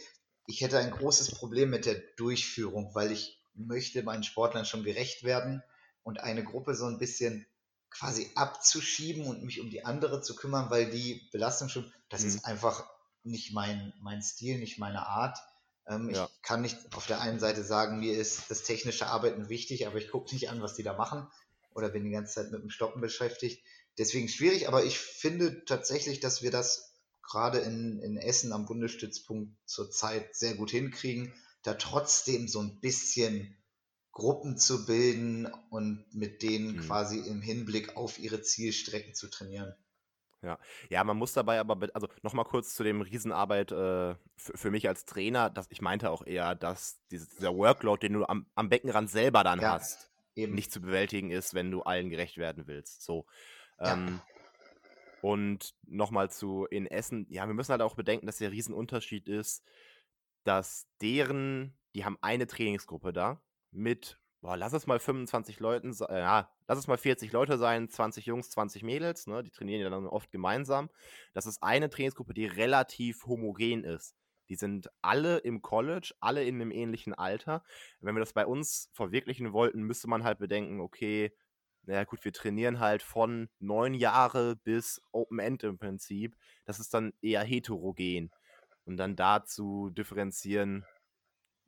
ich 0.49 0.61
hätte 0.61 0.79
ein 0.79 0.89
großes 0.89 1.35
Problem 1.35 1.69
mit 1.69 1.85
der 1.85 2.01
Durchführung, 2.17 2.95
weil 2.95 3.11
ich 3.11 3.39
möchte 3.53 4.01
meinen 4.01 4.23
Sportlern 4.23 4.65
schon 4.65 4.83
gerecht 4.83 5.23
werden 5.23 5.61
und 6.01 6.21
eine 6.21 6.43
Gruppe 6.43 6.73
so 6.73 6.85
ein 6.85 6.97
bisschen 6.97 7.45
quasi 7.91 8.31
abzuschieben 8.33 9.27
und 9.27 9.43
mich 9.43 9.61
um 9.61 9.69
die 9.69 9.85
andere 9.85 10.21
zu 10.21 10.35
kümmern, 10.35 10.71
weil 10.71 10.89
die 10.89 11.29
Belastung 11.31 11.69
schon, 11.69 11.93
das 12.09 12.21
mhm. 12.21 12.27
ist 12.29 12.45
einfach 12.45 12.89
nicht 13.23 13.53
mein, 13.53 13.93
mein 14.01 14.23
Stil, 14.23 14.57
nicht 14.57 14.79
meine 14.79 15.05
Art. 15.05 15.37
Ähm, 15.85 16.09
ja. 16.09 16.25
Ich 16.25 16.41
kann 16.41 16.63
nicht 16.63 16.95
auf 16.95 17.05
der 17.05 17.21
einen 17.21 17.39
Seite 17.39 17.63
sagen, 17.63 17.99
mir 17.99 18.17
ist 18.17 18.49
das 18.49 18.63
technische 18.63 19.05
Arbeiten 19.05 19.49
wichtig, 19.49 19.85
aber 19.85 19.99
ich 19.99 20.09
gucke 20.09 20.33
nicht 20.33 20.49
an, 20.49 20.63
was 20.63 20.73
die 20.73 20.83
da 20.83 20.93
machen 20.93 21.27
oder 21.75 21.89
bin 21.89 22.05
die 22.05 22.11
ganze 22.11 22.33
Zeit 22.33 22.51
mit 22.51 22.63
dem 22.63 22.71
Stoppen 22.71 23.01
beschäftigt. 23.01 23.63
Deswegen 23.99 24.27
schwierig, 24.27 24.67
aber 24.67 24.83
ich 24.83 24.97
finde 24.97 25.63
tatsächlich, 25.65 26.19
dass 26.19 26.41
wir 26.41 26.49
das 26.49 26.88
gerade 27.29 27.59
in, 27.59 27.99
in 27.99 28.17
Essen 28.17 28.51
am 28.51 28.65
Bundesstützpunkt 28.65 29.55
zurzeit 29.65 30.35
sehr 30.35 30.55
gut 30.55 30.71
hinkriegen, 30.71 31.33
da 31.63 31.75
trotzdem 31.75 32.47
so 32.47 32.59
ein 32.59 32.79
bisschen 32.79 33.55
Gruppen 34.11 34.57
zu 34.57 34.85
bilden 34.85 35.47
und 35.69 36.05
mit 36.13 36.41
denen 36.41 36.75
mhm. 36.75 36.81
quasi 36.81 37.19
im 37.19 37.41
Hinblick 37.41 37.95
auf 37.95 38.19
ihre 38.19 38.41
Zielstrecken 38.41 39.13
zu 39.13 39.29
trainieren. 39.29 39.73
Ja, 40.41 40.57
ja, 40.89 41.03
man 41.03 41.17
muss 41.17 41.33
dabei 41.33 41.59
aber, 41.59 41.89
also 41.93 42.07
nochmal 42.21 42.45
kurz 42.45 42.73
zu 42.73 42.83
dem 42.83 43.01
Riesenarbeit 43.01 43.71
äh, 43.73 44.15
für, 44.37 44.71
mich 44.71 44.87
als 44.87 45.03
Trainer, 45.05 45.49
dass 45.49 45.67
ich 45.69 45.81
meinte 45.81 46.09
auch 46.11 46.25
eher, 46.25 46.55
dass 46.55 46.97
dieser 47.11 47.53
Workload, 47.53 48.07
den 48.07 48.13
du 48.13 48.25
am, 48.25 48.45
am 48.55 48.69
Beckenrand 48.69 49.09
selber 49.09 49.43
dann 49.43 49.59
ja, 49.59 49.73
hast, 49.73 50.11
eben. 50.35 50.55
nicht 50.55 50.71
zu 50.71 50.79
bewältigen 50.79 51.29
ist, 51.29 51.53
wenn 51.53 51.71
du 51.71 51.81
allen 51.81 52.09
gerecht 52.09 52.37
werden 52.37 52.67
willst. 52.67 53.03
So. 53.03 53.25
Ähm, 53.79 54.07
ja. 54.07 54.28
Und 55.21 55.75
nochmal 55.85 56.29
zu 56.29 56.65
in 56.65 56.87
Essen, 56.87 57.25
ja, 57.29 57.45
wir 57.47 57.53
müssen 57.53 57.71
halt 57.71 57.81
auch 57.81 57.95
bedenken, 57.95 58.25
dass 58.25 58.37
der 58.37 58.51
Riesenunterschied 58.51 59.27
ist, 59.27 59.63
dass 60.43 60.87
deren, 61.01 61.77
die 61.95 62.05
haben 62.05 62.17
eine 62.21 62.47
Trainingsgruppe 62.47 63.11
da 63.13 63.41
mit, 63.71 64.19
boah, 64.41 64.55
lass 64.55 64.73
es 64.73 64.87
mal 64.87 64.99
25 64.99 65.59
Leuten, 65.59 65.93
ja, 66.09 66.49
lass 66.67 66.79
es 66.79 66.87
mal 66.87 66.97
40 66.97 67.31
Leute 67.31 67.57
sein, 67.57 67.89
20 67.89 68.25
Jungs, 68.25 68.49
20 68.49 68.83
Mädels, 68.83 69.27
ne, 69.27 69.43
die 69.43 69.51
trainieren 69.51 69.81
ja 69.81 69.89
dann 69.89 70.07
oft 70.07 70.31
gemeinsam. 70.31 70.89
Das 71.33 71.45
ist 71.45 71.61
eine 71.61 71.89
Trainingsgruppe, 71.89 72.33
die 72.33 72.45
relativ 72.45 73.25
homogen 73.25 73.83
ist. 73.83 74.15
Die 74.47 74.55
sind 74.55 74.89
alle 75.01 75.37
im 75.37 75.61
College, 75.61 76.15
alle 76.19 76.43
in 76.43 76.55
einem 76.55 76.71
ähnlichen 76.71 77.13
Alter. 77.13 77.63
Wenn 77.99 78.15
wir 78.15 78.19
das 78.19 78.33
bei 78.33 78.47
uns 78.47 78.89
verwirklichen 78.93 79.53
wollten, 79.53 79.83
müsste 79.83 80.07
man 80.07 80.23
halt 80.23 80.39
bedenken, 80.39 80.79
okay, 80.79 81.31
naja 81.83 82.03
gut, 82.03 82.23
wir 82.23 82.33
trainieren 82.33 82.79
halt 82.79 83.01
von 83.01 83.49
neun 83.59 83.93
Jahre 83.93 84.55
bis 84.57 85.01
Open 85.11 85.39
End 85.39 85.63
im 85.63 85.77
Prinzip. 85.77 86.35
Das 86.65 86.79
ist 86.79 86.93
dann 86.93 87.13
eher 87.21 87.43
heterogen. 87.43 88.31
Und 88.85 88.97
dann 88.97 89.15
dazu 89.15 89.89
differenzieren, 89.91 90.85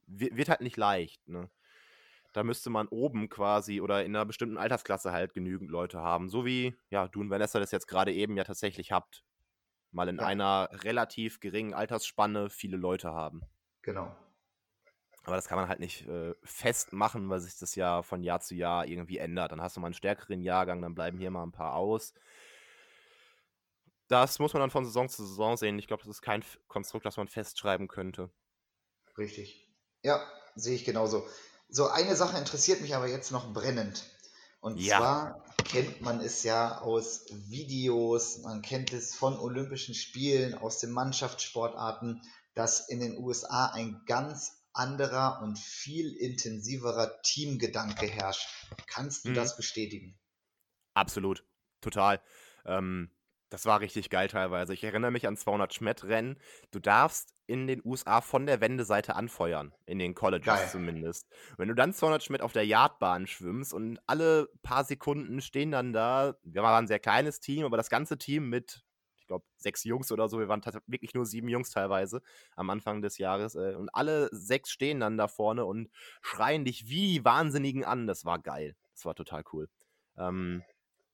wird 0.07 0.49
halt 0.49 0.61
nicht 0.61 0.77
leicht. 0.77 1.27
Ne? 1.27 1.49
Da 2.33 2.43
müsste 2.43 2.69
man 2.69 2.87
oben 2.87 3.29
quasi 3.29 3.81
oder 3.81 4.03
in 4.03 4.15
einer 4.15 4.25
bestimmten 4.25 4.57
Altersklasse 4.57 5.11
halt 5.11 5.33
genügend 5.33 5.69
Leute 5.69 5.99
haben. 5.99 6.29
So 6.29 6.45
wie, 6.45 6.75
ja, 6.89 7.07
du 7.07 7.19
und 7.19 7.29
Vanessa 7.29 7.59
das 7.59 7.71
jetzt 7.71 7.87
gerade 7.87 8.13
eben 8.13 8.37
ja 8.37 8.43
tatsächlich 8.43 8.91
habt. 8.91 9.23
Mal 9.91 10.07
in 10.07 10.17
ja. 10.17 10.25
einer 10.25 10.69
relativ 10.71 11.39
geringen 11.41 11.73
Altersspanne 11.73 12.49
viele 12.49 12.77
Leute 12.77 13.11
haben. 13.11 13.41
Genau. 13.81 14.15
Aber 15.23 15.35
das 15.35 15.47
kann 15.47 15.57
man 15.57 15.69
halt 15.69 15.79
nicht 15.79 16.07
äh, 16.07 16.33
festmachen, 16.43 17.29
weil 17.29 17.39
sich 17.39 17.57
das 17.57 17.75
ja 17.75 18.01
von 18.01 18.23
Jahr 18.23 18.41
zu 18.41 18.55
Jahr 18.55 18.87
irgendwie 18.87 19.19
ändert. 19.19 19.51
Dann 19.51 19.61
hast 19.61 19.77
du 19.77 19.79
mal 19.79 19.87
einen 19.87 19.93
stärkeren 19.93 20.41
Jahrgang, 20.41 20.81
dann 20.81 20.95
bleiben 20.95 21.19
hier 21.19 21.29
mal 21.29 21.43
ein 21.43 21.51
paar 21.51 21.75
aus. 21.75 22.13
Das 24.07 24.39
muss 24.39 24.53
man 24.53 24.61
dann 24.61 24.71
von 24.71 24.83
Saison 24.83 25.07
zu 25.07 25.25
Saison 25.25 25.57
sehen. 25.57 25.79
Ich 25.79 25.87
glaube, 25.87 26.03
das 26.03 26.09
ist 26.09 26.21
kein 26.21 26.43
Konstrukt, 26.67 27.05
das 27.05 27.17
man 27.17 27.27
festschreiben 27.27 27.87
könnte. 27.87 28.29
Richtig. 29.17 29.69
Ja, 30.01 30.21
sehe 30.55 30.75
ich 30.75 30.85
genauso. 30.85 31.27
So, 31.69 31.87
eine 31.87 32.15
Sache 32.15 32.37
interessiert 32.37 32.81
mich 32.81 32.95
aber 32.95 33.07
jetzt 33.07 33.31
noch 33.31 33.53
brennend. 33.53 34.03
Und 34.59 34.77
ja. 34.79 34.97
zwar 34.97 35.45
kennt 35.63 36.01
man 36.01 36.19
es 36.19 36.43
ja 36.43 36.81
aus 36.81 37.25
Videos, 37.47 38.39
man 38.39 38.61
kennt 38.61 38.91
es 38.91 39.15
von 39.15 39.39
Olympischen 39.39 39.95
Spielen, 39.95 40.55
aus 40.55 40.79
den 40.79 40.91
Mannschaftssportarten, 40.91 42.21
dass 42.53 42.89
in 42.89 42.99
den 42.99 43.17
USA 43.17 43.67
ein 43.67 44.01
ganz 44.05 44.60
anderer 44.73 45.41
und 45.41 45.57
viel 45.59 46.13
intensiverer 46.15 47.21
Teamgedanke 47.23 48.07
herrscht. 48.07 48.47
Kannst 48.87 49.25
du 49.25 49.29
mhm. 49.29 49.35
das 49.35 49.57
bestätigen? 49.57 50.17
Absolut, 50.93 51.45
total. 51.81 52.21
Ähm, 52.65 53.11
das 53.51 53.65
war 53.65 53.81
richtig 53.81 54.09
geil 54.09 54.29
teilweise. 54.29 54.73
Ich 54.73 54.83
erinnere 54.83 55.11
mich 55.11 55.27
an 55.27 55.35
200 55.35 55.73
Schmettrennen. 55.73 56.37
Du 56.71 56.79
darfst 56.79 57.33
in 57.47 57.67
den 57.67 57.81
USA 57.83 58.21
von 58.21 58.45
der 58.45 58.61
Wendeseite 58.61 59.15
anfeuern, 59.17 59.75
in 59.85 59.99
den 59.99 60.15
Colleges 60.15 60.45
geil. 60.45 60.69
zumindest. 60.71 61.27
Wenn 61.57 61.67
du 61.67 61.75
dann 61.75 61.93
200 61.93 62.23
Schmett 62.23 62.41
auf 62.41 62.53
der 62.53 62.65
Yardbahn 62.65 63.27
schwimmst 63.27 63.73
und 63.73 63.99
alle 64.07 64.47
paar 64.63 64.85
Sekunden 64.85 65.41
stehen 65.41 65.71
dann 65.71 65.91
da, 65.91 66.37
wir 66.43 66.63
waren 66.63 66.85
ein 66.85 66.87
sehr 66.87 66.99
kleines 66.99 67.41
Team, 67.41 67.65
aber 67.65 67.75
das 67.75 67.89
ganze 67.89 68.17
Team 68.17 68.47
mit 68.49 68.85
glaube, 69.31 69.45
sechs 69.57 69.83
Jungs 69.83 70.11
oder 70.11 70.27
so. 70.27 70.39
Wir 70.39 70.47
waren 70.47 70.61
wirklich 70.87 71.13
nur 71.13 71.25
sieben 71.25 71.47
Jungs 71.47 71.71
teilweise 71.71 72.21
am 72.55 72.69
Anfang 72.69 73.01
des 73.01 73.17
Jahres. 73.17 73.55
Äh, 73.55 73.75
und 73.75 73.89
alle 73.89 74.29
sechs 74.31 74.69
stehen 74.71 74.99
dann 74.99 75.17
da 75.17 75.27
vorne 75.27 75.65
und 75.65 75.89
schreien 76.21 76.65
dich 76.65 76.87
wie 76.89 77.23
Wahnsinnigen 77.23 77.85
an. 77.85 78.07
Das 78.07 78.25
war 78.25 78.39
geil. 78.39 78.75
Das 78.93 79.05
war 79.05 79.15
total 79.15 79.43
cool. 79.53 79.69
Ähm, 80.17 80.63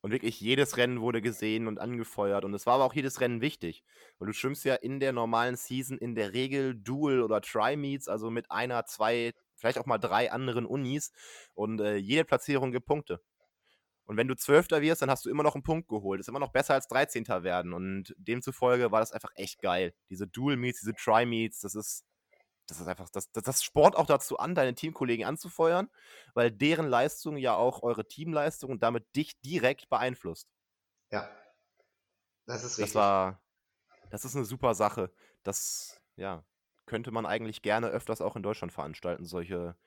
und 0.01 0.11
wirklich 0.11 0.39
jedes 0.41 0.77
Rennen 0.77 1.01
wurde 1.01 1.21
gesehen 1.21 1.67
und 1.67 1.79
angefeuert. 1.79 2.45
Und 2.45 2.53
es 2.53 2.65
war 2.65 2.75
aber 2.75 2.85
auch 2.85 2.93
jedes 2.93 3.21
Rennen 3.21 3.41
wichtig. 3.41 3.83
Weil 4.19 4.27
du 4.27 4.33
schwimmst 4.33 4.65
ja 4.65 4.75
in 4.75 4.99
der 4.99 5.11
normalen 5.11 5.55
Season 5.55 5.97
in 5.97 6.15
der 6.15 6.33
Regel 6.33 6.75
Dual- 6.75 7.21
oder 7.21 7.41
Tri-Meets, 7.41 8.07
also 8.07 8.29
mit 8.29 8.49
einer, 8.51 8.85
zwei, 8.85 9.33
vielleicht 9.55 9.77
auch 9.77 9.85
mal 9.85 9.97
drei 9.97 10.31
anderen 10.31 10.65
Unis. 10.65 11.11
Und 11.53 11.81
äh, 11.81 11.95
jede 11.95 12.25
Platzierung 12.25 12.71
gibt 12.71 12.85
Punkte. 12.85 13.21
Und 14.07 14.17
wenn 14.17 14.27
du 14.27 14.35
Zwölfter 14.35 14.81
wirst, 14.81 15.01
dann 15.01 15.11
hast 15.11 15.25
du 15.25 15.29
immer 15.29 15.43
noch 15.43 15.53
einen 15.53 15.63
Punkt 15.63 15.87
geholt. 15.89 16.19
Ist 16.19 16.29
immer 16.29 16.39
noch 16.39 16.51
besser 16.51 16.73
als 16.73 16.87
13. 16.87 17.27
werden. 17.43 17.73
Und 17.73 18.15
demzufolge 18.17 18.91
war 18.91 19.01
das 19.01 19.11
einfach 19.11 19.31
echt 19.35 19.61
geil. 19.61 19.93
Diese 20.09 20.27
Dual 20.27 20.57
Meets, 20.57 20.79
diese 20.79 20.93
Tri 20.95 21.25
Meets, 21.25 21.59
das 21.59 21.75
ist 21.75 22.05
das 22.67 22.81
ist 22.81 22.87
einfach, 22.87 23.09
das, 23.09 23.31
das, 23.31 23.43
das 23.43 23.63
Sport 23.63 23.95
auch 23.95 24.05
dazu 24.05 24.37
an, 24.39 24.53
deine 24.53 24.75
Teamkollegen 24.75 25.25
anzufeuern, 25.25 25.89
weil 26.33 26.51
deren 26.51 26.87
Leistung 26.87 27.37
ja 27.37 27.55
auch 27.55 27.81
eure 27.81 28.07
Teamleistung 28.07 28.71
und 28.71 28.83
damit 28.83 29.15
dich 29.15 29.39
direkt 29.39 29.89
beeinflusst. 29.89 30.49
Ja. 31.09 31.29
Das 32.45 32.63
ist 32.63 32.77
richtig. 32.77 32.93
Das 32.93 32.95
war, 32.95 33.41
das 34.09 34.25
ist 34.25 34.35
eine 34.35 34.45
super 34.45 34.75
Sache. 34.75 35.11
Das, 35.43 36.01
ja, 36.17 36.43
könnte 36.85 37.11
man 37.11 37.25
eigentlich 37.25 37.61
gerne 37.61 37.87
öfters 37.87 38.21
auch 38.21 38.35
in 38.35 38.43
Deutschland 38.43 38.73
veranstalten, 38.73 39.25
solche 39.25 39.77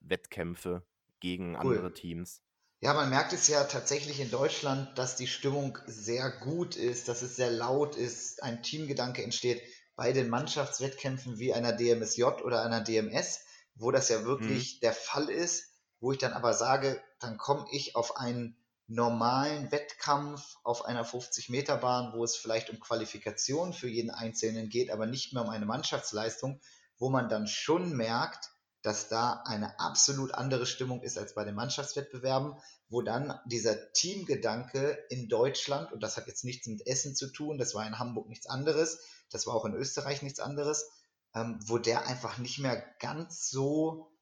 Wettkämpfe 0.00 0.86
gegen 1.20 1.54
Cool. 1.54 1.76
andere 1.76 1.92
Teams. 1.92 2.42
Ja, 2.82 2.92
man 2.94 3.08
merkt 3.08 3.32
es 3.32 3.48
ja 3.48 3.64
tatsächlich 3.64 4.20
in 4.20 4.30
Deutschland, 4.30 4.98
dass 4.98 5.16
die 5.16 5.26
Stimmung 5.28 5.78
sehr 5.86 6.30
gut 6.30 6.76
ist, 6.76 7.08
dass 7.08 7.22
es 7.22 7.34
sehr 7.36 7.50
laut 7.50 7.96
ist, 7.96 8.42
ein 8.42 8.62
Teamgedanke 8.62 9.22
entsteht 9.22 9.62
bei 9.96 10.12
den 10.12 10.28
Mannschaftswettkämpfen 10.28 11.38
wie 11.38 11.54
einer 11.54 11.72
DMSJ 11.72 12.24
oder 12.44 12.62
einer 12.62 12.82
DMS, 12.82 13.40
wo 13.76 13.90
das 13.90 14.10
ja 14.10 14.24
Mhm. 14.38 14.64
wirklich 14.64 14.80
der 14.80 14.92
Fall 14.92 15.30
ist, 15.30 15.76
wo 16.00 16.12
ich 16.12 16.18
dann 16.18 16.34
aber 16.34 16.52
sage, 16.54 17.02
dann 17.20 17.38
komme 17.38 17.66
ich 17.70 17.96
auf 17.96 18.16
einen 18.18 18.58
normalen 18.88 19.70
Wettkampf 19.72 20.56
auf 20.64 20.84
einer 20.84 21.04
50-Meter-Bahn, 21.06 22.12
wo 22.14 22.22
es 22.24 22.36
vielleicht 22.36 22.68
um 22.68 22.80
Qualifikation 22.80 23.72
für 23.72 23.88
jeden 23.88 24.10
Einzelnen 24.10 24.68
geht, 24.68 24.90
aber 24.90 25.06
nicht 25.06 25.32
mehr 25.32 25.42
um 25.44 25.48
eine 25.50 25.64
Mannschaftsleistung, 25.66 26.60
wo 26.98 27.08
man 27.08 27.28
dann 27.30 27.46
schon 27.46 27.96
merkt, 27.96 28.50
dass 28.82 29.08
da 29.08 29.42
eine 29.46 29.78
absolut 29.78 30.34
andere 30.34 30.66
Stimmung 30.66 31.02
ist 31.02 31.16
als 31.16 31.34
bei 31.34 31.44
den 31.44 31.54
Mannschaftswettbewerben, 31.54 32.56
wo 32.88 33.00
dann 33.00 33.38
dieser 33.46 33.92
Teamgedanke 33.92 34.98
in 35.08 35.28
Deutschland, 35.28 35.92
und 35.92 36.02
das 36.02 36.16
hat 36.16 36.26
jetzt 36.26 36.44
nichts 36.44 36.66
mit 36.66 36.86
Essen 36.86 37.14
zu 37.14 37.28
tun, 37.28 37.58
das 37.58 37.74
war 37.74 37.86
in 37.86 37.98
Hamburg 37.98 38.28
nichts 38.28 38.46
anderes, 38.46 39.00
das 39.30 39.46
war 39.46 39.54
auch 39.54 39.64
in 39.64 39.74
Österreich 39.74 40.22
nichts 40.22 40.40
anderes, 40.40 40.90
ähm, 41.34 41.58
wo 41.64 41.78
der 41.78 42.06
einfach 42.06 42.38
nicht 42.38 42.58
mehr 42.58 42.84
ganz 42.98 43.48
so 43.48 44.12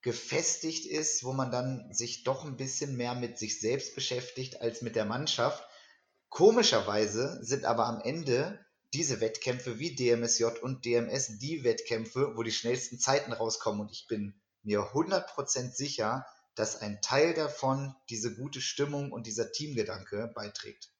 gefestigt 0.00 0.86
ist, 0.86 1.22
wo 1.22 1.32
man 1.32 1.52
dann 1.52 1.92
sich 1.92 2.24
doch 2.24 2.44
ein 2.44 2.56
bisschen 2.56 2.96
mehr 2.96 3.14
mit 3.14 3.38
sich 3.38 3.60
selbst 3.60 3.94
beschäftigt 3.94 4.60
als 4.60 4.82
mit 4.82 4.96
der 4.96 5.04
Mannschaft. 5.04 5.64
Komischerweise 6.28 7.38
sind 7.44 7.64
aber 7.64 7.86
am 7.86 8.00
Ende 8.00 8.58
diese 8.94 9.20
Wettkämpfe 9.20 9.78
wie 9.78 9.94
DMSJ 9.94 10.44
und 10.60 10.84
DMS 10.84 11.38
die 11.38 11.64
Wettkämpfe, 11.64 12.36
wo 12.36 12.42
die 12.42 12.52
schnellsten 12.52 12.98
Zeiten 12.98 13.32
rauskommen. 13.32 13.80
Und 13.80 13.90
ich 13.90 14.06
bin 14.06 14.34
mir 14.62 14.80
100% 14.92 15.72
sicher, 15.72 16.26
dass 16.54 16.80
ein 16.80 17.00
Teil 17.00 17.34
davon 17.34 17.94
diese 18.10 18.34
gute 18.34 18.60
Stimmung 18.60 19.12
und 19.12 19.26
dieser 19.26 19.52
Teamgedanke 19.52 20.30
beiträgt. 20.34 20.92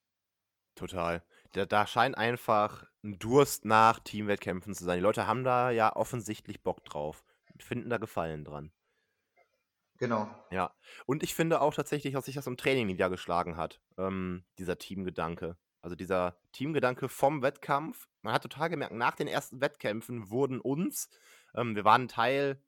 Total. 0.75 1.23
Da, 1.53 1.67
da 1.67 1.87
scheint 1.87 2.17
einfach 2.17 2.87
ein 3.05 3.19
Durst 3.19 3.67
nach 3.67 4.01
Teamwettkämpfen 4.01 4.75
zu 4.75 4.85
sein. 4.85 4.97
Die 4.97 5.03
Leute 5.03 5.27
haben 5.27 5.45
da 5.45 5.71
ja 5.71 5.95
offensichtlich 5.95 6.63
Bock 6.63 6.85
drauf 6.85 7.25
und 7.53 7.63
finden 7.63 7.91
da 7.91 7.99
Gefallen 7.99 8.45
dran. 8.45 8.73
Genau. 9.99 10.29
Ja. 10.51 10.75
Und 11.07 11.23
ich 11.23 11.35
finde 11.35 11.61
auch 11.61 11.75
tatsächlich, 11.75 12.15
dass 12.15 12.25
sich 12.25 12.35
das 12.35 12.47
im 12.47 12.57
Training 12.57 12.87
niedergeschlagen 12.87 13.57
hat, 13.57 13.81
ähm, 13.99 14.45
dieser 14.59 14.79
Teamgedanke. 14.79 15.57
Also 15.83 15.97
dieser 15.97 16.37
Teamgedanke 16.53 17.09
vom 17.09 17.43
Wettkampf. 17.43 18.09
Man 18.23 18.33
hat 18.33 18.43
total 18.43 18.71
gemerkt, 18.71 18.95
nach 18.95 19.17
den 19.17 19.27
ersten 19.27 19.61
Wettkämpfen 19.61 20.31
wurden 20.31 20.61
uns, 20.61 21.11
ähm, 21.55 21.75
wir 21.75 21.85
waren 21.85 22.09
Teil 22.09 22.63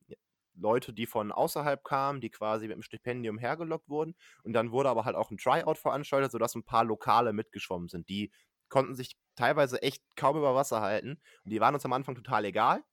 Leute, 0.57 0.93
die 0.93 1.07
von 1.07 1.33
außerhalb 1.33 1.83
kamen, 1.85 2.21
die 2.21 2.31
quasi 2.31 2.69
mit 2.69 2.77
dem 2.77 2.83
Stipendium 2.83 3.39
hergelockt 3.39 3.89
wurden. 3.89 4.15
Und 4.43 4.53
dann 4.53 4.71
wurde 4.71 4.89
aber 4.89 5.05
halt 5.05 5.17
auch 5.17 5.31
ein 5.31 5.37
Tryout 5.37 5.79
veranstaltet, 5.79 6.33
sodass 6.33 6.55
ein 6.55 6.65
paar 6.65 6.85
Lokale 6.85 7.33
mitgeschwommen 7.33 7.89
sind. 7.89 8.09
Die 8.09 8.31
konnten 8.69 8.95
sich 8.95 9.17
teilweise 9.35 9.83
echt 9.83 10.03
kaum 10.17 10.37
über 10.37 10.55
Wasser 10.55 10.81
halten. 10.81 11.21
Und 11.45 11.51
die 11.51 11.61
waren 11.61 11.75
uns 11.75 11.85
am 11.85 11.93
Anfang 11.93 12.15
total 12.15 12.45
egal. 12.45 12.85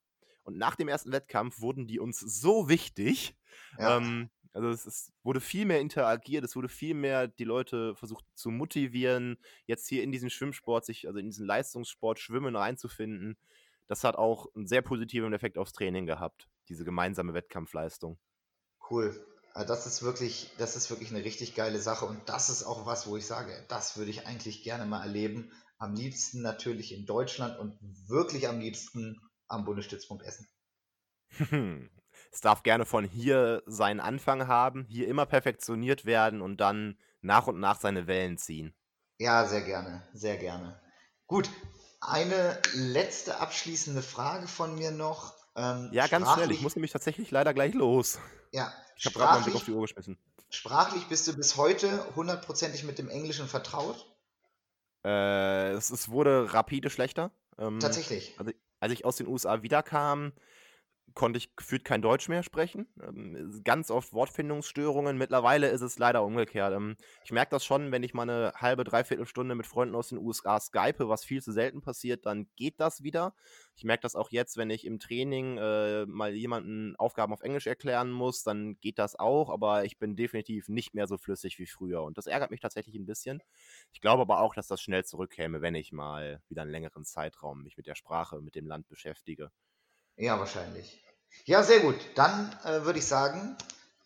Und 0.44 0.58
nach 0.58 0.76
dem 0.76 0.88
ersten 0.88 1.12
Wettkampf 1.12 1.62
wurden 1.62 1.88
die 1.88 2.00
uns 2.00 2.20
so 2.20 2.68
wichtig. 2.68 3.36
Ja. 3.78 3.98
Ähm, 3.98 4.30
also 4.54 4.70
es, 4.70 4.86
es 4.86 5.14
wurde 5.24 5.40
viel 5.40 5.66
mehr 5.66 5.80
interagiert, 5.80 6.44
es 6.44 6.56
wurde 6.56 6.70
viel 6.70 6.94
mehr 6.94 7.28
die 7.28 7.44
Leute 7.44 7.96
versucht 7.96 8.26
zu 8.36 8.50
motivieren, 8.50 9.38
jetzt 9.66 9.88
hier 9.88 10.04
in 10.04 10.12
diesen 10.12 10.30
Schwimmsport, 10.30 10.86
sich, 10.86 11.08
also 11.08 11.20
in 11.20 11.28
diesen 11.28 11.46
Leistungssport 11.46 12.20
Schwimmen 12.20 12.56
reinzufinden. 12.56 13.38
Das 13.88 14.04
hat 14.04 14.16
auch 14.16 14.48
einen 14.56 14.68
sehr 14.68 14.82
positiven 14.82 15.34
Effekt 15.34 15.58
aufs 15.58 15.74
Training 15.74 16.06
gehabt, 16.06 16.50
diese 16.70 16.86
gemeinsame 16.86 17.34
Wettkampfleistung. 17.34 18.18
Cool. 18.90 19.26
Das 19.54 19.86
ist 19.86 20.02
wirklich, 20.02 20.50
das 20.58 20.78
ist 20.78 20.90
wirklich 20.90 21.12
eine 21.12 21.26
richtig 21.26 21.56
geile 21.56 21.80
Sache 21.80 22.06
und 22.06 22.30
das 22.30 22.50
ist 22.50 22.64
auch 22.64 22.86
was, 22.86 23.08
wo 23.08 23.18
ich 23.18 23.26
sage, 23.26 23.66
das 23.68 23.98
würde 23.98 24.12
ich 24.12 24.26
eigentlich 24.26 24.64
gerne 24.64 24.86
mal 24.86 25.04
erleben. 25.04 25.52
Am 25.78 25.94
liebsten 25.94 26.42
natürlich 26.42 26.94
in 26.94 27.06
Deutschland 27.06 27.60
und 27.60 27.78
wirklich 28.08 28.48
am 28.48 28.60
liebsten 28.60 29.20
am 29.48 29.66
Bundesstützpunkt 29.66 30.24
Essen. 30.24 30.48
es 32.32 32.42
darf 32.42 32.64
gerne 32.64 32.86
von 32.86 33.04
hier 33.06 33.62
seinen 33.66 34.00
Anfang 34.00 34.48
haben, 34.48 34.86
hier 34.90 35.08
immer 35.08 35.26
perfektioniert 35.26 36.06
werden 36.06 36.42
und 36.42 36.58
dann 36.62 36.98
nach 37.22 37.48
und 37.48 37.60
nach 37.60 37.80
seine 37.80 38.08
Wellen 38.08 38.38
ziehen. 38.38 38.74
Ja, 39.20 39.46
sehr 39.46 39.62
gerne, 39.62 40.08
sehr 40.14 40.38
gerne. 40.38 40.80
Gut, 41.28 41.50
eine 42.00 42.60
letzte 42.74 43.40
abschließende 43.40 44.02
Frage 44.02 44.48
von 44.48 44.76
mir 44.76 44.92
noch. 44.92 45.36
Ähm, 45.56 45.90
Ja, 45.92 46.08
ganz 46.08 46.32
schnell. 46.34 46.52
Ich 46.52 46.62
muss 46.62 46.76
nämlich 46.76 46.92
tatsächlich 46.92 47.30
leider 47.32 47.54
gleich 47.54 47.74
los. 47.74 48.18
ja, 48.52 48.74
Ich 48.96 49.06
habe 49.06 49.14
gerade 49.16 49.30
mal 49.32 49.36
einen 49.36 49.44
Blick 49.46 49.56
auf 49.56 49.66
die 49.66 49.72
Uhr 49.72 49.82
geschmissen. 49.82 50.18
sprachlich 50.50 51.06
bist 51.08 51.28
du 51.28 51.36
bis 51.36 51.58
heute 51.58 52.04
hundertprozentig 52.16 52.84
mit 52.84 52.98
dem 52.98 53.10
Englischen 53.10 53.48
vertraut? 53.48 54.08
Äh, 55.04 55.72
es, 55.72 55.90
es 55.90 56.10
wurde 56.10 56.54
rapide 56.54 56.90
schlechter. 56.90 57.32
Ähm, 57.58 57.80
Tatsächlich. 57.80 58.36
Also, 58.40 58.52
als 58.80 58.94
ich 58.94 59.06
aus 59.06 59.18
den 59.18 59.28
USA 59.28 59.62
wiederkam, 59.62 60.32
konnte 61.14 61.38
ich 61.38 61.56
gefühlt 61.56 61.84
kein 61.84 62.02
Deutsch 62.02 62.30
mehr 62.30 62.44
sprechen. 62.44 62.88
Ähm, 63.02 63.62
ganz 63.64 63.92
oft 63.92 64.14
Wortfindungsstörungen. 64.14 65.18
Mittlerweile 65.18 65.70
ist 65.70 65.82
es 65.82 65.98
leider 66.00 66.24
umgekehrt. 66.24 66.74
Ähm, 66.74 66.96
ich 67.24 67.32
merke 67.32 67.52
das 67.52 67.66
schon, 67.66 67.92
wenn 67.92 68.04
ich 68.04 68.14
mal 68.14 68.24
eine 68.24 68.54
halbe, 68.56 68.84
dreiviertel 68.84 69.26
Stunde 69.26 69.56
mit 69.56 69.68
Freunden 69.68 69.96
aus 69.96 70.10
den 70.10 70.18
USA 70.18 70.60
skype, 70.60 71.08
was 71.08 71.26
viel 71.26 71.42
zu 71.42 71.52
selten 71.52 71.82
passiert, 71.82 72.26
dann 72.26 72.48
geht 72.56 72.80
das 72.80 73.04
wieder. 73.04 73.34
Ich 73.76 73.84
merke 73.84 74.02
das 74.02 74.16
auch 74.16 74.32
jetzt, 74.32 74.58
wenn 74.58 74.70
ich 74.70 74.86
im 74.86 75.00
Training 75.00 75.58
äh, 75.58 76.06
mal 76.06 76.34
jemanden 76.34 76.96
Aufgaben 76.98 77.34
auf 77.34 77.42
Englisch 77.42 77.68
erklären 77.68 78.12
muss, 78.12 78.44
dann 78.44 78.78
geht 78.80 79.00
das 79.00 79.16
auch, 79.18 79.50
aber 79.50 79.86
ich 79.86 79.98
bin 79.98 80.16
definitiv 80.16 80.70
nicht 80.70 80.94
mehr 80.94 81.08
so 81.08 81.18
flüssig 81.18 81.58
wie 81.60 81.68
früher. 81.68 82.04
Und 82.04 82.18
das 82.18 82.28
ärgert 82.28 82.52
mich 82.52 82.60
tatsächlich 82.60 82.96
ein 82.96 83.06
bisschen. 83.06 83.42
Ich 83.92 84.02
glaube 84.02 84.22
aber 84.22 84.40
auch, 84.42 84.54
dass 84.54 84.68
das 84.68 84.82
schnell 84.82 85.06
zurückkäme, 85.06 85.62
wenn 85.62 85.76
ich 85.76 85.92
mal 85.92 86.42
wieder 86.50 86.62
einen 86.62 86.72
längeren 86.72 87.06
Zeitraum 87.06 87.64
mich 87.64 87.78
mit 87.78 87.88
der 87.88 87.96
Sprache, 87.96 88.42
mit 88.42 88.56
dem 88.56 88.68
Land 88.68 88.88
beschäftige. 88.88 89.52
Ja, 90.18 90.40
wahrscheinlich. 90.40 91.04
Ja, 91.46 91.64
sehr 91.64 91.80
gut. 91.82 91.96
Dann 92.16 92.56
äh, 92.64 92.84
würde 92.86 93.00
ich 93.00 93.06
sagen, 93.06 93.58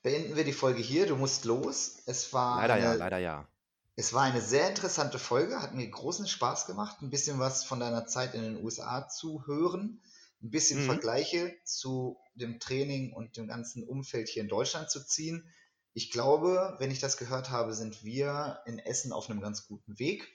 beenden 0.04 0.36
wir 0.36 0.44
die 0.44 0.54
Folge 0.54 0.82
hier. 0.82 1.06
Du 1.08 1.16
musst 1.16 1.46
los. 1.46 1.98
Es 2.06 2.32
war 2.34 2.58
Leider 2.58 2.78
ja, 2.78 2.90
eine, 2.92 2.98
leider 2.98 3.18
ja. 3.18 3.48
es 3.96 4.14
war 4.14 4.24
eine 4.24 4.42
sehr 4.42 4.70
interessante 4.70 5.20
Folge. 5.20 5.62
Hat 5.62 5.74
mir 5.74 5.88
großen 5.90 6.28
Spaß 6.28 6.66
gemacht, 6.68 7.02
ein 7.02 7.10
bisschen 7.10 7.40
was 7.40 7.64
von 7.66 7.80
deiner 7.80 8.06
Zeit 8.08 8.34
in 8.36 8.42
den 8.42 8.64
USA 8.64 9.08
zu 9.08 9.46
hören, 9.48 10.02
ein 10.42 10.52
bisschen 10.52 10.82
Mhm. 10.82 10.86
Vergleiche 10.86 11.56
zu 11.64 12.18
dem 12.36 12.60
Training 12.60 13.14
und 13.14 13.38
dem 13.38 13.48
ganzen 13.48 13.84
Umfeld 13.84 14.30
hier 14.30 14.44
in 14.44 14.50
Deutschland 14.50 14.90
zu 14.90 15.06
ziehen. 15.06 15.50
Ich 15.94 16.12
glaube, 16.12 16.76
wenn 16.80 16.92
ich 16.92 17.00
das 17.00 17.18
gehört 17.18 17.50
habe, 17.52 17.74
sind 17.74 18.04
wir 18.04 18.60
in 18.66 18.80
Essen 18.80 19.12
auf 19.14 19.30
einem 19.30 19.42
ganz 19.42 19.68
guten 19.68 19.98
Weg. 20.00 20.28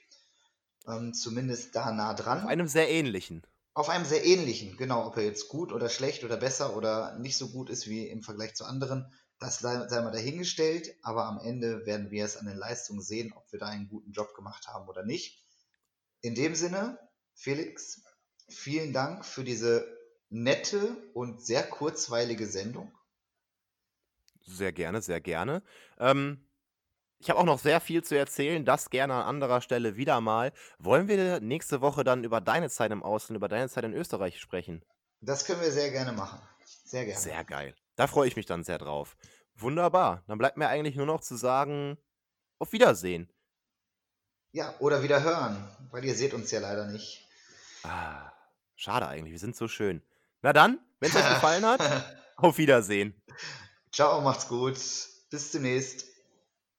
Ähm, 0.87 1.13
zumindest 1.13 1.75
da 1.75 1.91
nah 1.91 2.13
dran. 2.15 2.41
Auf 2.43 2.47
einem 2.49 2.67
sehr 2.67 2.89
ähnlichen. 2.89 3.43
Auf 3.73 3.89
einem 3.89 4.05
sehr 4.05 4.25
ähnlichen, 4.25 4.75
genau, 4.75 5.07
ob 5.07 5.15
er 5.17 5.23
jetzt 5.23 5.47
gut 5.47 5.71
oder 5.71 5.89
schlecht 5.89 6.23
oder 6.23 6.35
besser 6.35 6.75
oder 6.75 7.17
nicht 7.19 7.37
so 7.37 7.49
gut 7.49 7.69
ist 7.69 7.87
wie 7.87 8.07
im 8.07 8.21
Vergleich 8.21 8.53
zu 8.53 8.65
anderen, 8.65 9.13
das 9.39 9.59
sei, 9.59 9.77
mal 9.77 10.11
dahingestellt, 10.11 10.95
aber 11.01 11.25
am 11.25 11.39
Ende 11.39 11.85
werden 11.85 12.11
wir 12.11 12.25
es 12.25 12.37
an 12.37 12.45
den 12.45 12.57
Leistungen 12.57 13.01
sehen, 13.01 13.33
ob 13.33 13.51
wir 13.51 13.59
da 13.59 13.67
einen 13.67 13.87
guten 13.87 14.11
Job 14.11 14.35
gemacht 14.35 14.67
haben 14.67 14.87
oder 14.87 15.03
nicht. 15.03 15.43
In 16.21 16.35
dem 16.35 16.53
Sinne, 16.53 16.99
Felix, 17.33 18.03
vielen 18.49 18.93
Dank 18.93 19.25
für 19.25 19.43
diese 19.43 19.87
nette 20.29 20.95
und 21.13 21.43
sehr 21.43 21.63
kurzweilige 21.63 22.45
Sendung. 22.45 22.95
Sehr 24.45 24.73
gerne, 24.73 25.01
sehr 25.01 25.21
gerne. 25.21 25.63
Ähm, 25.97 26.45
ich 27.21 27.29
habe 27.29 27.39
auch 27.39 27.45
noch 27.45 27.59
sehr 27.59 27.79
viel 27.79 28.03
zu 28.03 28.17
erzählen, 28.17 28.65
das 28.65 28.89
gerne 28.89 29.13
an 29.13 29.21
anderer 29.21 29.61
Stelle 29.61 29.95
wieder 29.95 30.19
mal. 30.21 30.51
Wollen 30.79 31.07
wir 31.07 31.39
nächste 31.39 31.79
Woche 31.79 32.03
dann 32.03 32.23
über 32.23 32.41
deine 32.41 32.69
Zeit 32.69 32.91
im 32.91 33.03
Ausland, 33.03 33.37
über 33.37 33.47
deine 33.47 33.69
Zeit 33.69 33.83
in 33.83 33.93
Österreich 33.93 34.39
sprechen? 34.39 34.83
Das 35.21 35.45
können 35.45 35.61
wir 35.61 35.71
sehr 35.71 35.91
gerne 35.91 36.13
machen. 36.13 36.41
Sehr 36.65 37.05
gerne. 37.05 37.19
Sehr 37.19 37.43
geil. 37.43 37.75
Da 37.95 38.07
freue 38.07 38.27
ich 38.27 38.35
mich 38.35 38.47
dann 38.47 38.63
sehr 38.63 38.79
drauf. 38.79 39.15
Wunderbar. 39.55 40.23
Dann 40.27 40.39
bleibt 40.39 40.57
mir 40.57 40.67
eigentlich 40.67 40.95
nur 40.95 41.05
noch 41.05 41.21
zu 41.21 41.35
sagen, 41.35 41.97
auf 42.57 42.71
Wiedersehen. 42.73 43.31
Ja, 44.51 44.73
oder 44.79 45.03
wieder 45.03 45.21
hören, 45.21 45.69
weil 45.91 46.03
ihr 46.03 46.15
seht 46.15 46.33
uns 46.33 46.49
ja 46.49 46.59
leider 46.59 46.87
nicht. 46.87 47.27
Ah, 47.83 48.31
schade 48.75 49.07
eigentlich, 49.07 49.31
wir 49.31 49.39
sind 49.39 49.55
so 49.55 49.67
schön. 49.67 50.01
Na 50.41 50.53
dann, 50.53 50.79
wenn 50.99 51.11
es 51.11 51.15
euch 51.15 51.29
gefallen 51.35 51.65
hat, 51.65 51.81
auf 52.37 52.57
Wiedersehen. 52.57 53.13
Ciao, 53.91 54.21
macht's 54.21 54.47
gut. 54.47 54.77
Bis 55.29 55.51
demnächst. 55.51 56.10